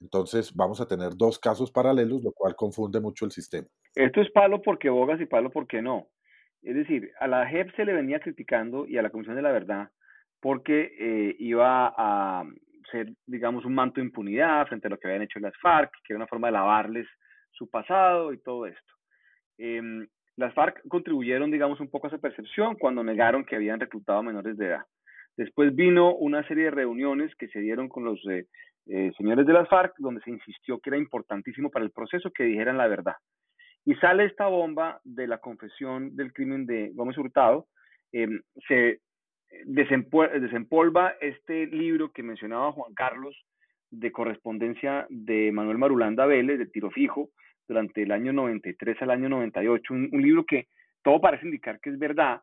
Entonces 0.00 0.54
vamos 0.54 0.80
a 0.80 0.86
tener 0.86 1.14
dos 1.16 1.38
casos 1.38 1.70
paralelos, 1.70 2.22
lo 2.22 2.32
cual 2.32 2.56
confunde 2.56 3.00
mucho 3.00 3.24
el 3.24 3.30
sistema. 3.30 3.68
Esto 3.94 4.20
es 4.20 4.30
palo 4.32 4.60
porque 4.62 4.90
bogas 4.90 5.20
y 5.20 5.26
palo 5.26 5.50
porque 5.50 5.80
no. 5.80 6.08
Es 6.62 6.74
decir, 6.74 7.12
a 7.20 7.26
la 7.26 7.46
JEP 7.46 7.74
se 7.76 7.84
le 7.84 7.92
venía 7.92 8.20
criticando 8.20 8.86
y 8.86 8.96
a 8.96 9.02
la 9.02 9.10
Comisión 9.10 9.36
de 9.36 9.42
la 9.42 9.52
Verdad 9.52 9.90
porque 10.40 10.92
eh, 10.98 11.36
iba 11.38 11.94
a 11.96 12.44
ser, 12.90 13.12
digamos, 13.26 13.64
un 13.64 13.74
manto 13.74 14.00
de 14.00 14.06
impunidad 14.06 14.66
frente 14.66 14.88
a 14.88 14.90
lo 14.90 14.98
que 14.98 15.06
habían 15.06 15.22
hecho 15.22 15.38
las 15.38 15.56
FARC, 15.60 15.92
que 16.04 16.12
era 16.12 16.18
una 16.18 16.26
forma 16.26 16.48
de 16.48 16.52
lavarles 16.52 17.06
su 17.52 17.70
pasado 17.70 18.32
y 18.32 18.38
todo 18.38 18.66
esto. 18.66 18.92
Em, 19.58 20.06
las 20.42 20.54
FARC 20.54 20.82
contribuyeron, 20.88 21.52
digamos, 21.52 21.78
un 21.78 21.88
poco 21.88 22.06
a 22.06 22.10
esa 22.10 22.18
percepción 22.18 22.74
cuando 22.74 23.04
negaron 23.04 23.44
que 23.44 23.54
habían 23.54 23.78
reclutado 23.78 24.22
menores 24.24 24.58
de 24.58 24.66
edad. 24.66 24.84
Después 25.36 25.74
vino 25.74 26.14
una 26.16 26.46
serie 26.48 26.64
de 26.64 26.72
reuniones 26.72 27.34
que 27.36 27.46
se 27.48 27.60
dieron 27.60 27.88
con 27.88 28.04
los 28.04 28.20
eh, 28.28 28.46
eh, 28.86 29.12
señores 29.16 29.46
de 29.46 29.52
las 29.52 29.68
FARC, 29.68 29.94
donde 29.98 30.20
se 30.22 30.30
insistió 30.30 30.80
que 30.80 30.90
era 30.90 30.98
importantísimo 30.98 31.70
para 31.70 31.84
el 31.84 31.92
proceso 31.92 32.32
que 32.32 32.42
dijeran 32.42 32.76
la 32.76 32.88
verdad. 32.88 33.14
Y 33.84 33.94
sale 33.94 34.24
esta 34.24 34.48
bomba 34.48 35.00
de 35.04 35.28
la 35.28 35.38
confesión 35.38 36.16
del 36.16 36.32
crimen 36.32 36.66
de 36.66 36.90
Gómez 36.92 37.16
Hurtado. 37.16 37.68
Em, 38.10 38.40
se 38.66 39.00
desempolva 39.64 41.14
este 41.20 41.66
libro 41.66 42.10
que 42.10 42.22
mencionaba 42.24 42.72
Juan 42.72 42.94
Carlos 42.94 43.36
de 43.90 44.10
correspondencia 44.10 45.06
de 45.08 45.52
Manuel 45.52 45.78
Marulanda 45.78 46.26
Vélez, 46.26 46.58
de 46.58 46.66
tiro 46.66 46.90
fijo, 46.90 47.30
durante 47.68 48.02
el 48.02 48.12
año 48.12 48.32
93 48.32 49.00
al 49.02 49.10
año 49.10 49.28
98, 49.28 49.94
un, 49.94 50.08
un 50.12 50.22
libro 50.22 50.44
que 50.44 50.68
todo 51.02 51.20
parece 51.20 51.46
indicar 51.46 51.80
que 51.80 51.90
es 51.90 51.98
verdad, 51.98 52.40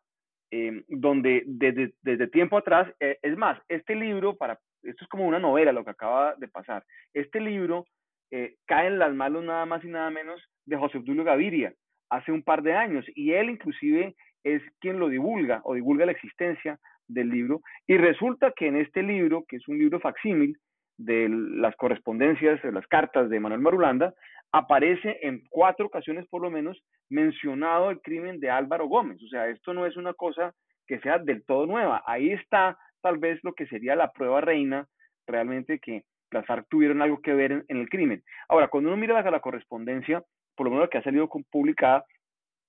em, 0.51 0.83
donde 0.87 1.43
desde, 1.45 1.93
desde, 2.01 2.27
tiempo 2.27 2.57
atrás, 2.57 2.91
eh, 2.99 3.17
es 3.21 3.37
más, 3.37 3.59
este 3.67 3.95
libro, 3.95 4.35
para, 4.35 4.59
esto 4.83 5.03
es 5.03 5.09
como 5.09 5.27
una 5.27 5.39
novela 5.39 5.71
lo 5.71 5.83
que 5.83 5.91
acaba 5.91 6.35
de 6.35 6.47
pasar, 6.47 6.83
este 7.13 7.39
libro 7.39 7.85
eh, 8.31 8.55
cae 8.65 8.87
en 8.87 8.99
las 8.99 9.13
manos 9.13 9.43
nada 9.43 9.65
más 9.65 9.83
y 9.83 9.87
nada 9.87 10.09
menos 10.09 10.41
de 10.65 10.77
José 10.77 10.99
Obdulio 10.99 11.23
Gaviria 11.23 11.73
hace 12.09 12.31
un 12.31 12.43
par 12.43 12.61
de 12.61 12.73
años 12.73 13.05
y 13.15 13.31
él 13.31 13.49
inclusive 13.49 14.15
es 14.43 14.61
quien 14.79 14.99
lo 14.99 15.09
divulga 15.09 15.61
o 15.63 15.73
divulga 15.73 16.05
la 16.05 16.11
existencia 16.11 16.79
del 17.07 17.29
libro 17.29 17.61
y 17.87 17.97
resulta 17.97 18.51
que 18.55 18.67
en 18.67 18.77
este 18.77 19.01
libro, 19.03 19.45
que 19.47 19.57
es 19.57 19.67
un 19.67 19.79
libro 19.79 19.99
facsímil 19.99 20.57
de 20.97 21.27
las 21.29 21.75
correspondencias, 21.75 22.61
de 22.61 22.71
las 22.71 22.85
cartas 22.87 23.29
de 23.29 23.39
Manuel 23.39 23.61
Marulanda, 23.61 24.13
aparece 24.51 25.19
en 25.21 25.43
cuatro 25.49 25.85
ocasiones 25.85 26.27
por 26.27 26.41
lo 26.41 26.49
menos 26.49 26.81
mencionado 27.09 27.89
el 27.89 28.01
crimen 28.01 28.39
de 28.39 28.49
Álvaro 28.49 28.87
Gómez. 28.87 29.21
O 29.23 29.27
sea, 29.27 29.47
esto 29.47 29.73
no 29.73 29.85
es 29.85 29.97
una 29.97 30.13
cosa 30.13 30.53
que 30.87 30.99
sea 30.99 31.19
del 31.19 31.43
todo 31.45 31.65
nueva. 31.65 32.03
Ahí 32.05 32.31
está 32.31 32.77
tal 33.01 33.17
vez 33.17 33.39
lo 33.43 33.53
que 33.53 33.67
sería 33.67 33.95
la 33.95 34.11
prueba 34.11 34.41
reina 34.41 34.87
realmente 35.27 35.79
que 35.79 36.03
las 36.31 36.45
FARC 36.45 36.67
tuvieron 36.69 37.01
algo 37.01 37.21
que 37.21 37.33
ver 37.33 37.51
en, 37.67 37.77
el 37.77 37.89
crimen. 37.89 38.23
Ahora, 38.47 38.67
cuando 38.67 38.89
uno 38.89 38.97
mira 38.97 39.13
la, 39.13 39.29
la, 39.29 39.39
correspondencia, 39.39 40.23
por 40.55 40.65
lo 40.65 40.71
menos 40.71 40.85
la 40.85 40.89
que 40.89 40.97
ha 40.99 41.03
salido 41.03 41.29
publicada, 41.51 42.05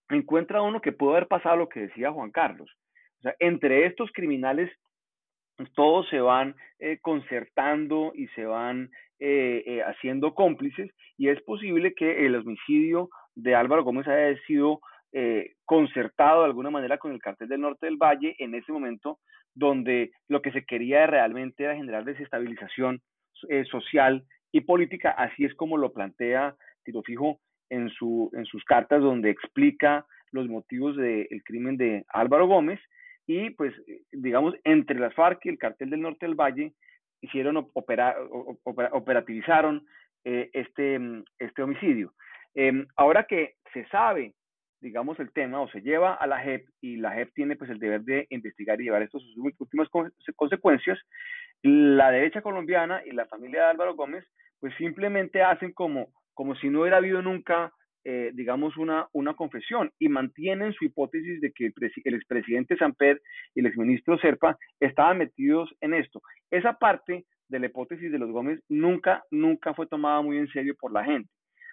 encuentra 0.08 0.62
uno 0.62 0.80
que 0.80 0.92
pudo 0.92 1.12
haber 1.12 1.28
pasado 1.28 1.56
lo 1.56 1.68
que 1.68 1.80
decía 1.80 2.12
Juan 2.12 2.30
Carlos. 2.30 2.70
O 3.18 3.22
sea, 3.22 3.34
entre 3.38 3.86
estos 3.86 4.10
criminales 4.12 4.70
todos 5.74 6.08
se 6.08 6.20
van 6.20 6.54
eh, 6.78 6.98
concertando 7.00 8.12
y 8.14 8.28
se 8.28 8.44
van 8.44 8.90
eh, 9.18 9.62
eh, 9.66 9.82
haciendo 9.82 10.34
cómplices 10.34 10.90
y 11.16 11.28
es 11.28 11.40
posible 11.42 11.94
que 11.94 12.26
el 12.26 12.36
homicidio 12.36 13.10
de 13.34 13.54
Álvaro 13.54 13.84
Gómez 13.84 14.06
haya 14.08 14.38
sido 14.46 14.80
concertado 15.64 16.42
de 16.42 16.46
alguna 16.46 16.70
manera 16.70 16.96
con 16.96 17.10
el 17.10 17.20
cartel 17.20 17.48
del 17.48 17.62
norte 17.62 17.86
del 17.86 17.96
Valle 17.96 18.36
en 18.38 18.54
ese 18.54 18.70
momento 18.70 19.18
donde 19.56 20.12
lo 20.28 20.40
que 20.40 20.52
se 20.52 20.64
quería 20.64 21.04
realmente 21.08 21.64
era 21.64 21.74
generar 21.74 22.04
desestabilización 22.04 23.00
social 23.68 24.22
y 24.52 24.60
política, 24.60 25.10
así 25.10 25.44
es 25.44 25.52
como 25.56 25.78
lo 25.78 25.92
plantea 25.92 26.54
Tiro 26.84 27.02
Fijo 27.02 27.40
en, 27.70 27.88
su, 27.88 28.30
en 28.34 28.44
sus 28.44 28.62
cartas 28.62 29.02
donde 29.02 29.30
explica 29.30 30.06
los 30.30 30.46
motivos 30.46 30.96
del 30.96 31.42
crimen 31.44 31.76
de 31.76 32.04
Álvaro 32.08 32.46
Gómez 32.46 32.78
y 33.30 33.50
pues 33.50 33.72
digamos 34.10 34.56
entre 34.64 34.98
las 34.98 35.14
FARC 35.14 35.46
y 35.46 35.50
el 35.50 35.58
cartel 35.58 35.90
del 35.90 36.00
norte 36.00 36.26
del 36.26 36.34
Valle 36.34 36.72
hicieron 37.20 37.64
opera, 37.74 38.16
operativizaron 38.64 39.86
eh, 40.24 40.50
este, 40.52 40.98
este 41.38 41.62
homicidio. 41.62 42.12
Em, 42.54 42.88
ahora 42.96 43.24
que 43.28 43.54
se 43.72 43.86
sabe, 43.86 44.34
digamos, 44.80 45.20
el 45.20 45.30
tema 45.32 45.60
o 45.60 45.68
se 45.68 45.80
lleva 45.80 46.14
a 46.14 46.26
la 46.26 46.40
JEP 46.40 46.66
y 46.80 46.96
la 46.96 47.12
JEP 47.12 47.32
tiene 47.32 47.54
pues 47.54 47.70
el 47.70 47.78
deber 47.78 48.02
de 48.02 48.26
investigar 48.30 48.80
y 48.80 48.84
llevar 48.84 49.02
estos 49.02 49.22
sus 49.22 49.36
últimas 49.60 49.88
consecuencias, 50.34 50.98
la 51.62 52.10
derecha 52.10 52.42
colombiana 52.42 53.00
y 53.06 53.12
la 53.12 53.26
familia 53.26 53.62
de 53.62 53.70
Álvaro 53.70 53.94
Gómez 53.94 54.24
pues 54.58 54.74
simplemente 54.76 55.40
hacen 55.40 55.72
como, 55.72 56.08
como 56.34 56.56
si 56.56 56.68
no 56.68 56.80
hubiera 56.80 56.96
habido 56.96 57.22
nunca 57.22 57.72
eh, 58.04 58.30
digamos, 58.34 58.76
una, 58.76 59.08
una 59.12 59.34
confesión 59.34 59.90
y 59.98 60.08
mantienen 60.08 60.72
su 60.72 60.86
hipótesis 60.86 61.40
de 61.40 61.52
que 61.52 61.66
el, 61.66 62.14
expresidente 62.14 62.76
Samper 62.76 63.20
y 63.54 63.60
el 63.60 63.66
exministro 63.66 64.18
Serpa 64.18 64.56
estaban 64.80 65.18
metidos 65.18 65.70
en 65.80 65.94
esto. 65.94 66.22
Esa 66.50 66.74
parte 66.74 67.26
de 67.48 67.58
la 67.58 67.66
hipótesis 67.66 68.10
de 68.10 68.18
los 68.18 68.30
Gómez 68.30 68.60
nunca, 68.68 69.24
nunca 69.30 69.74
fue 69.74 69.86
tomada 69.86 70.22
muy 70.22 70.38
en 70.38 70.48
serio 70.48 70.74
por 70.80 70.92
la 70.92 71.04
gente. 71.04 71.30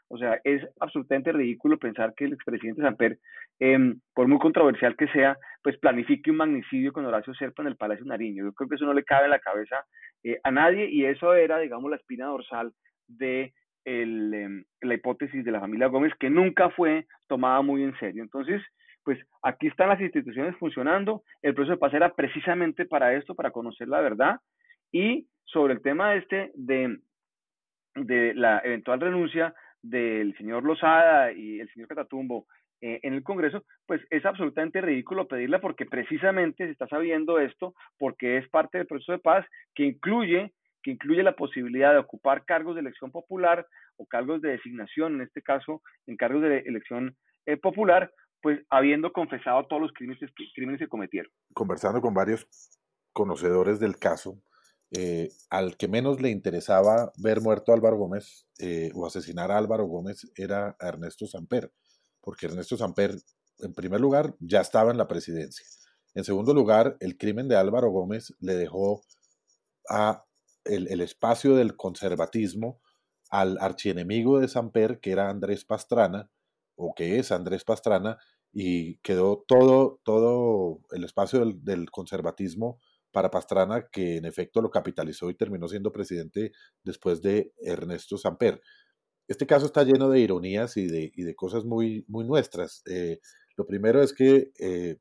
O 0.09 0.17
sea, 0.17 0.39
es 0.43 0.61
absolutamente 0.79 1.31
ridículo 1.31 1.77
pensar 1.77 2.13
que 2.15 2.25
el 2.25 2.33
expresidente 2.33 2.81
Samper, 2.81 3.19
eh, 3.59 3.95
por 4.13 4.27
muy 4.27 4.39
controversial 4.39 4.95
que 4.95 5.07
sea, 5.09 5.37
pues 5.61 5.77
planifique 5.77 6.31
un 6.31 6.37
magnicidio 6.37 6.93
con 6.93 7.05
Horacio 7.05 7.33
Serpa 7.35 7.61
en 7.61 7.69
el 7.69 7.77
Palacio 7.77 8.05
Nariño. 8.05 8.45
Yo 8.45 8.53
creo 8.53 8.69
que 8.69 8.75
eso 8.75 8.85
no 8.85 8.93
le 8.93 9.03
cabe 9.03 9.25
en 9.25 9.31
la 9.31 9.39
cabeza 9.39 9.85
eh, 10.23 10.39
a 10.43 10.51
nadie 10.51 10.89
y 10.89 11.05
eso 11.05 11.33
era, 11.33 11.59
digamos, 11.59 11.89
la 11.89 11.97
espina 11.97 12.27
dorsal 12.27 12.73
de 13.07 13.53
el, 13.87 14.33
em, 14.33 14.65
la 14.81 14.95
hipótesis 14.95 15.45
de 15.45 15.51
la 15.51 15.61
familia 15.61 15.87
Gómez, 15.87 16.13
que 16.19 16.29
nunca 16.29 16.69
fue 16.71 17.07
tomada 17.27 17.61
muy 17.61 17.83
en 17.83 17.97
serio. 17.99 18.21
Entonces, 18.21 18.61
pues 19.03 19.17
aquí 19.41 19.67
están 19.67 19.87
las 19.87 20.01
instituciones 20.01 20.57
funcionando, 20.57 21.23
el 21.41 21.53
proceso 21.53 21.75
de 21.75 21.79
paz 21.79 21.93
era 21.93 22.13
precisamente 22.13 22.85
para 22.85 23.13
esto, 23.15 23.33
para 23.33 23.51
conocer 23.51 23.87
la 23.87 24.01
verdad, 24.01 24.41
y 24.91 25.27
sobre 25.45 25.73
el 25.73 25.81
tema 25.81 26.15
este 26.15 26.51
de, 26.55 26.99
de 27.95 28.33
la 28.35 28.59
eventual 28.65 28.99
renuncia 28.99 29.53
del 29.81 30.35
señor 30.35 30.63
Lozada 30.63 31.31
y 31.31 31.61
el 31.61 31.69
señor 31.69 31.87
Catatumbo 31.87 32.45
eh, 32.81 32.99
en 33.03 33.13
el 33.13 33.23
Congreso, 33.23 33.63
pues 33.85 34.01
es 34.09 34.25
absolutamente 34.25 34.81
ridículo 34.81 35.29
pedirla 35.29 35.61
porque 35.61 35.85
precisamente 35.85 36.65
se 36.65 36.71
está 36.71 36.87
sabiendo 36.87 37.39
esto, 37.39 37.73
porque 37.97 38.37
es 38.37 38.49
parte 38.49 38.79
del 38.79 38.87
proceso 38.87 39.13
de 39.13 39.19
paz 39.19 39.45
que 39.73 39.85
incluye 39.85 40.51
que 40.83 40.91
incluye 40.91 41.23
la 41.23 41.35
posibilidad 41.35 41.93
de 41.93 41.99
ocupar 41.99 42.45
cargos 42.45 42.75
de 42.75 42.81
elección 42.81 43.11
popular 43.11 43.67
o 43.97 44.05
cargos 44.05 44.41
de 44.41 44.51
designación, 44.51 45.15
en 45.15 45.21
este 45.21 45.41
caso 45.41 45.81
en 46.05 46.17
cargos 46.17 46.41
de 46.43 46.59
elección 46.59 47.15
eh, 47.45 47.57
popular, 47.57 48.11
pues 48.41 48.59
habiendo 48.69 49.11
confesado 49.11 49.65
todos 49.67 49.81
los 49.81 49.91
crímenes, 49.93 50.19
crímenes 50.55 50.79
que 50.79 50.87
cometieron. 50.87 51.31
Conversando 51.53 52.01
con 52.01 52.13
varios 52.13 52.47
conocedores 53.13 53.79
del 53.79 53.97
caso, 53.97 54.41
eh, 54.91 55.29
al 55.49 55.75
que 55.75 55.87
menos 55.87 56.21
le 56.21 56.29
interesaba 56.29 57.11
ver 57.17 57.41
muerto 57.41 57.71
a 57.71 57.75
Álvaro 57.75 57.97
Gómez 57.97 58.47
eh, 58.59 58.91
o 58.93 59.05
asesinar 59.05 59.51
a 59.51 59.57
Álvaro 59.57 59.85
Gómez 59.85 60.31
era 60.35 60.77
a 60.79 60.87
Ernesto 60.87 61.25
Samper, 61.25 61.71
porque 62.21 62.45
Ernesto 62.45 62.77
Samper, 62.77 63.15
en 63.59 63.73
primer 63.73 63.99
lugar, 63.99 64.35
ya 64.39 64.61
estaba 64.61 64.91
en 64.91 64.97
la 64.97 65.07
presidencia. 65.07 65.65
En 66.13 66.23
segundo 66.23 66.53
lugar, 66.53 66.95
el 66.99 67.17
crimen 67.17 67.47
de 67.47 67.57
Álvaro 67.57 67.89
Gómez 67.89 68.33
le 68.39 68.53
dejó 68.53 69.01
a 69.89 70.23
el, 70.69 71.01
espacio 71.01 71.55
del 71.55 71.75
conservatismo 71.75 72.81
al 73.29 73.57
archienemigo 73.59 74.39
de 74.39 74.47
Samper, 74.47 74.99
que 74.99 75.11
era 75.11 75.29
Andrés 75.29 75.65
Pastrana, 75.65 76.29
o 76.75 76.93
que 76.95 77.19
es 77.19 77.31
Andrés 77.31 77.63
Pastrana, 77.63 78.17
y 78.53 78.97
quedó 78.99 79.43
todo, 79.47 79.99
todo 80.03 80.79
el 80.91 81.03
espacio 81.03 81.39
del, 81.39 81.63
del 81.63 81.91
conservatismo 81.91 82.79
para 83.11 83.31
Pastrana, 83.31 83.87
que 83.91 84.17
en 84.17 84.25
efecto 84.25 84.61
lo 84.61 84.69
capitalizó 84.69 85.29
y 85.29 85.35
terminó 85.35 85.67
siendo 85.67 85.91
presidente 85.91 86.51
después 86.83 87.21
de 87.21 87.53
Ernesto 87.57 88.17
Samper. 88.17 88.61
Este 89.27 89.45
caso 89.45 89.65
está 89.65 89.83
lleno 89.83 90.09
de 90.09 90.19
ironías 90.19 90.77
y 90.77 90.87
de, 90.87 91.11
de 91.15 91.35
cosas 91.35 91.65
muy, 91.65 92.05
muy 92.07 92.25
nuestras. 92.25 92.81
Eh, 92.85 93.19
lo 93.57 93.65
primero 93.65 94.01
es 94.01 94.13
que 94.13 94.51
eh, 94.59 94.97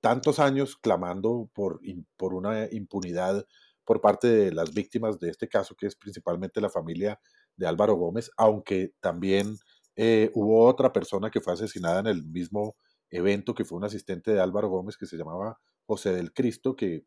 tantos 0.00 0.38
años 0.38 0.76
clamando 0.76 1.48
por, 1.54 1.80
por 2.16 2.34
una 2.34 2.68
impunidad 2.70 3.46
por 3.84 4.00
parte 4.00 4.28
de 4.28 4.52
las 4.52 4.72
víctimas 4.72 5.18
de 5.18 5.30
este 5.30 5.48
caso, 5.48 5.74
que 5.74 5.86
es 5.86 5.96
principalmente 5.96 6.60
la 6.60 6.70
familia 6.70 7.20
de 7.56 7.66
Álvaro 7.66 7.94
Gómez, 7.94 8.30
aunque 8.36 8.92
también 9.00 9.56
eh, 9.96 10.30
hubo 10.34 10.66
otra 10.66 10.92
persona 10.92 11.30
que 11.30 11.40
fue 11.40 11.52
asesinada 11.52 12.00
en 12.00 12.06
el 12.06 12.24
mismo 12.24 12.76
evento, 13.10 13.54
que 13.54 13.64
fue 13.64 13.78
un 13.78 13.84
asistente 13.84 14.32
de 14.32 14.40
Álvaro 14.40 14.68
Gómez, 14.68 14.96
que 14.96 15.06
se 15.06 15.16
llamaba 15.16 15.58
José 15.86 16.12
del 16.12 16.32
Cristo, 16.32 16.76
que 16.76 17.04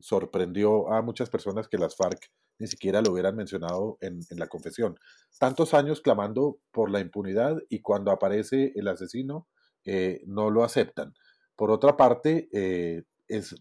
sorprendió 0.00 0.90
a 0.92 1.02
muchas 1.02 1.30
personas 1.30 1.68
que 1.68 1.78
las 1.78 1.96
FARC 1.96 2.30
ni 2.58 2.66
siquiera 2.66 3.00
lo 3.00 3.12
hubieran 3.12 3.36
mencionado 3.36 3.98
en, 4.00 4.20
la 4.30 4.46
confesión. 4.46 4.98
Tantos 5.38 5.74
años 5.74 6.00
clamando 6.00 6.58
por 6.70 6.90
la 6.90 7.00
impunidad 7.00 7.58
y 7.68 7.80
cuando 7.80 8.10
aparece 8.10 8.72
el 8.76 8.88
asesino 8.88 9.48
eh, 9.84 10.22
no 10.26 10.50
lo 10.50 10.64
aceptan. 10.64 11.14
Por 11.56 11.70
otra 11.70 11.96
parte, 11.96 12.48
eh, 12.52 13.02
es 13.28 13.54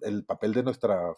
el 0.00 0.24
papel 0.24 0.52
de 0.54 0.62
nuestra 0.62 1.14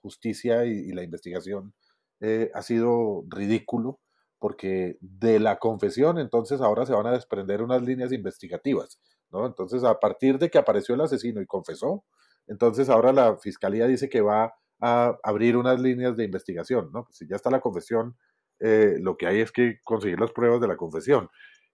justicia 0.00 0.64
y, 0.64 0.92
la 0.92 1.02
investigación 1.02 1.74
eh, 2.20 2.50
ha 2.54 2.62
sido 2.62 3.24
ridículo 3.28 4.00
porque 4.38 4.98
de 5.00 5.40
la 5.40 5.58
confesión 5.58 6.18
entonces 6.18 6.60
ahora 6.60 6.86
se 6.86 6.92
van 6.92 7.06
a 7.06 7.12
desprender 7.12 7.62
unas 7.62 7.82
líneas 7.82 8.12
investigativas, 8.12 9.00
¿no? 9.30 9.46
Entonces 9.46 9.84
a 9.84 9.98
partir 9.98 10.38
de 10.38 10.50
que 10.50 10.58
apareció 10.58 10.94
el 10.94 11.00
asesino 11.00 11.40
y 11.40 11.46
confesó, 11.46 12.04
entonces 12.46 12.88
ahora 12.88 13.12
la 13.12 13.36
fiscalía 13.38 13.86
dice 13.86 14.08
que 14.08 14.20
va 14.20 14.54
a 14.80 15.18
abrir 15.22 15.56
unas 15.56 15.80
líneas 15.80 16.16
de 16.16 16.24
investigación, 16.24 16.90
¿no? 16.92 17.04
Pues 17.04 17.16
si 17.16 17.26
ya 17.26 17.36
está 17.36 17.50
la 17.50 17.60
confesión, 17.60 18.16
eh, 18.60 18.96
lo 19.00 19.16
que 19.16 19.26
hay 19.26 19.40
es 19.40 19.52
que 19.52 19.80
conseguir 19.82 20.20
las 20.20 20.32
pruebas 20.32 20.60
de 20.60 20.68
la 20.68 20.76
confesión. 20.76 21.30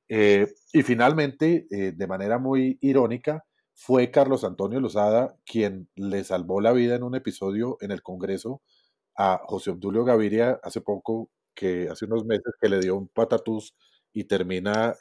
Eh, 0.09 0.53
y 0.73 0.83
finalmente, 0.83 1.67
de 1.71 2.07
manera 2.07 2.39
muy 2.39 2.79
irónica, 2.81 3.45
fue 3.83 4.11
Carlos 4.11 4.45
Antonio 4.45 4.79
Lozada 4.79 5.37
quien 5.47 5.89
le 5.97 6.23
salvó 6.23 6.61
la 6.61 6.73
vida 6.73 6.97
en 6.97 7.03
un 7.03 7.15
episodio 7.15 7.79
en 7.81 7.93
el 7.93 8.03
Congreso 8.03 8.61
a 9.17 9.41
José 9.47 9.71
Obdulio 9.71 10.05
Gaviria 10.05 10.61
hace 10.63 10.83
poco, 10.83 11.31
que 11.55 11.89
hace 11.89 12.05
unos 12.05 12.27
meses 12.27 12.53
que 12.61 12.69
le 12.69 12.79
dio 12.81 12.95
un 12.97 13.09
patatús 13.09 13.75
y 14.13 14.25
termina 14.25 14.97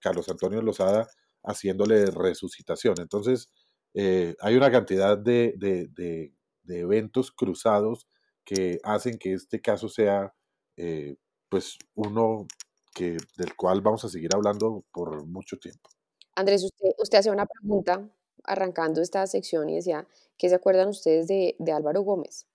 Carlos 0.00 0.28
Antonio 0.30 0.62
Lozada 0.62 1.06
haciéndole 1.42 2.06
resucitación. 2.06 2.94
Entonces, 2.98 3.50
eh, 3.94 4.34
hay 4.40 4.56
una 4.56 4.70
cantidad 4.70 5.18
de, 5.18 5.54
eventos 6.66 7.30
cruzados 7.30 8.08
que 8.42 8.78
hacen 8.84 9.18
que 9.18 9.34
este 9.34 9.60
caso 9.60 9.88
sea 9.90 10.34
eh, 10.76 11.16
pues 11.50 11.76
uno 11.94 12.46
que, 12.94 13.18
del 13.36 13.54
cual 13.54 13.82
vamos 13.82 14.04
a 14.04 14.08
seguir 14.08 14.30
hablando 14.34 14.84
por 14.92 15.26
mucho 15.26 15.58
tiempo. 15.58 15.90
Andrés, 16.36 16.64
usted, 16.64 16.90
usted 16.98 17.18
hace 17.18 17.30
una 17.30 17.46
pregunta 17.46 18.08
arrancando 18.44 19.00
esta 19.00 19.26
sección 19.26 19.68
y 19.68 19.76
decía, 19.76 20.06
¿qué 20.38 20.48
se 20.48 20.54
acuerdan 20.54 20.88
ustedes 20.88 21.26
de, 21.28 21.56
de 21.58 21.72
Álvaro 21.72 22.02
Gómez? 22.02 22.46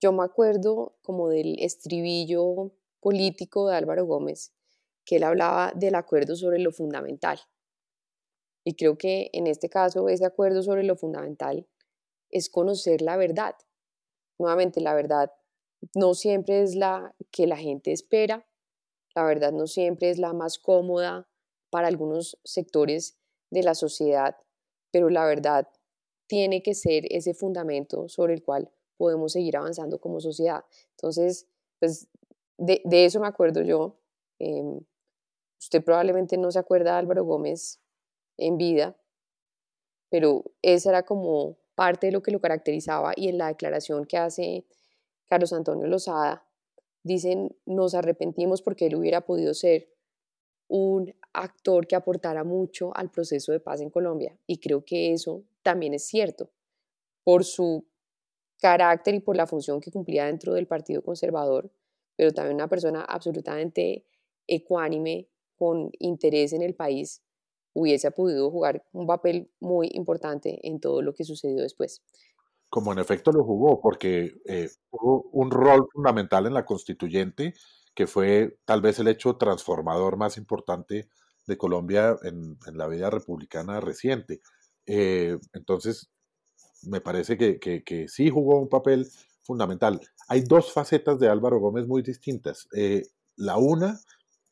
Yo 0.00 0.12
me 0.12 0.24
acuerdo 0.24 0.96
como 1.02 1.28
del 1.28 1.58
estribillo 1.60 2.72
político 3.00 3.68
de 3.68 3.76
Álvaro 3.76 4.06
Gómez, 4.06 4.52
que 5.04 5.16
él 5.16 5.24
hablaba 5.24 5.72
del 5.74 5.94
acuerdo 5.96 6.36
sobre 6.36 6.58
lo 6.58 6.72
fundamental. 6.72 7.40
Y 8.64 8.74
creo 8.74 8.96
que 8.98 9.30
en 9.32 9.46
este 9.46 9.68
caso 9.68 10.08
ese 10.08 10.24
acuerdo 10.24 10.62
sobre 10.62 10.84
lo 10.84 10.96
fundamental 10.96 11.66
es 12.30 12.48
conocer 12.50 13.02
la 13.02 13.16
verdad. 13.16 13.54
Nuevamente, 14.38 14.80
la 14.80 14.94
verdad 14.94 15.32
no 15.94 16.14
siempre 16.14 16.62
es 16.62 16.74
la 16.74 17.14
que 17.30 17.46
la 17.46 17.56
gente 17.56 17.92
espera, 17.92 18.46
la 19.14 19.24
verdad 19.24 19.52
no 19.52 19.66
siempre 19.66 20.10
es 20.10 20.18
la 20.18 20.32
más 20.34 20.58
cómoda 20.58 21.27
para 21.70 21.88
algunos 21.88 22.38
sectores 22.44 23.18
de 23.50 23.62
la 23.62 23.74
sociedad, 23.74 24.36
pero 24.90 25.10
la 25.10 25.24
verdad 25.24 25.68
tiene 26.26 26.62
que 26.62 26.74
ser 26.74 27.04
ese 27.10 27.34
fundamento 27.34 28.08
sobre 28.08 28.34
el 28.34 28.42
cual 28.42 28.70
podemos 28.96 29.32
seguir 29.32 29.56
avanzando 29.56 30.00
como 30.00 30.20
sociedad. 30.20 30.64
Entonces, 30.90 31.46
pues 31.78 32.08
de, 32.58 32.82
eso 32.84 33.20
me 33.20 33.28
acuerdo 33.28 33.62
yo. 33.62 33.98
Em, 34.38 34.80
usted 35.58 35.82
probablemente 35.82 36.36
no 36.36 36.50
se 36.50 36.58
acuerda 36.58 36.92
de 36.92 36.98
Álvaro 36.98 37.24
Gómez 37.24 37.80
en 38.36 38.58
vida, 38.58 38.96
pero 40.10 40.44
esa 40.62 40.90
era 40.90 41.02
como 41.04 41.56
parte 41.74 42.06
de 42.06 42.12
lo 42.12 42.22
que 42.22 42.30
lo 42.30 42.40
caracterizaba 42.40 43.12
y 43.16 43.28
en 43.28 43.38
la 43.38 43.48
declaración 43.48 44.04
que 44.04 44.16
hace 44.16 44.66
Carlos 45.26 45.52
Antonio 45.52 45.86
Lozada, 45.86 46.44
dicen, 47.04 47.56
nos 47.66 47.94
arrepentimos 47.94 48.62
porque 48.62 48.86
él 48.86 48.96
hubiera 48.96 49.20
podido 49.22 49.54
ser 49.54 49.88
un 50.68 51.14
actor 51.42 51.86
que 51.86 51.96
aportara 51.96 52.44
mucho 52.44 52.96
al 52.96 53.10
proceso 53.10 53.52
de 53.52 53.60
paz 53.60 53.80
en 53.80 53.90
Colombia. 53.90 54.36
Y 54.46 54.58
creo 54.58 54.84
que 54.84 55.12
eso 55.12 55.44
también 55.62 55.94
es 55.94 56.06
cierto, 56.06 56.50
por 57.24 57.44
su 57.44 57.86
carácter 58.60 59.14
y 59.14 59.20
por 59.20 59.36
la 59.36 59.46
función 59.46 59.80
que 59.80 59.90
cumplía 59.90 60.26
dentro 60.26 60.54
del 60.54 60.66
Partido 60.66 61.02
Conservador, 61.02 61.70
pero 62.16 62.32
también 62.32 62.56
una 62.56 62.68
persona 62.68 63.02
absolutamente 63.02 64.04
ecuánime, 64.46 65.28
con 65.56 65.90
interés 65.98 66.52
en 66.52 66.62
el 66.62 66.74
país 66.74 67.22
hubiese 67.74 68.10
podido 68.10 68.50
jugar 68.50 68.84
un 68.92 69.06
papel 69.06 69.50
muy 69.60 69.90
importante 69.92 70.60
en 70.66 70.80
todo 70.80 71.02
lo 71.02 71.14
que 71.14 71.24
sucedió 71.24 71.62
después. 71.62 72.02
Como 72.70 72.92
en 72.92 72.98
efecto 72.98 73.32
lo 73.32 73.44
jugó, 73.44 73.80
porque 73.80 74.34
eh, 74.44 74.68
tuvo 74.90 75.28
un 75.32 75.50
rol 75.50 75.88
fundamental 75.92 76.46
en 76.46 76.54
la 76.54 76.64
constituyente, 76.64 77.54
que 77.94 78.06
fue 78.06 78.58
tal 78.64 78.80
vez 78.80 78.98
el 78.98 79.08
hecho 79.08 79.36
transformador 79.36 80.16
más 80.16 80.36
importante 80.36 81.08
de 81.48 81.56
Colombia 81.56 82.16
en, 82.22 82.58
la 82.74 82.86
vida 82.86 83.10
republicana 83.10 83.80
reciente. 83.80 84.42
Eh, 84.86 85.38
entonces, 85.54 86.10
me 86.82 87.00
parece 87.00 87.36
que, 87.36 87.58
que, 87.58 88.08
sí 88.08 88.30
jugó 88.30 88.60
un 88.60 88.68
papel 88.68 89.08
fundamental. 89.42 90.00
Hay 90.28 90.42
dos 90.42 90.72
facetas 90.72 91.18
de 91.18 91.28
Álvaro 91.28 91.58
Gómez 91.58 91.88
muy 91.88 92.02
distintas. 92.02 92.68
Eh, 92.74 93.02
la 93.36 93.56
una 93.56 93.98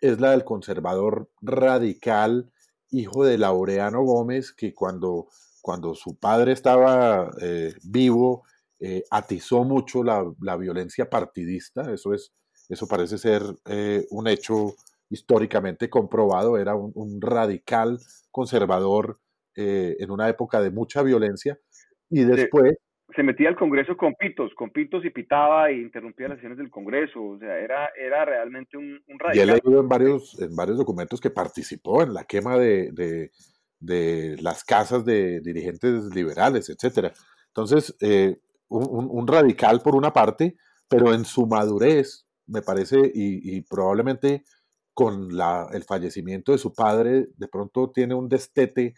es 0.00 0.20
la 0.20 0.30
del 0.30 0.44
conservador 0.44 1.28
radical, 1.42 2.50
hijo 2.90 3.24
de 3.24 3.38
Laureano 3.38 4.02
Gómez, 4.02 4.52
que 4.52 4.74
cuando, 4.74 5.28
cuando 5.60 5.94
su 5.94 6.16
padre 6.16 6.52
estaba 6.52 7.30
eh, 7.40 7.74
vivo, 7.84 8.44
atizó 9.10 9.64
mucho 9.64 10.02
la, 10.04 10.56
violencia 10.56 11.08
partidista, 11.08 11.92
eso, 11.92 12.12
es, 12.12 12.32
eso 12.68 12.86
parece 12.86 13.16
ser 13.16 13.42
un 14.10 14.28
hecho 14.28 14.76
históricamente 15.08 15.88
comprobado, 15.88 16.58
era 16.58 16.74
un, 16.74 17.20
radical 17.20 17.98
conservador 18.30 19.20
en 19.54 20.10
una 20.10 20.28
época 20.28 20.60
de 20.60 20.70
mucha 20.70 21.02
violencia, 21.02 21.58
y 22.10 22.24
después 22.24 22.76
se 23.14 23.22
metía 23.22 23.48
al 23.48 23.56
Congreso 23.56 23.96
con 23.96 24.14
pitos, 24.14 24.52
con 24.54 24.70
pitos 24.70 25.04
y 25.04 25.10
pitaba 25.10 25.70
e 25.70 25.78
interrumpía 25.78 26.28
las 26.28 26.38
sesiones 26.38 26.58
del 26.58 26.70
Congreso, 26.70 27.22
o 27.22 27.38
sea, 27.38 27.58
era, 27.58 27.90
era 27.96 28.24
realmente 28.24 28.76
un, 28.76 29.00
un 29.06 29.18
radical. 29.18 29.36
Y 29.36 29.40
he 29.40 29.46
leído 29.46 29.80
en 29.80 29.88
varios, 29.88 30.40
en 30.40 30.54
varios 30.56 30.76
documentos 30.76 31.20
que 31.20 31.30
participó 31.30 32.02
en 32.02 32.12
la 32.12 32.24
quema 32.24 32.58
de, 32.58 32.90
de, 32.92 33.30
de 33.78 34.36
las 34.42 34.64
casas 34.64 35.04
de 35.04 35.40
dirigentes 35.40 36.14
liberales, 36.14 36.68
etcétera. 36.68 37.12
Entonces, 37.48 37.96
eh, 38.00 38.38
un, 38.68 39.08
un, 39.10 39.26
radical 39.26 39.80
por 39.82 39.94
una 39.94 40.12
parte, 40.12 40.56
pero 40.88 41.14
en 41.14 41.24
su 41.24 41.46
madurez, 41.46 42.26
me 42.46 42.62
parece, 42.62 42.98
y, 43.14 43.56
y 43.56 43.62
probablemente 43.62 44.44
con 44.96 45.28
el 45.74 45.84
fallecimiento 45.84 46.52
de 46.52 46.58
su 46.58 46.72
padre, 46.72 47.28
de 47.36 47.48
pronto 47.48 47.90
tiene 47.90 48.14
un 48.14 48.30
destete 48.30 48.94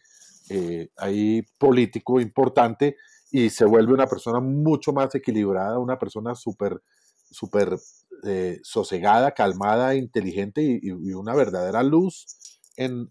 eh, 0.49 0.91
ahí 0.97 1.43
político 1.59 2.21
importante 2.21 2.97
y 3.33 3.51
se 3.51 3.65
vuelve 3.65 3.95
una 3.95 4.07
persona 4.07 4.39
mucho 4.39 4.93
más 4.93 5.13
equilibrada, 5.17 5.81
una 5.81 5.99
persona 5.99 6.37
súper, 6.37 6.81
súper 7.29 7.77
eh, 8.23 8.61
sosegada, 8.63 9.33
calmada, 9.33 9.97
inteligente 9.97 10.63
y, 10.63 10.93
una 10.93 11.35
verdadera 11.35 11.83
luz 11.83 12.27
en, 12.77 13.09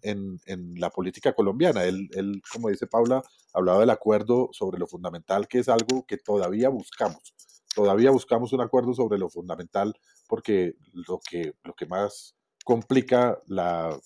la 0.76 0.88
política 0.88 1.34
colombiana. 1.34 1.84
Él, 1.84 2.08
él, 2.12 2.40
como 2.50 2.70
dice 2.70 2.86
Paula, 2.86 3.22
hablaba 3.52 3.80
del 3.80 3.90
acuerdo 3.90 4.48
sobre 4.52 4.78
lo 4.78 4.86
fundamental, 4.86 5.46
que 5.46 5.58
es 5.58 5.68
algo 5.68 6.06
que 6.06 6.16
todavía 6.16 6.70
buscamos. 6.70 7.34
Todavía 7.74 8.10
buscamos 8.10 8.54
un 8.54 8.62
acuerdo 8.62 8.94
sobre 8.94 9.18
lo 9.18 9.28
fundamental 9.28 9.92
porque 10.26 10.72
lo 10.94 11.20
que, 11.20 11.52
lo 11.64 11.74
que 11.74 11.84
más 11.84 12.37
complica 12.68 13.42
la, 13.46 13.98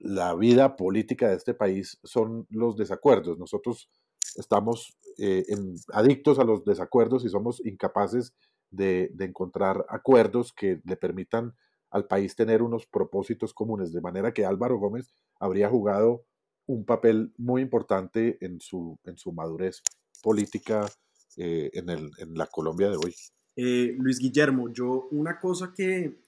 la, 0.00 0.34
vida 0.34 0.74
política 0.74 1.28
de 1.28 1.36
este 1.36 1.54
país 1.54 2.00
son 2.02 2.48
los 2.50 2.76
desacuerdos. 2.76 3.38
Nosotros 3.38 3.88
estamos 4.34 4.98
eh, 5.18 5.44
adictos 5.92 6.40
a 6.40 6.44
los 6.44 6.64
desacuerdos 6.64 7.24
y 7.24 7.28
somos 7.28 7.64
incapaces 7.64 8.34
de, 8.72 9.12
encontrar 9.20 9.86
acuerdos 9.88 10.52
que 10.52 10.80
le 10.84 10.96
permitan 10.96 11.54
al 11.92 12.08
país 12.08 12.34
tener 12.34 12.60
unos 12.60 12.86
propósitos 12.86 13.54
comunes, 13.54 13.92
de 13.92 14.00
manera 14.00 14.32
que 14.32 14.44
Álvaro 14.44 14.76
Gómez 14.76 15.14
habría 15.38 15.68
jugado 15.68 16.24
un 16.66 16.84
papel 16.84 17.32
muy 17.38 17.62
importante 17.62 18.36
en 18.40 18.60
su, 18.60 18.98
en 19.04 19.16
su 19.16 19.30
madurez 19.30 19.80
política 20.24 20.88
eh, 21.36 21.70
en, 21.72 21.88
el, 21.88 22.10
en, 22.18 22.34
la 22.34 22.46
Colombia 22.46 22.90
de 22.90 22.96
hoy. 22.96 23.14
Eh, 23.54 23.94
Luis 23.96 24.18
Guillermo, 24.18 24.72
yo 24.72 25.06
una 25.12 25.38
cosa 25.38 25.72
que, 25.72 26.18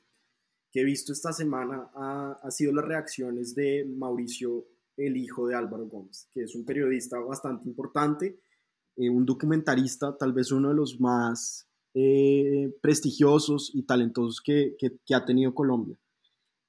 que 0.72 0.80
he 0.80 0.84
visto 0.84 1.12
esta 1.12 1.32
semana 1.32 1.90
ha, 1.94 2.40
ha, 2.42 2.50
sido 2.50 2.72
las 2.72 2.86
reacciones 2.86 3.54
de 3.54 3.84
Mauricio, 3.84 4.66
el 4.96 5.16
hijo 5.16 5.46
de 5.46 5.54
Álvaro 5.54 5.86
Gómez, 5.86 6.28
que 6.32 6.42
es 6.42 6.54
un 6.54 6.64
periodista 6.64 7.18
bastante 7.20 7.68
importante, 7.68 8.40
eh, 8.96 9.10
un 9.10 9.24
documentarista, 9.24 10.16
tal 10.16 10.32
vez 10.32 10.50
uno 10.50 10.70
de 10.70 10.74
los 10.74 11.00
más 11.00 11.68
eh, 11.94 12.74
prestigiosos 12.80 13.70
y 13.74 13.84
talentosos 13.84 14.40
que, 14.40 14.76
que, 14.78 15.14
ha 15.14 15.24
tenido 15.24 15.54
Colombia. 15.54 15.98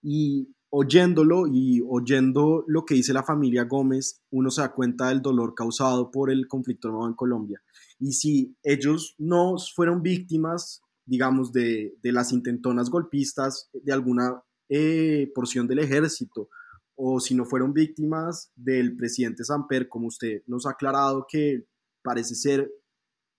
Y 0.02 0.54
oyéndolo 0.70 1.48
y 1.48 1.82
oyendo 1.88 2.66
lo 2.68 2.84
que 2.84 2.96
dice 2.96 3.14
la 3.14 3.24
familia 3.24 3.64
Gómez, 3.64 4.22
uno 4.32 4.52
se 4.52 4.62
da 4.62 4.74
cuenta 4.74 5.10
del 5.10 5.22
dolor 5.22 5.54
causado 5.56 6.12
por 6.12 6.30
el 6.30 6.48
conflicto 6.48 6.90
nuevo 6.90 7.08
en 7.08 7.14
Colombia. 7.14 7.62
Y 8.00 8.14
si 8.14 8.58
ellos 8.64 9.16
no 9.18 9.56
fueron 9.74 10.02
víctimas, 10.02 10.83
digamos, 11.06 11.52
de, 11.52 11.96
de 12.02 12.12
las 12.12 12.32
intentonas 12.32 12.90
golpistas 12.90 13.70
de 13.74 13.94
alguna 13.94 14.42
eh, 14.70 15.32
porción 15.36 15.68
del 15.68 15.80
ejército, 15.80 16.50
o 16.96 17.20
si 17.20 17.36
no 17.36 17.46
fueron 17.46 17.74
víctimas 17.74 18.52
del 18.56 18.96
presidente 18.96 19.44
Samper, 19.44 19.90
como 19.90 20.08
usted 20.08 20.44
nos 20.48 20.66
ha 20.66 20.72
aclarado 20.72 21.26
que 21.28 21.68
parece 22.04 22.36
ser 22.36 22.72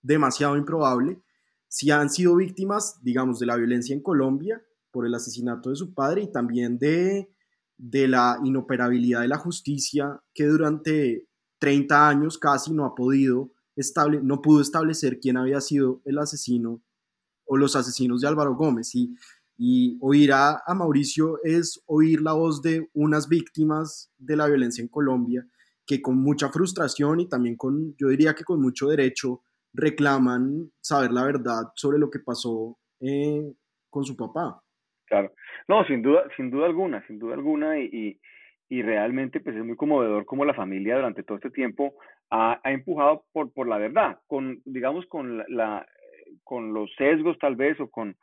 demasiado 0.03 0.57
improbable, 0.57 1.23
si 1.69 1.91
han 1.91 2.11
sido 2.11 2.37
víctimas, 2.37 3.01
digamos, 3.03 3.39
de 3.39 3.47
la 3.47 3.57
violencia 3.57 3.95
en 3.95 4.03
Colombia 4.03 4.63
por 4.91 5.07
el 5.07 5.15
asesinato 5.15 5.71
de 5.71 5.77
su 5.77 5.93
padre 5.93 6.23
y 6.23 6.31
también 6.31 6.79
de, 6.79 7.35
de 7.77 8.07
la 8.07 8.39
inoperabilidad 8.45 9.23
de 9.23 9.29
la 9.29 9.39
justicia 9.39 10.21
que 10.33 10.45
durante 10.45 11.27
30 11.59 12.09
años 12.09 12.39
casi 12.39 12.73
no 12.73 12.85
ha 12.85 12.95
podido 12.95 13.53
estable, 13.75 14.21
no 14.23 14.41
pudo 14.41 14.61
establecer 14.61 15.19
quién 15.19 15.37
había 15.37 15.61
sido 15.61 16.01
el 16.05 16.19
asesino 16.19 16.83
o 17.47 17.57
los 17.57 17.77
asesinos 17.77 18.21
de 18.21 18.29
Álvaro 18.29 18.55
Gómez. 18.55 18.95
Y, 18.95 19.15
y 19.57 19.99
oír 20.01 20.33
a, 20.33 20.63
Mauricio 20.75 21.39
es 21.45 21.83
oír 21.87 22.21
la 22.21 22.33
voz 22.33 22.61
de 22.63 22.89
unas 22.93 23.29
víctimas 23.29 24.13
de 24.19 24.37
la 24.37 24.47
violencia 24.47 24.83
en 24.83 24.89
Colombia 24.89 25.47
que 25.87 26.01
con 26.01 26.17
mucha 26.17 26.49
frustración 26.49 27.21
y 27.21 27.29
también 27.29 27.57
con, 27.57 27.95
yo 27.97 28.09
diría 28.09 28.35
que 28.35 28.45
con 28.45 28.61
mucho 28.61 28.89
derecho, 28.89 29.43
reclaman 29.75 30.71
saber 30.81 31.11
la 31.11 31.25
verdad 31.25 31.73
sobre 31.75 31.99
lo 31.99 32.11
que 32.11 32.21
pasó 32.21 32.79
eh, 33.01 33.53
con 33.91 34.05
su 34.05 34.17
papá. 34.17 34.63
Claro, 35.07 35.33
no, 35.69 35.85
sin 35.85 36.01
duda, 36.01 36.23
sin 36.37 36.51
duda 36.51 36.67
alguna, 36.67 37.07
sin 37.07 37.19
duda 37.19 37.35
alguna, 37.35 37.79
y, 37.79 38.19
y, 38.71 38.83
realmente 38.83 39.41
pues 39.41 39.57
es 39.57 39.65
muy 39.65 39.77
conmovedor 39.77 40.25
como 40.25 40.45
la 40.45 40.55
familia 40.55 40.97
durante 40.97 41.23
todo 41.23 41.37
este 41.37 41.51
tiempo 41.51 41.95
ha, 42.31 42.61
ha 42.65 42.73
empujado 42.73 43.25
por, 43.33 43.53
por 43.53 43.69
la 43.69 43.79
verdad, 43.79 44.21
con, 44.27 44.63
digamos, 44.65 45.05
con 45.07 45.45
la, 45.49 45.87
con 46.43 46.73
los 46.75 46.93
sesgos 46.97 47.39
tal 47.39 47.57
vez 47.57 47.79
o 47.81 47.91
con, 47.91 48.17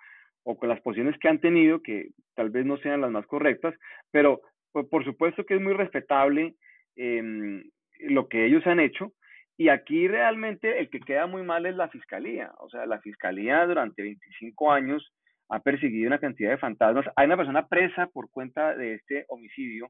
o 0.43 0.57
con 0.57 0.69
las 0.69 0.81
posiciones 0.81 1.17
que 1.19 1.29
han 1.29 1.39
tenido, 1.39 1.81
que 1.81 2.09
tal 2.35 2.49
vez 2.49 2.65
no 2.65 2.77
sean 2.77 3.01
las 3.01 3.11
más 3.11 3.25
correctas, 3.27 3.75
pero 4.11 4.41
pues, 4.71 4.87
por 4.87 5.03
supuesto 5.05 5.45
que 5.45 5.55
es 5.55 5.61
muy 5.61 5.73
respetable 5.73 6.55
eh, 6.95 7.63
lo 7.99 8.27
que 8.27 8.45
ellos 8.45 8.65
han 8.67 8.79
hecho, 8.79 9.13
y 9.57 9.69
aquí 9.69 10.07
realmente 10.07 10.79
el 10.79 10.89
que 10.89 10.99
queda 10.99 11.27
muy 11.27 11.43
mal 11.43 11.65
es 11.67 11.75
la 11.75 11.87
fiscalía. 11.89 12.51
O 12.59 12.69
sea, 12.69 12.87
la 12.87 12.99
fiscalía 12.99 13.65
durante 13.67 14.01
25 14.01 14.71
años 14.71 15.13
ha 15.49 15.59
perseguido 15.59 16.07
una 16.07 16.19
cantidad 16.19 16.49
de 16.49 16.57
fantasmas. 16.57 17.05
Hay 17.15 17.27
una 17.27 17.37
persona 17.37 17.67
presa 17.67 18.07
por 18.07 18.31
cuenta 18.31 18.75
de 18.75 18.95
este 18.95 19.25
homicidio 19.27 19.89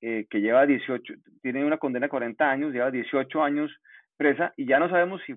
eh, 0.00 0.26
que 0.30 0.40
lleva 0.40 0.64
18, 0.64 1.14
tiene 1.42 1.64
una 1.64 1.78
condena 1.78 2.06
de 2.06 2.10
40 2.10 2.50
años, 2.50 2.72
lleva 2.72 2.90
18 2.90 3.42
años 3.42 3.70
presa 4.16 4.52
y 4.56 4.66
ya 4.66 4.78
no 4.78 4.88
sabemos 4.88 5.20
si, 5.26 5.34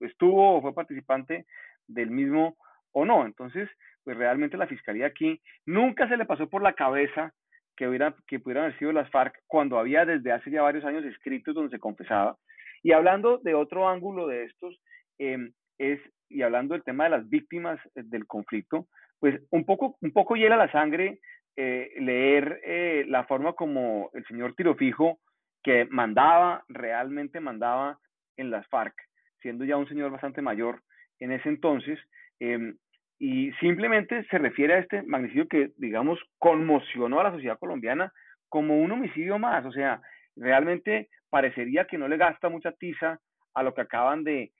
estuvo 0.00 0.56
o 0.56 0.62
fue 0.62 0.74
participante 0.74 1.46
del 1.86 2.10
mismo 2.10 2.56
o 2.92 3.04
no. 3.04 3.26
Entonces, 3.26 3.68
pues 4.04 4.16
realmente 4.16 4.56
la 4.56 4.66
fiscalía 4.66 5.06
aquí 5.06 5.40
nunca 5.66 6.08
se 6.08 6.16
le 6.16 6.26
pasó 6.26 6.48
por 6.48 6.62
la 6.62 6.74
cabeza 6.74 7.32
que, 7.76 7.88
hubiera, 7.88 8.14
que 8.26 8.40
pudieran 8.40 8.64
haber 8.64 8.78
sido 8.78 8.92
las 8.92 9.10
FARC 9.10 9.34
cuando 9.46 9.78
había 9.78 10.04
desde 10.04 10.32
hace 10.32 10.50
ya 10.50 10.62
varios 10.62 10.84
años 10.84 11.04
escritos 11.04 11.54
donde 11.54 11.70
se 11.70 11.80
confesaba 11.80 12.36
y 12.82 12.92
hablando 12.92 13.38
de 13.38 13.54
otro 13.54 13.88
ángulo 13.88 14.26
de 14.26 14.44
estos, 14.44 14.80
em, 15.18 15.52
es, 15.78 16.00
y 16.28 16.42
hablando 16.42 16.74
del 16.74 16.82
tema 16.82 17.04
de 17.04 17.10
las 17.10 17.28
víctimas 17.28 17.78
eh, 17.94 18.02
del 18.04 18.26
conflicto, 18.26 18.88
pues 19.20 19.40
un 19.50 19.64
poco, 19.64 19.96
un 20.00 20.12
poco 20.12 20.34
hiela 20.34 20.56
la 20.56 20.70
sangre 20.72 21.20
eh, 21.56 21.92
leer 21.98 22.60
eh, 22.64 23.04
la 23.06 23.24
forma 23.24 23.52
como 23.52 24.10
el 24.14 24.24
señor 24.26 24.54
Tirofijo, 24.54 25.20
que 25.62 25.86
mandaba, 25.86 26.64
realmente 26.68 27.40
mandaba 27.40 27.98
en 28.36 28.50
las 28.50 28.66
FARC, 28.68 28.94
siendo 29.40 29.64
ya 29.64 29.76
un 29.76 29.88
señor 29.88 30.10
bastante 30.10 30.42
mayor 30.42 30.82
en 31.18 31.32
ese 31.32 31.48
entonces, 31.48 31.98
em, 32.40 32.76
y 33.18 33.52
simplemente 33.60 34.24
se 34.24 34.38
refiere 34.38 34.74
a 34.74 34.78
este 34.78 35.02
magnicidio 35.02 35.46
que, 35.46 35.70
digamos, 35.76 36.18
conmocionó 36.38 37.20
a 37.20 37.24
la 37.24 37.32
sociedad 37.32 37.58
colombiana 37.58 38.12
como 38.48 38.80
un 38.80 38.90
homicidio 38.90 39.38
más, 39.38 39.64
o 39.64 39.72
sea, 39.72 40.02
realmente 40.36 41.08
parecería 41.30 41.86
que 41.86 41.98
no 41.98 42.08
le 42.08 42.16
gasta 42.16 42.48
mucha 42.48 42.72
tiza 42.72 43.20
a 43.54 43.62
lo 43.62 43.74
que 43.74 43.82
acaban 43.82 44.24
de, 44.24 44.52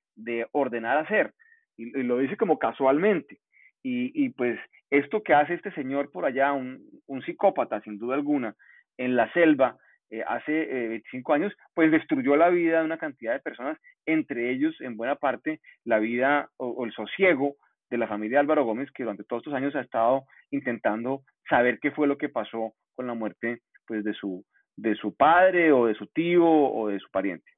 ordenar 0.53 0.99
hacer. 0.99 1.33
Y, 1.77 2.03
lo 2.03 2.19
dice 2.19 2.37
como 2.37 2.59
casualmente. 2.59 3.39
Y, 3.83 4.29
pues 4.31 4.59
esto 4.91 5.23
que 5.23 5.35
hace 5.35 5.55
este 5.55 5.73
señor 5.73 6.11
por 6.11 6.25
allá, 6.25 6.53
un, 6.53 6.81
psicópata 7.27 7.81
sin 7.81 7.99
duda 7.99 8.15
alguna, 8.15 8.55
en 8.97 9.17
la 9.17 9.31
selva 9.33 9.77
eh, 10.13 10.23
hace 10.29 10.53
25 10.53 11.33
eh, 11.33 11.37
años, 11.37 11.53
pues 11.73 11.91
destruyó 11.91 12.37
la 12.37 12.51
vida 12.51 12.81
de 12.81 12.85
una 12.85 12.99
cantidad 12.99 13.33
de 13.33 13.41
personas, 13.41 13.79
entre 14.05 14.53
ellos 14.53 14.75
en 14.81 14.99
buena 14.99 15.17
parte 15.17 15.63
la 15.85 16.01
vida 16.01 16.51
o, 16.59 16.85
el 16.85 16.93
sosiego 16.93 17.57
de 17.89 17.97
la 17.97 18.07
familia 18.07 18.41
Álvaro 18.41 18.67
Gómez, 18.67 18.91
que 18.95 19.05
durante 19.05 19.25
todos 19.25 19.41
estos 19.41 19.55
años 19.55 19.75
ha 19.75 19.81
estado 19.81 20.25
intentando 20.51 21.23
saber 21.49 21.79
qué 21.81 21.93
fue 21.93 22.07
lo 22.07 22.19
que 22.19 22.29
pasó 22.29 22.75
con 22.95 23.07
la 23.07 23.15
muerte 23.15 23.63
pues 23.87 24.05
de 24.05 24.13
su, 24.13 24.45
de 24.77 24.95
su 24.97 25.15
padre 25.15 25.73
o 25.73 25.87
de 25.87 25.95
su 25.95 26.07
tío 26.09 26.45
o 26.47 26.89
de 26.89 27.01
su 27.01 27.09
pariente. 27.11 27.51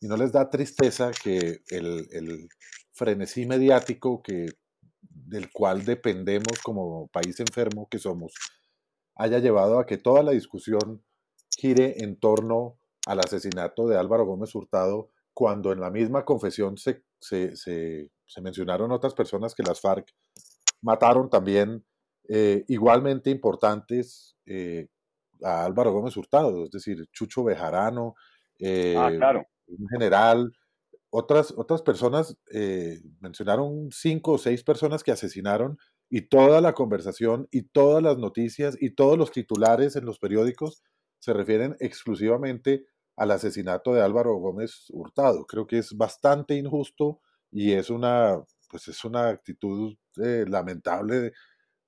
¿Y 0.00 0.06
no 0.06 0.16
les 0.16 0.30
da 0.30 0.48
tristeza 0.48 1.10
que 1.10 1.58
el, 1.70 2.48
frenesí 2.92 3.44
mediático 3.44 4.22
que, 4.22 4.46
del 5.00 5.50
cual 5.50 5.84
dependemos 5.84 6.60
como 6.62 7.08
país 7.08 7.40
enfermo 7.40 7.88
que 7.90 7.98
somos 7.98 8.32
haya 9.16 9.40
llevado 9.40 9.80
a 9.80 9.86
que 9.86 9.98
toda 9.98 10.22
la 10.22 10.30
discusión 10.30 11.02
gire 11.56 12.02
en 12.02 12.18
torno 12.18 12.78
al 13.06 13.20
asesinato 13.20 13.88
de 13.88 13.96
Álvaro 13.96 14.26
Gómez 14.26 14.54
Hurtado, 14.54 15.10
cuando 15.32 15.72
en 15.72 15.80
la 15.80 15.90
misma 15.90 16.24
confesión 16.24 16.76
se, 16.76 17.04
se, 17.20 18.10
mencionaron 18.42 18.92
otras 18.92 19.14
personas 19.14 19.54
que 19.54 19.62
las 19.62 19.80
FARC 19.80 20.12
mataron 20.82 21.30
también 21.30 21.84
eh, 22.28 22.64
igualmente 22.68 23.30
importantes 23.30 24.36
eh, 24.46 24.88
a 25.42 25.64
Álvaro 25.64 25.92
Gómez 25.92 26.16
Hurtado, 26.16 26.64
es 26.64 26.70
decir, 26.70 27.06
Chucho 27.12 27.44
Bejarano, 27.44 28.14
ah, 28.18 28.24
eh, 28.58 28.94
claro. 29.16 29.46
un 29.68 29.88
general, 29.88 30.52
otras, 31.10 31.54
otras 31.56 31.82
personas, 31.82 32.36
mencionaron 33.20 33.88
cinco 33.90 34.32
o 34.32 34.38
seis 34.38 34.62
personas 34.62 35.02
que 35.02 35.12
asesinaron 35.12 35.78
y 36.10 36.22
toda 36.22 36.60
la 36.60 36.74
conversación 36.74 37.48
y 37.50 37.62
todas 37.62 38.02
las 38.02 38.18
noticias 38.18 38.76
y 38.80 38.90
todos 38.90 39.16
los 39.16 39.30
titulares 39.30 39.96
en 39.96 40.04
los 40.04 40.18
periódicos 40.18 40.82
se 41.18 41.32
refieren 41.32 41.76
exclusivamente 41.80 42.86
al 43.16 43.32
asesinato 43.32 43.92
de 43.92 44.02
Álvaro 44.02 44.34
Gómez 44.34 44.86
Hurtado. 44.90 45.44
Creo 45.46 45.66
que 45.66 45.78
es 45.78 45.96
bastante 45.96 46.54
injusto 46.54 47.20
y 47.50 47.72
es 47.72 47.90
una, 47.90 48.38
pues 48.70 48.88
es 48.88 49.04
una 49.04 49.28
actitud 49.28 49.96
eh, 50.22 50.44
lamentable 50.48 51.32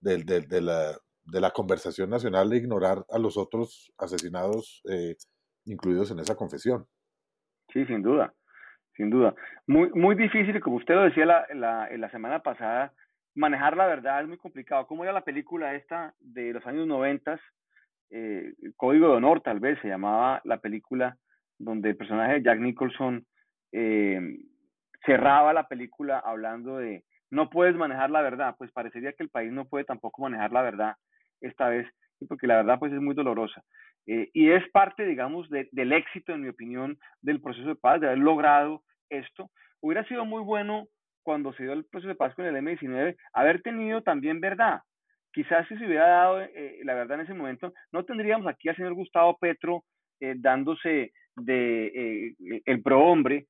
de, 0.01 0.25
de, 0.25 0.61
la, 0.61 0.97
de 1.25 1.41
la 1.41 1.51
conversación 1.51 2.11
nacional 2.11 2.51
de 2.51 2.57
ignorar 2.57 3.05
a 3.11 3.19
los 3.19 3.37
otros 3.37 3.93
asesinados 3.99 4.83
eh, 4.91 5.17
incluidos 5.67 6.11
en 6.11 6.19
esa 6.19 6.35
confesión. 6.35 6.87
Sí, 7.73 7.87
sin 7.87 8.03
duda, 8.03 8.35
sin 8.97 9.11
duda. 9.11 9.35
Muy, 9.67 9.91
muy 9.91 10.17
difícil, 10.17 10.61
como 10.61 10.77
usted 10.77 10.95
lo 10.95 11.03
decía 11.03 11.27
la, 11.27 11.47
la, 11.55 11.89
la 11.97 12.11
semana 12.11 12.43
pasada, 12.43 12.93
manejar 13.37 13.77
la 13.77 13.87
verdad 13.87 14.23
es 14.23 14.29
muy 14.29 14.39
complicado. 14.39 14.89
¿Cómo 14.89 15.05
era 15.05 15.13
la 15.13 15.25
película 15.25 15.77
esta 15.77 16.15
de 16.19 16.53
los 16.53 16.67
años 16.67 16.89
noventas 16.89 17.41
eh, 18.11 18.53
Código 18.77 19.09
de 19.09 19.15
Honor, 19.15 19.41
tal 19.41 19.61
vez 19.61 19.79
se 19.81 19.89
llamaba 19.89 20.41
la 20.45 20.59
película, 20.59 21.17
donde 21.59 21.91
el 21.91 21.97
personaje 21.97 22.35
de 22.35 22.43
Jack 22.43 22.61
Nicholson 22.61 23.25
eh, 23.73 24.21
cerraba 25.05 25.53
la 25.53 25.69
película 25.69 26.19
hablando 26.19 26.79
de 26.79 27.05
no 27.31 27.49
puedes 27.49 27.77
manejar 27.77 28.11
la 28.11 28.23
verdad, 28.23 28.57
pues 28.59 28.73
parecería 28.73 29.13
que 29.13 29.23
el 29.23 29.31
país 29.31 29.53
no 29.53 29.67
puede 29.67 29.85
tampoco 29.85 30.23
manejar 30.23 30.53
la 30.53 30.63
verdad 30.63 30.97
esta 31.41 31.69
vez, 31.69 31.87
porque 32.29 32.47
la 32.47 32.57
verdad 32.57 32.79
pues 32.79 32.93
es 32.93 33.01
muy 33.01 33.15
dolorosa. 33.15 33.63
Eh, 34.07 34.31
y 34.33 34.51
es 34.51 34.69
parte, 34.71 35.05
digamos, 35.05 35.49
del 35.49 35.93
éxito, 35.93 36.33
en 36.33 36.43
mi 36.43 36.49
opinión, 36.49 36.99
del 37.21 37.41
proceso 37.41 37.69
de 37.69 37.77
paz, 37.77 38.01
de 38.01 38.09
haber 38.09 38.19
logrado 38.19 38.83
esto. 39.09 39.51
Hubiera 39.81 40.05
sido 40.05 40.25
muy 40.25 40.43
bueno 40.43 40.89
cuando 41.23 41.53
se 41.53 41.63
dio 41.63 41.73
el 41.73 41.85
proceso 41.85 42.09
de 42.09 42.15
paz 42.17 42.35
con 42.35 42.47
el 42.47 42.57
M-19, 42.57 43.17
haber 43.33 43.63
tenido 43.63 44.03
también 44.03 44.41
verdad. 44.41 44.81
Quizás 45.33 45.67
si 45.69 45.77
se 45.77 45.87
hubiera 45.87 46.09
dado 46.09 46.41
eh, 46.41 46.81
la 46.85 46.95
verdad 46.95 47.21
en 47.21 47.27
ese 47.27 47.35
momento, 47.35 47.73
no 47.93 48.05
tendríamos 48.05 48.47
aquí 48.47 48.69
al 48.69 48.77
señor 48.77 48.95
Gustavo 48.95 49.37
Petro 49.39 49.85
eh, 50.21 50.35
dándose 50.37 51.13
de 51.37 52.35
el 52.67 52.83
prohombre, 52.83 53.47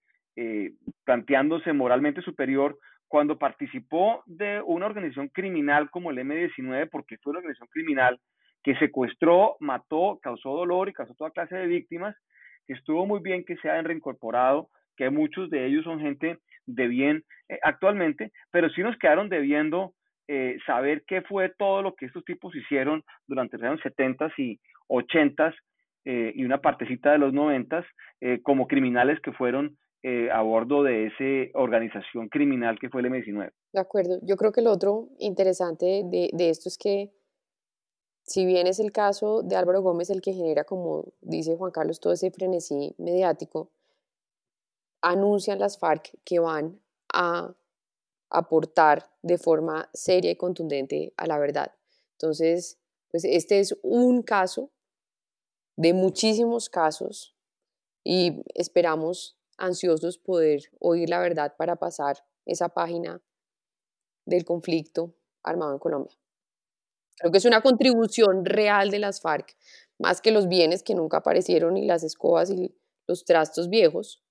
planteándose 1.04 1.72
moralmente 1.72 2.22
superior 2.22 2.78
cuando 3.08 3.38
participó 3.38 4.22
de 4.26 4.62
una 4.64 4.86
organización 4.86 5.28
criminal 5.28 5.90
como 5.90 6.12
el 6.12 6.18
M-19, 6.18 6.88
porque 6.90 7.18
fue 7.18 7.32
una 7.32 7.40
organización 7.40 7.68
criminal 7.72 8.20
que 8.62 8.76
secuestró, 8.76 9.56
mató, 9.58 10.20
causó 10.22 10.50
dolor 10.50 10.88
y 10.88 10.92
causó 10.92 11.14
toda 11.14 11.32
clase 11.32 11.56
de 11.56 11.66
víctimas, 11.66 12.14
estuvo 12.68 13.06
muy 13.06 13.20
bien 13.20 13.44
que 13.44 13.56
se 13.56 13.68
hayan 13.68 13.84
reincorporado, 13.84 14.68
que 14.96 15.10
muchos 15.10 15.50
de 15.50 15.66
ellos 15.66 15.84
son 15.84 15.98
gente 15.98 16.38
de 16.66 16.86
bien 16.86 17.24
eh, 17.48 17.58
actualmente, 17.62 18.30
pero 18.50 18.70
sí 18.70 18.82
nos 18.82 18.96
quedaron 18.98 19.28
debiendo 19.28 19.92
eh, 20.32 20.58
saber 20.64 21.02
qué 21.08 21.22
fue 21.22 21.52
todo 21.58 21.82
lo 21.82 21.96
que 21.96 22.06
estos 22.06 22.24
tipos 22.24 22.54
hicieron 22.54 23.02
durante 23.26 23.58
los 23.58 23.66
años 23.66 23.80
70 23.82 24.30
y 24.38 24.60
80 24.86 25.52
eh, 26.04 26.32
y 26.36 26.44
una 26.44 26.60
partecita 26.60 27.10
de 27.10 27.18
los 27.18 27.32
90 27.32 27.84
como 28.44 28.68
criminales 28.68 29.18
que 29.20 29.32
fueron 29.32 29.76
eh, 30.04 30.30
a 30.30 30.40
bordo 30.40 30.84
de 30.84 31.08
esa 31.08 31.58
organización 31.58 32.28
criminal 32.28 32.78
que 32.78 32.88
fue 32.90 33.00
el 33.00 33.08
M19. 33.08 33.50
De 33.72 33.80
acuerdo. 33.80 34.20
Yo 34.22 34.36
creo 34.36 34.52
que 34.52 34.62
lo 34.62 34.70
otro 34.70 35.08
interesante 35.18 36.04
de, 36.04 36.30
de 36.32 36.48
esto 36.48 36.68
es 36.68 36.78
que 36.78 37.10
si 38.22 38.46
bien 38.46 38.68
es 38.68 38.78
el 38.78 38.92
caso 38.92 39.42
de 39.42 39.56
Álvaro 39.56 39.82
Gómez 39.82 40.10
el 40.10 40.22
que 40.22 40.32
genera, 40.32 40.62
como 40.62 41.12
dice 41.20 41.56
Juan 41.56 41.72
Carlos, 41.72 41.98
todo 41.98 42.12
ese 42.12 42.30
frenesí 42.30 42.94
mediático, 42.98 43.72
anuncian 45.02 45.58
las 45.58 45.76
FARC 45.78 46.12
que 46.24 46.38
van 46.38 46.80
a 47.12 47.52
aportar 48.30 49.10
de 49.22 49.38
forma 49.38 49.90
seria 49.92 50.30
y 50.30 50.36
contundente 50.36 51.12
a 51.16 51.26
la 51.26 51.38
verdad. 51.38 51.72
Entonces, 52.12 52.78
pues 53.10 53.24
este 53.24 53.60
es 53.60 53.76
un 53.82 54.22
caso 54.22 54.70
de 55.76 55.92
muchísimos 55.92 56.68
casos 56.68 57.34
y 58.04 58.42
esperamos 58.54 59.36
ansiosos 59.56 60.18
poder 60.18 60.70
oír 60.78 61.08
la 61.08 61.18
verdad 61.18 61.54
para 61.56 61.76
pasar 61.76 62.24
esa 62.46 62.68
página 62.68 63.20
del 64.26 64.44
conflicto 64.44 65.14
armado 65.42 65.72
en 65.72 65.78
Colombia. 65.78 66.16
Creo 67.16 67.32
que 67.32 67.38
es 67.38 67.44
una 67.44 67.60
contribución 67.60 68.44
real 68.44 68.90
de 68.90 68.98
las 68.98 69.20
FARC, 69.20 69.56
más 69.98 70.20
que 70.20 70.30
los 70.30 70.48
bienes 70.48 70.82
que 70.82 70.94
nunca 70.94 71.18
aparecieron 71.18 71.76
y 71.76 71.84
las 71.84 72.02
escobas 72.02 72.50
y 72.50 72.74
los 73.06 73.24
trastos 73.24 73.68
viejos. 73.68 74.22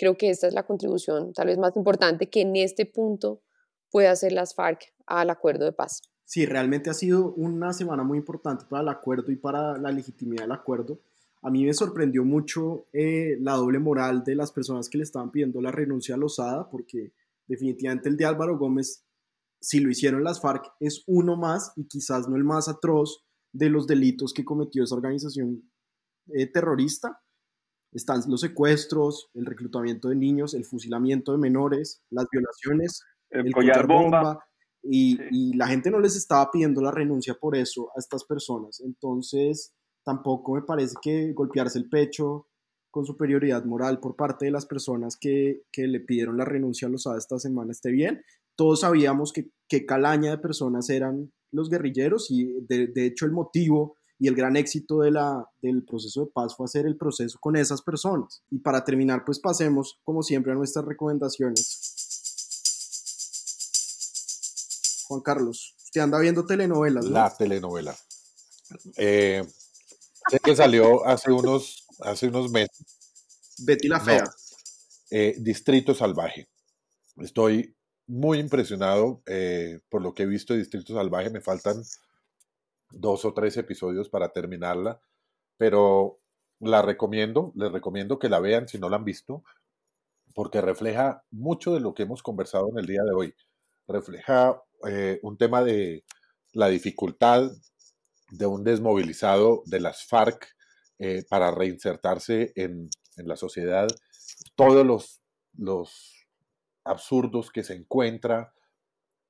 Creo 0.00 0.16
que 0.16 0.30
esta 0.30 0.48
es 0.48 0.54
la 0.54 0.66
contribución 0.66 1.32
tal 1.32 1.46
vez 1.46 1.58
más 1.58 1.76
importante 1.76 2.28
que 2.28 2.40
en 2.40 2.56
este 2.56 2.86
punto 2.86 3.42
puede 3.90 4.08
hacer 4.08 4.32
las 4.32 4.54
FARC 4.54 4.92
al 5.06 5.30
acuerdo 5.30 5.64
de 5.64 5.72
paz. 5.72 6.02
Sí, 6.24 6.46
realmente 6.46 6.90
ha 6.90 6.94
sido 6.94 7.34
una 7.34 7.72
semana 7.72 8.02
muy 8.02 8.18
importante 8.18 8.64
para 8.68 8.82
el 8.82 8.88
acuerdo 8.88 9.30
y 9.30 9.36
para 9.36 9.76
la 9.78 9.92
legitimidad 9.92 10.42
del 10.44 10.52
acuerdo 10.52 11.00
a 11.42 11.50
mí 11.50 11.64
me 11.64 11.72
sorprendió 11.72 12.24
mucho 12.24 12.86
eh, 12.92 13.38
la 13.40 13.54
doble 13.54 13.78
moral 13.78 14.24
de 14.24 14.34
las 14.34 14.52
personas 14.52 14.88
que 14.88 14.98
le 14.98 15.04
estaban 15.04 15.30
pidiendo 15.30 15.60
la 15.60 15.70
renuncia 15.70 16.14
a 16.14 16.18
Lozada, 16.18 16.68
porque 16.68 17.12
definitivamente 17.46 18.08
el 18.08 18.16
de 18.16 18.26
Álvaro 18.26 18.58
Gómez, 18.58 19.06
si 19.58 19.80
lo 19.80 19.90
hicieron 19.90 20.22
las 20.22 20.40
FARC, 20.40 20.72
es 20.80 21.02
uno 21.06 21.36
más 21.36 21.72
y 21.76 21.86
quizás 21.86 22.28
no 22.28 22.36
el 22.36 22.44
más 22.44 22.68
atroz 22.68 23.24
de 23.52 23.70
los 23.70 23.86
delitos 23.86 24.34
que 24.34 24.44
cometió 24.44 24.84
esa 24.84 24.94
organización 24.94 25.70
eh, 26.34 26.46
terrorista. 26.46 27.22
Están 27.92 28.22
los 28.28 28.40
secuestros, 28.40 29.30
el 29.34 29.46
reclutamiento 29.46 30.08
de 30.08 30.16
niños, 30.16 30.54
el 30.54 30.64
fusilamiento 30.64 31.32
de 31.32 31.38
menores, 31.38 32.02
las 32.10 32.26
violaciones, 32.30 33.02
el, 33.30 33.52
collar 33.52 33.86
bomba. 33.86 34.44
y, 34.82 35.18
y 35.30 35.54
la 35.54 35.66
gente 35.66 35.90
no 35.90 35.98
les 35.98 36.16
estaba 36.16 36.50
pidiendo 36.50 36.80
la 36.80 36.90
renuncia 36.90 37.34
por 37.34 37.56
eso 37.56 37.90
a 37.96 37.98
estas 37.98 38.24
personas. 38.24 38.80
Entonces, 38.80 39.74
tampoco 40.04 40.54
me 40.54 40.62
parece 40.62 40.94
que 41.02 41.32
golpearse 41.32 41.78
el 41.78 41.88
pecho 41.88 42.46
con 42.90 43.06
superioridad 43.06 43.64
moral 43.64 44.00
por 44.00 44.16
parte 44.16 44.46
de 44.46 44.50
las 44.50 44.66
personas 44.66 45.16
que, 45.16 45.62
le 45.76 46.00
pidieron 46.00 46.36
la 46.36 46.44
renuncia 46.44 46.88
a 46.88 46.90
Lozada 46.90 47.18
esta 47.18 47.38
semana 47.38 47.72
esté 47.72 47.90
bien. 47.90 48.22
Todos 48.56 48.80
sabíamos 48.80 49.32
que, 49.32 49.50
qué 49.68 49.86
calaña 49.86 50.32
de 50.32 50.38
personas 50.38 50.90
eran 50.90 51.32
los 51.52 51.70
guerrilleros 51.70 52.30
y 52.30 52.60
de, 52.66 52.90
hecho 53.06 53.26
el 53.26 53.32
motivo 53.32 53.96
y 54.20 54.28
el 54.28 54.34
gran 54.34 54.56
éxito 54.56 55.00
de 55.00 55.10
la, 55.10 55.48
del 55.62 55.82
proceso 55.82 56.20
de 56.20 56.30
paz 56.30 56.54
fue 56.54 56.66
hacer 56.66 56.84
el 56.84 56.96
proceso 56.96 57.38
con 57.40 57.56
esas 57.56 57.80
personas. 57.80 58.42
Y 58.50 58.58
para 58.58 58.84
terminar, 58.84 59.24
pues 59.24 59.40
pasemos, 59.40 59.98
como 60.04 60.22
siempre, 60.22 60.52
a 60.52 60.54
nuestras 60.54 60.84
recomendaciones. 60.84 61.86
Juan 65.08 65.22
Carlos, 65.22 65.74
usted 65.82 66.02
anda 66.02 66.18
viendo 66.18 66.44
telenovelas, 66.44 67.06
¿no? 67.06 67.12
La 67.12 67.34
telenovela. 67.34 67.96
Eh, 68.96 69.42
Sé 70.30 70.38
que 70.38 70.54
salió 70.54 71.06
hace 71.06 71.32
unos, 71.32 71.86
hace 72.00 72.28
unos 72.28 72.50
meses. 72.50 72.86
Betty 73.58 73.88
la 73.88 74.00
Fea. 74.00 74.24
Eh, 75.10 75.34
Distrito 75.38 75.94
Salvaje. 75.94 76.46
Estoy 77.16 77.74
muy 78.06 78.38
impresionado 78.38 79.22
eh, 79.26 79.80
por 79.88 80.02
lo 80.02 80.14
que 80.14 80.24
he 80.24 80.26
visto 80.26 80.52
de 80.52 80.60
Distrito 80.60 80.94
Salvaje. 80.94 81.30
Me 81.30 81.40
faltan 81.40 81.82
dos 82.90 83.24
o 83.24 83.34
tres 83.34 83.56
episodios 83.56 84.08
para 84.08 84.32
terminarla, 84.32 85.00
pero 85.56 86.20
la 86.60 86.82
recomiendo, 86.82 87.52
les 87.56 87.72
recomiendo 87.72 88.18
que 88.18 88.28
la 88.28 88.40
vean 88.40 88.68
si 88.68 88.78
no 88.78 88.88
la 88.88 88.96
han 88.96 89.04
visto, 89.04 89.42
porque 90.34 90.60
refleja 90.60 91.24
mucho 91.30 91.74
de 91.74 91.80
lo 91.80 91.94
que 91.94 92.04
hemos 92.04 92.22
conversado 92.22 92.68
en 92.70 92.78
el 92.78 92.86
día 92.86 93.02
de 93.02 93.12
hoy. 93.12 93.34
Refleja 93.88 94.62
eh, 94.86 95.18
un 95.22 95.36
tema 95.36 95.64
de 95.64 96.04
la 96.52 96.68
dificultad 96.68 97.50
de 98.30 98.46
un 98.46 98.62
desmovilizado 98.64 99.62
de 99.66 99.80
las 99.80 100.04
FARC 100.04 100.48
eh, 100.98 101.24
para 101.28 101.50
reinsertarse 101.50 102.52
en, 102.56 102.90
la 103.16 103.36
sociedad, 103.36 103.86
todos 104.54 104.86
los, 104.86 105.20
los 105.52 106.26
absurdos 106.84 107.50
que 107.50 107.62
se 107.64 107.74
encuentra, 107.74 108.54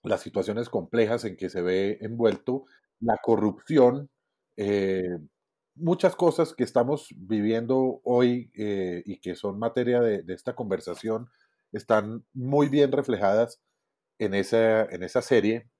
las 0.04 0.20
situaciones 0.20 0.68
complejas 0.68 1.24
en 1.24 1.36
que 1.36 1.50
se 1.50 1.60
ve 1.60 1.98
envuelto, 2.00 2.66
la 3.00 3.16
corrupción, 3.22 4.10
eh, 4.56 5.18
muchas 5.74 6.16
cosas 6.16 6.54
que 6.54 6.64
estamos 6.64 7.08
viviendo 7.16 8.00
hoy 8.04 8.50
eh, 8.54 9.02
y 9.06 9.20
que 9.20 9.34
son 9.34 9.58
materia 9.58 10.00
de, 10.00 10.22
esta 10.28 10.54
conversación 10.54 11.28
están 11.72 12.24
muy 12.32 12.68
bien 12.68 12.92
reflejadas 12.92 13.60
en 14.18 14.34
esa, 14.34 14.84
en 14.84 15.02
esa 15.02 15.22
serie 15.22 15.70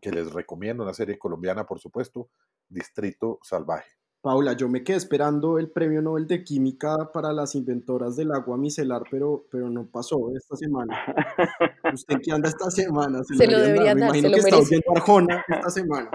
que 0.00 0.10
les 0.10 0.32
recomiendo, 0.32 0.82
una 0.82 0.94
serie 0.94 1.18
colombiana, 1.18 1.66
por 1.66 1.80
supuesto, 1.80 2.30
Distrito 2.68 3.38
Salvaje. 3.42 3.98
Paula, 4.20 4.52
yo 4.54 4.68
me 4.68 4.82
quedé 4.82 4.96
esperando 4.96 5.58
el 5.58 5.70
premio 5.70 6.02
Nobel 6.02 6.26
de 6.26 6.42
Química 6.42 7.12
para 7.12 7.32
las 7.32 7.54
inventoras 7.54 8.16
del 8.16 8.32
agua 8.32 8.56
micelar, 8.56 9.02
pero, 9.08 9.46
pero 9.50 9.70
no 9.70 9.86
pasó 9.86 10.32
esta 10.36 10.56
semana. 10.56 10.98
¿Usted 11.94 12.16
qué 12.22 12.32
anda 12.32 12.48
esta 12.48 12.68
semana? 12.70 13.22
Se, 13.22 13.46
lo, 13.46 13.58
debería 13.58 13.94
dar, 13.94 14.10
se 14.10 14.22
lo 14.22 14.34
que 14.34 14.42
merece. 14.42 14.74
está 14.74 14.92
Arjona 14.92 15.44
esta 15.48 15.70
semana. 15.70 16.10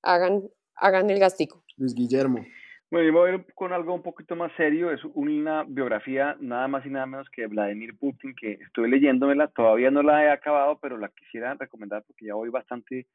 hagan, 0.03 0.43
hagan 0.77 1.11
el 1.11 1.19
gastico. 1.19 1.65
Luis 1.77 1.95
Guillermo. 1.95 2.45
Bueno, 2.91 3.07
yo 3.07 3.13
voy 3.15 3.31
a 3.31 3.35
ir 3.37 3.47
con 3.55 3.73
algo 3.73 3.95
un 3.95 4.03
poquito 4.03 4.37
más 4.37 4.53
serio. 4.55 4.93
Es 4.93 5.01
una 5.15 5.65
biografía 5.65 6.37
nada 6.41 6.69
más 6.69 6.85
y 6.85 6.91
nada 6.91 7.07
menos 7.07 7.27
que 7.31 7.47
Vladimir 7.47 7.97
Putin, 7.97 8.35
que 8.39 8.53
estoy 8.53 8.91
leyéndomela. 8.91 9.49
Todavía 9.49 9.91
no 9.91 10.03
la 10.03 10.25
he 10.25 10.31
acabado, 10.31 10.79
pero 10.79 10.99
la 10.99 11.09
quisiera 11.09 11.55
recomendar 11.55 12.05
porque 12.07 12.27
ya 12.27 12.35
voy 12.35 12.51
bastante 12.51 13.07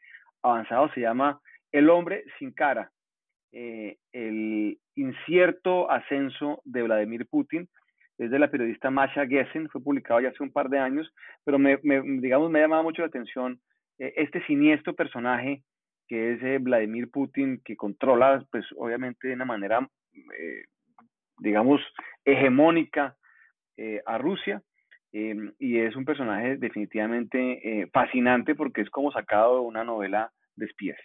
avanzado. 0.41 0.89
Se 0.95 1.01
llama 1.01 1.39
El 1.71 1.91
hombre 1.91 2.23
sin 2.39 2.53
cara. 2.53 2.91
Eh, 3.51 3.97
el 4.13 4.79
incierto 4.95 5.91
ascenso 5.91 6.61
de 6.65 6.81
Vladimir 6.81 7.27
Putin 7.27 7.69
es 8.17 8.31
de 8.31 8.39
la 8.39 8.49
periodista 8.49 8.89
Masha 8.89 9.27
Gessen, 9.27 9.69
fue 9.69 9.81
publicado 9.81 10.19
ya 10.19 10.29
hace 10.29 10.43
un 10.43 10.51
par 10.51 10.69
de 10.69 10.79
años, 10.79 11.11
pero 11.43 11.59
me, 11.59 11.77
digamos, 11.83 12.49
me 12.49 12.59
ha 12.59 12.63
llamado 12.63 12.83
mucho 12.83 13.01
la 13.01 13.07
atención 13.07 13.59
eh, 13.99 14.13
este 14.17 14.43
siniestro 14.45 14.95
personaje 14.95 15.63
que 16.07 16.33
es 16.33 16.43
eh, 16.43 16.57
Vladimir 16.59 17.11
Putin, 17.11 17.61
que 17.65 17.75
controla, 17.75 18.45
pues 18.49 18.65
obviamente 18.77 19.27
de 19.27 19.33
una 19.33 19.45
manera, 19.45 19.87
eh, 20.13 20.63
digamos, 21.39 21.81
hegemónica 22.23 23.15
a 24.07 24.17
Rusia, 24.17 24.63
em, 25.11 25.53
y 25.59 25.77
es 25.77 25.95
un 25.95 26.03
personaje 26.03 26.57
definitivamente 26.57 27.87
fascinante 27.93 28.55
porque 28.55 28.81
es 28.81 28.89
como 28.89 29.11
sacado 29.11 29.61
de 29.61 29.67
una 29.67 29.83
novela 29.83 30.31
de 30.55 30.65
espías. 30.65 30.97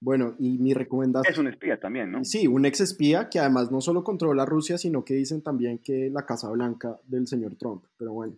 Bueno, 0.00 0.36
y 0.38 0.58
mi 0.58 0.74
recomendación... 0.74 1.32
Es 1.32 1.38
un 1.38 1.48
espía 1.48 1.80
también, 1.80 2.12
¿no? 2.12 2.24
Sí, 2.24 2.46
un 2.46 2.64
ex 2.66 2.80
espía 2.80 3.28
que 3.28 3.40
además 3.40 3.72
no 3.72 3.80
solo 3.80 4.04
controla 4.04 4.46
Rusia, 4.46 4.78
sino 4.78 5.04
que 5.04 5.14
dicen 5.14 5.42
también 5.42 5.78
que 5.78 6.08
la 6.10 6.24
Casa 6.24 6.48
Blanca 6.50 6.98
del 7.04 7.26
señor 7.26 7.56
Trump, 7.56 7.84
pero 7.96 8.12
bueno. 8.12 8.36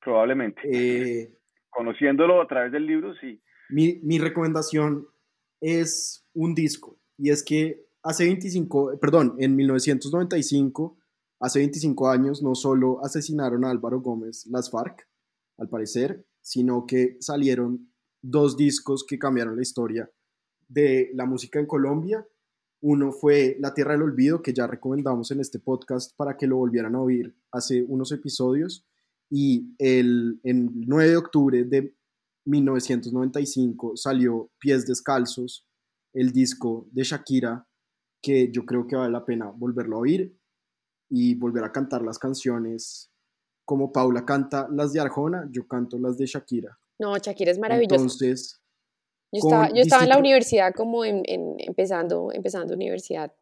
Probablemente. 0.00 0.60
Eh, 0.64 1.38
Conociéndolo 1.70 2.42
a 2.42 2.46
través 2.46 2.72
del 2.72 2.86
libro, 2.86 3.14
sí. 3.20 3.40
Mi, 3.70 3.98
mi, 4.02 4.18
recomendación 4.18 5.06
es 5.60 6.26
un 6.34 6.54
disco, 6.54 6.98
y 7.16 7.30
es 7.30 7.42
que 7.42 7.86
hace 8.02 8.24
25, 8.24 8.98
perdón, 9.00 9.36
en 9.38 9.56
1995, 9.56 10.98
hace 11.40 11.58
25 11.60 12.08
años, 12.08 12.42
no 12.42 12.54
solo 12.54 13.04
asesinaron 13.04 13.64
a 13.64 13.70
Álvaro 13.70 14.00
Gómez 14.00 14.46
las 14.50 14.70
FARC, 14.70 15.06
al 15.58 15.68
parecer, 15.68 16.24
sino 16.40 16.86
que 16.86 17.16
salieron 17.20 17.92
dos 18.22 18.56
discos 18.56 19.04
que 19.06 19.18
cambiaron 19.18 19.56
la 19.56 19.62
historia 19.62 20.10
de 20.68 21.10
la 21.14 21.26
música 21.26 21.58
en 21.58 21.66
Colombia. 21.66 22.26
Uno 22.80 23.10
fue 23.10 23.56
La 23.58 23.74
Tierra 23.74 23.92
del 23.92 24.02
Olvido, 24.02 24.40
que 24.40 24.52
ya 24.52 24.66
recomendamos 24.66 25.30
en 25.30 25.40
este 25.40 25.58
podcast 25.58 26.14
para 26.16 26.36
que 26.36 26.46
lo 26.46 26.56
volvieran 26.56 26.94
a 26.94 27.00
oír 27.00 27.34
hace 27.50 27.82
unos 27.82 28.12
episodios. 28.12 28.86
Y 29.30 29.74
el, 29.78 30.40
9 30.44 31.10
de 31.10 31.16
octubre 31.16 31.64
de 31.64 31.94
1995 32.46 33.96
salió 33.96 34.50
Pies 34.58 34.86
Descalzos, 34.86 35.66
el 36.14 36.32
disco 36.32 36.88
de 36.92 37.02
Shakira, 37.02 37.66
que 38.22 38.50
yo 38.50 38.64
creo 38.64 38.86
que 38.86 38.96
vale 38.96 39.12
la 39.12 39.24
pena 39.24 39.50
volverlo 39.50 39.96
a 39.96 40.00
oír 40.00 40.38
y 41.10 41.34
volver 41.34 41.64
a 41.64 41.72
cantar 41.72 42.02
las 42.02 42.18
canciones. 42.18 43.10
Como 43.64 43.92
Paula 43.92 44.24
canta 44.24 44.68
las 44.70 44.92
de 44.92 45.00
Arjona, 45.00 45.48
yo 45.50 45.66
canto 45.66 45.98
las 45.98 46.16
de 46.16 46.26
Shakira. 46.26 46.78
No, 46.98 47.16
Shakira 47.18 47.50
es 47.50 47.58
maravillosa. 47.58 47.96
Entonces, 47.96 48.57
yo 49.32 49.40
estaba, 49.42 49.68
yo 49.68 49.82
estaba 49.82 50.02
en 50.04 50.08
la 50.08 50.18
universidad 50.18 50.72
como 50.74 51.04
en, 51.04 51.22
empezando, 51.26 52.30
empezando 52.32 52.74
universidad 52.74 53.32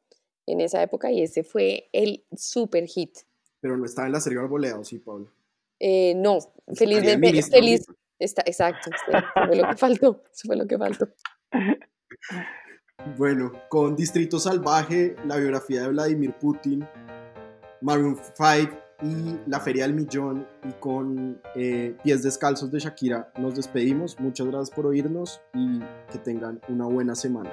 en 0.47 0.61
esa 0.61 0.82
época 0.82 1.11
y 1.11 1.22
ese 1.22 1.45
fue 1.45 1.89
el 1.93 2.24
super 2.37 2.87
hit. 2.87 3.18
Pero 3.61 3.76
no 3.76 3.84
estaba 3.84 4.07
en 4.07 4.12
la 4.12 4.20
serie 4.20 4.39
Arboleda, 4.39 4.82
sí, 4.84 4.99
Pablo? 4.99 5.30
Eh, 5.78 6.14
no, 6.16 6.39
felizmente, 6.74 7.43
feliz, 7.43 7.87
está, 8.18 8.43
exacto, 8.47 8.91
eso 8.91 9.26
fue 9.47 9.57
lo 9.57 9.68
que 9.68 9.76
faltó, 9.76 10.22
eso 10.32 10.47
fue 10.47 10.57
lo 10.57 10.66
que 10.66 10.78
faltó. 10.78 11.09
Bueno, 13.16 13.53
con 13.68 13.95
Distrito 13.95 14.41
Salvaje, 14.41 15.14
la 15.26 15.37
biografía 15.37 15.82
de 15.82 15.89
Vladimir 15.89 16.32
Putin, 16.32 16.84
Maroon 17.80 18.16
5 18.16 18.86
y 19.03 19.38
la 19.47 19.61
Feria 19.61 19.84
del 19.84 19.94
Millón 19.94 20.47
y 20.64 20.72
con 20.80 21.40
eh, 21.55 21.97
Pies 22.03 22.22
Descalzos 22.22 22.70
de 22.70 22.78
Shakira 22.78 23.30
nos 23.38 23.55
despedimos. 23.55 24.18
Muchas 24.18 24.47
gracias 24.47 24.70
por 24.70 24.86
oírnos 24.86 25.40
y 25.55 25.80
que 26.11 26.18
tengan 26.18 26.61
una 26.68 26.86
buena 26.86 27.14
semana. 27.14 27.51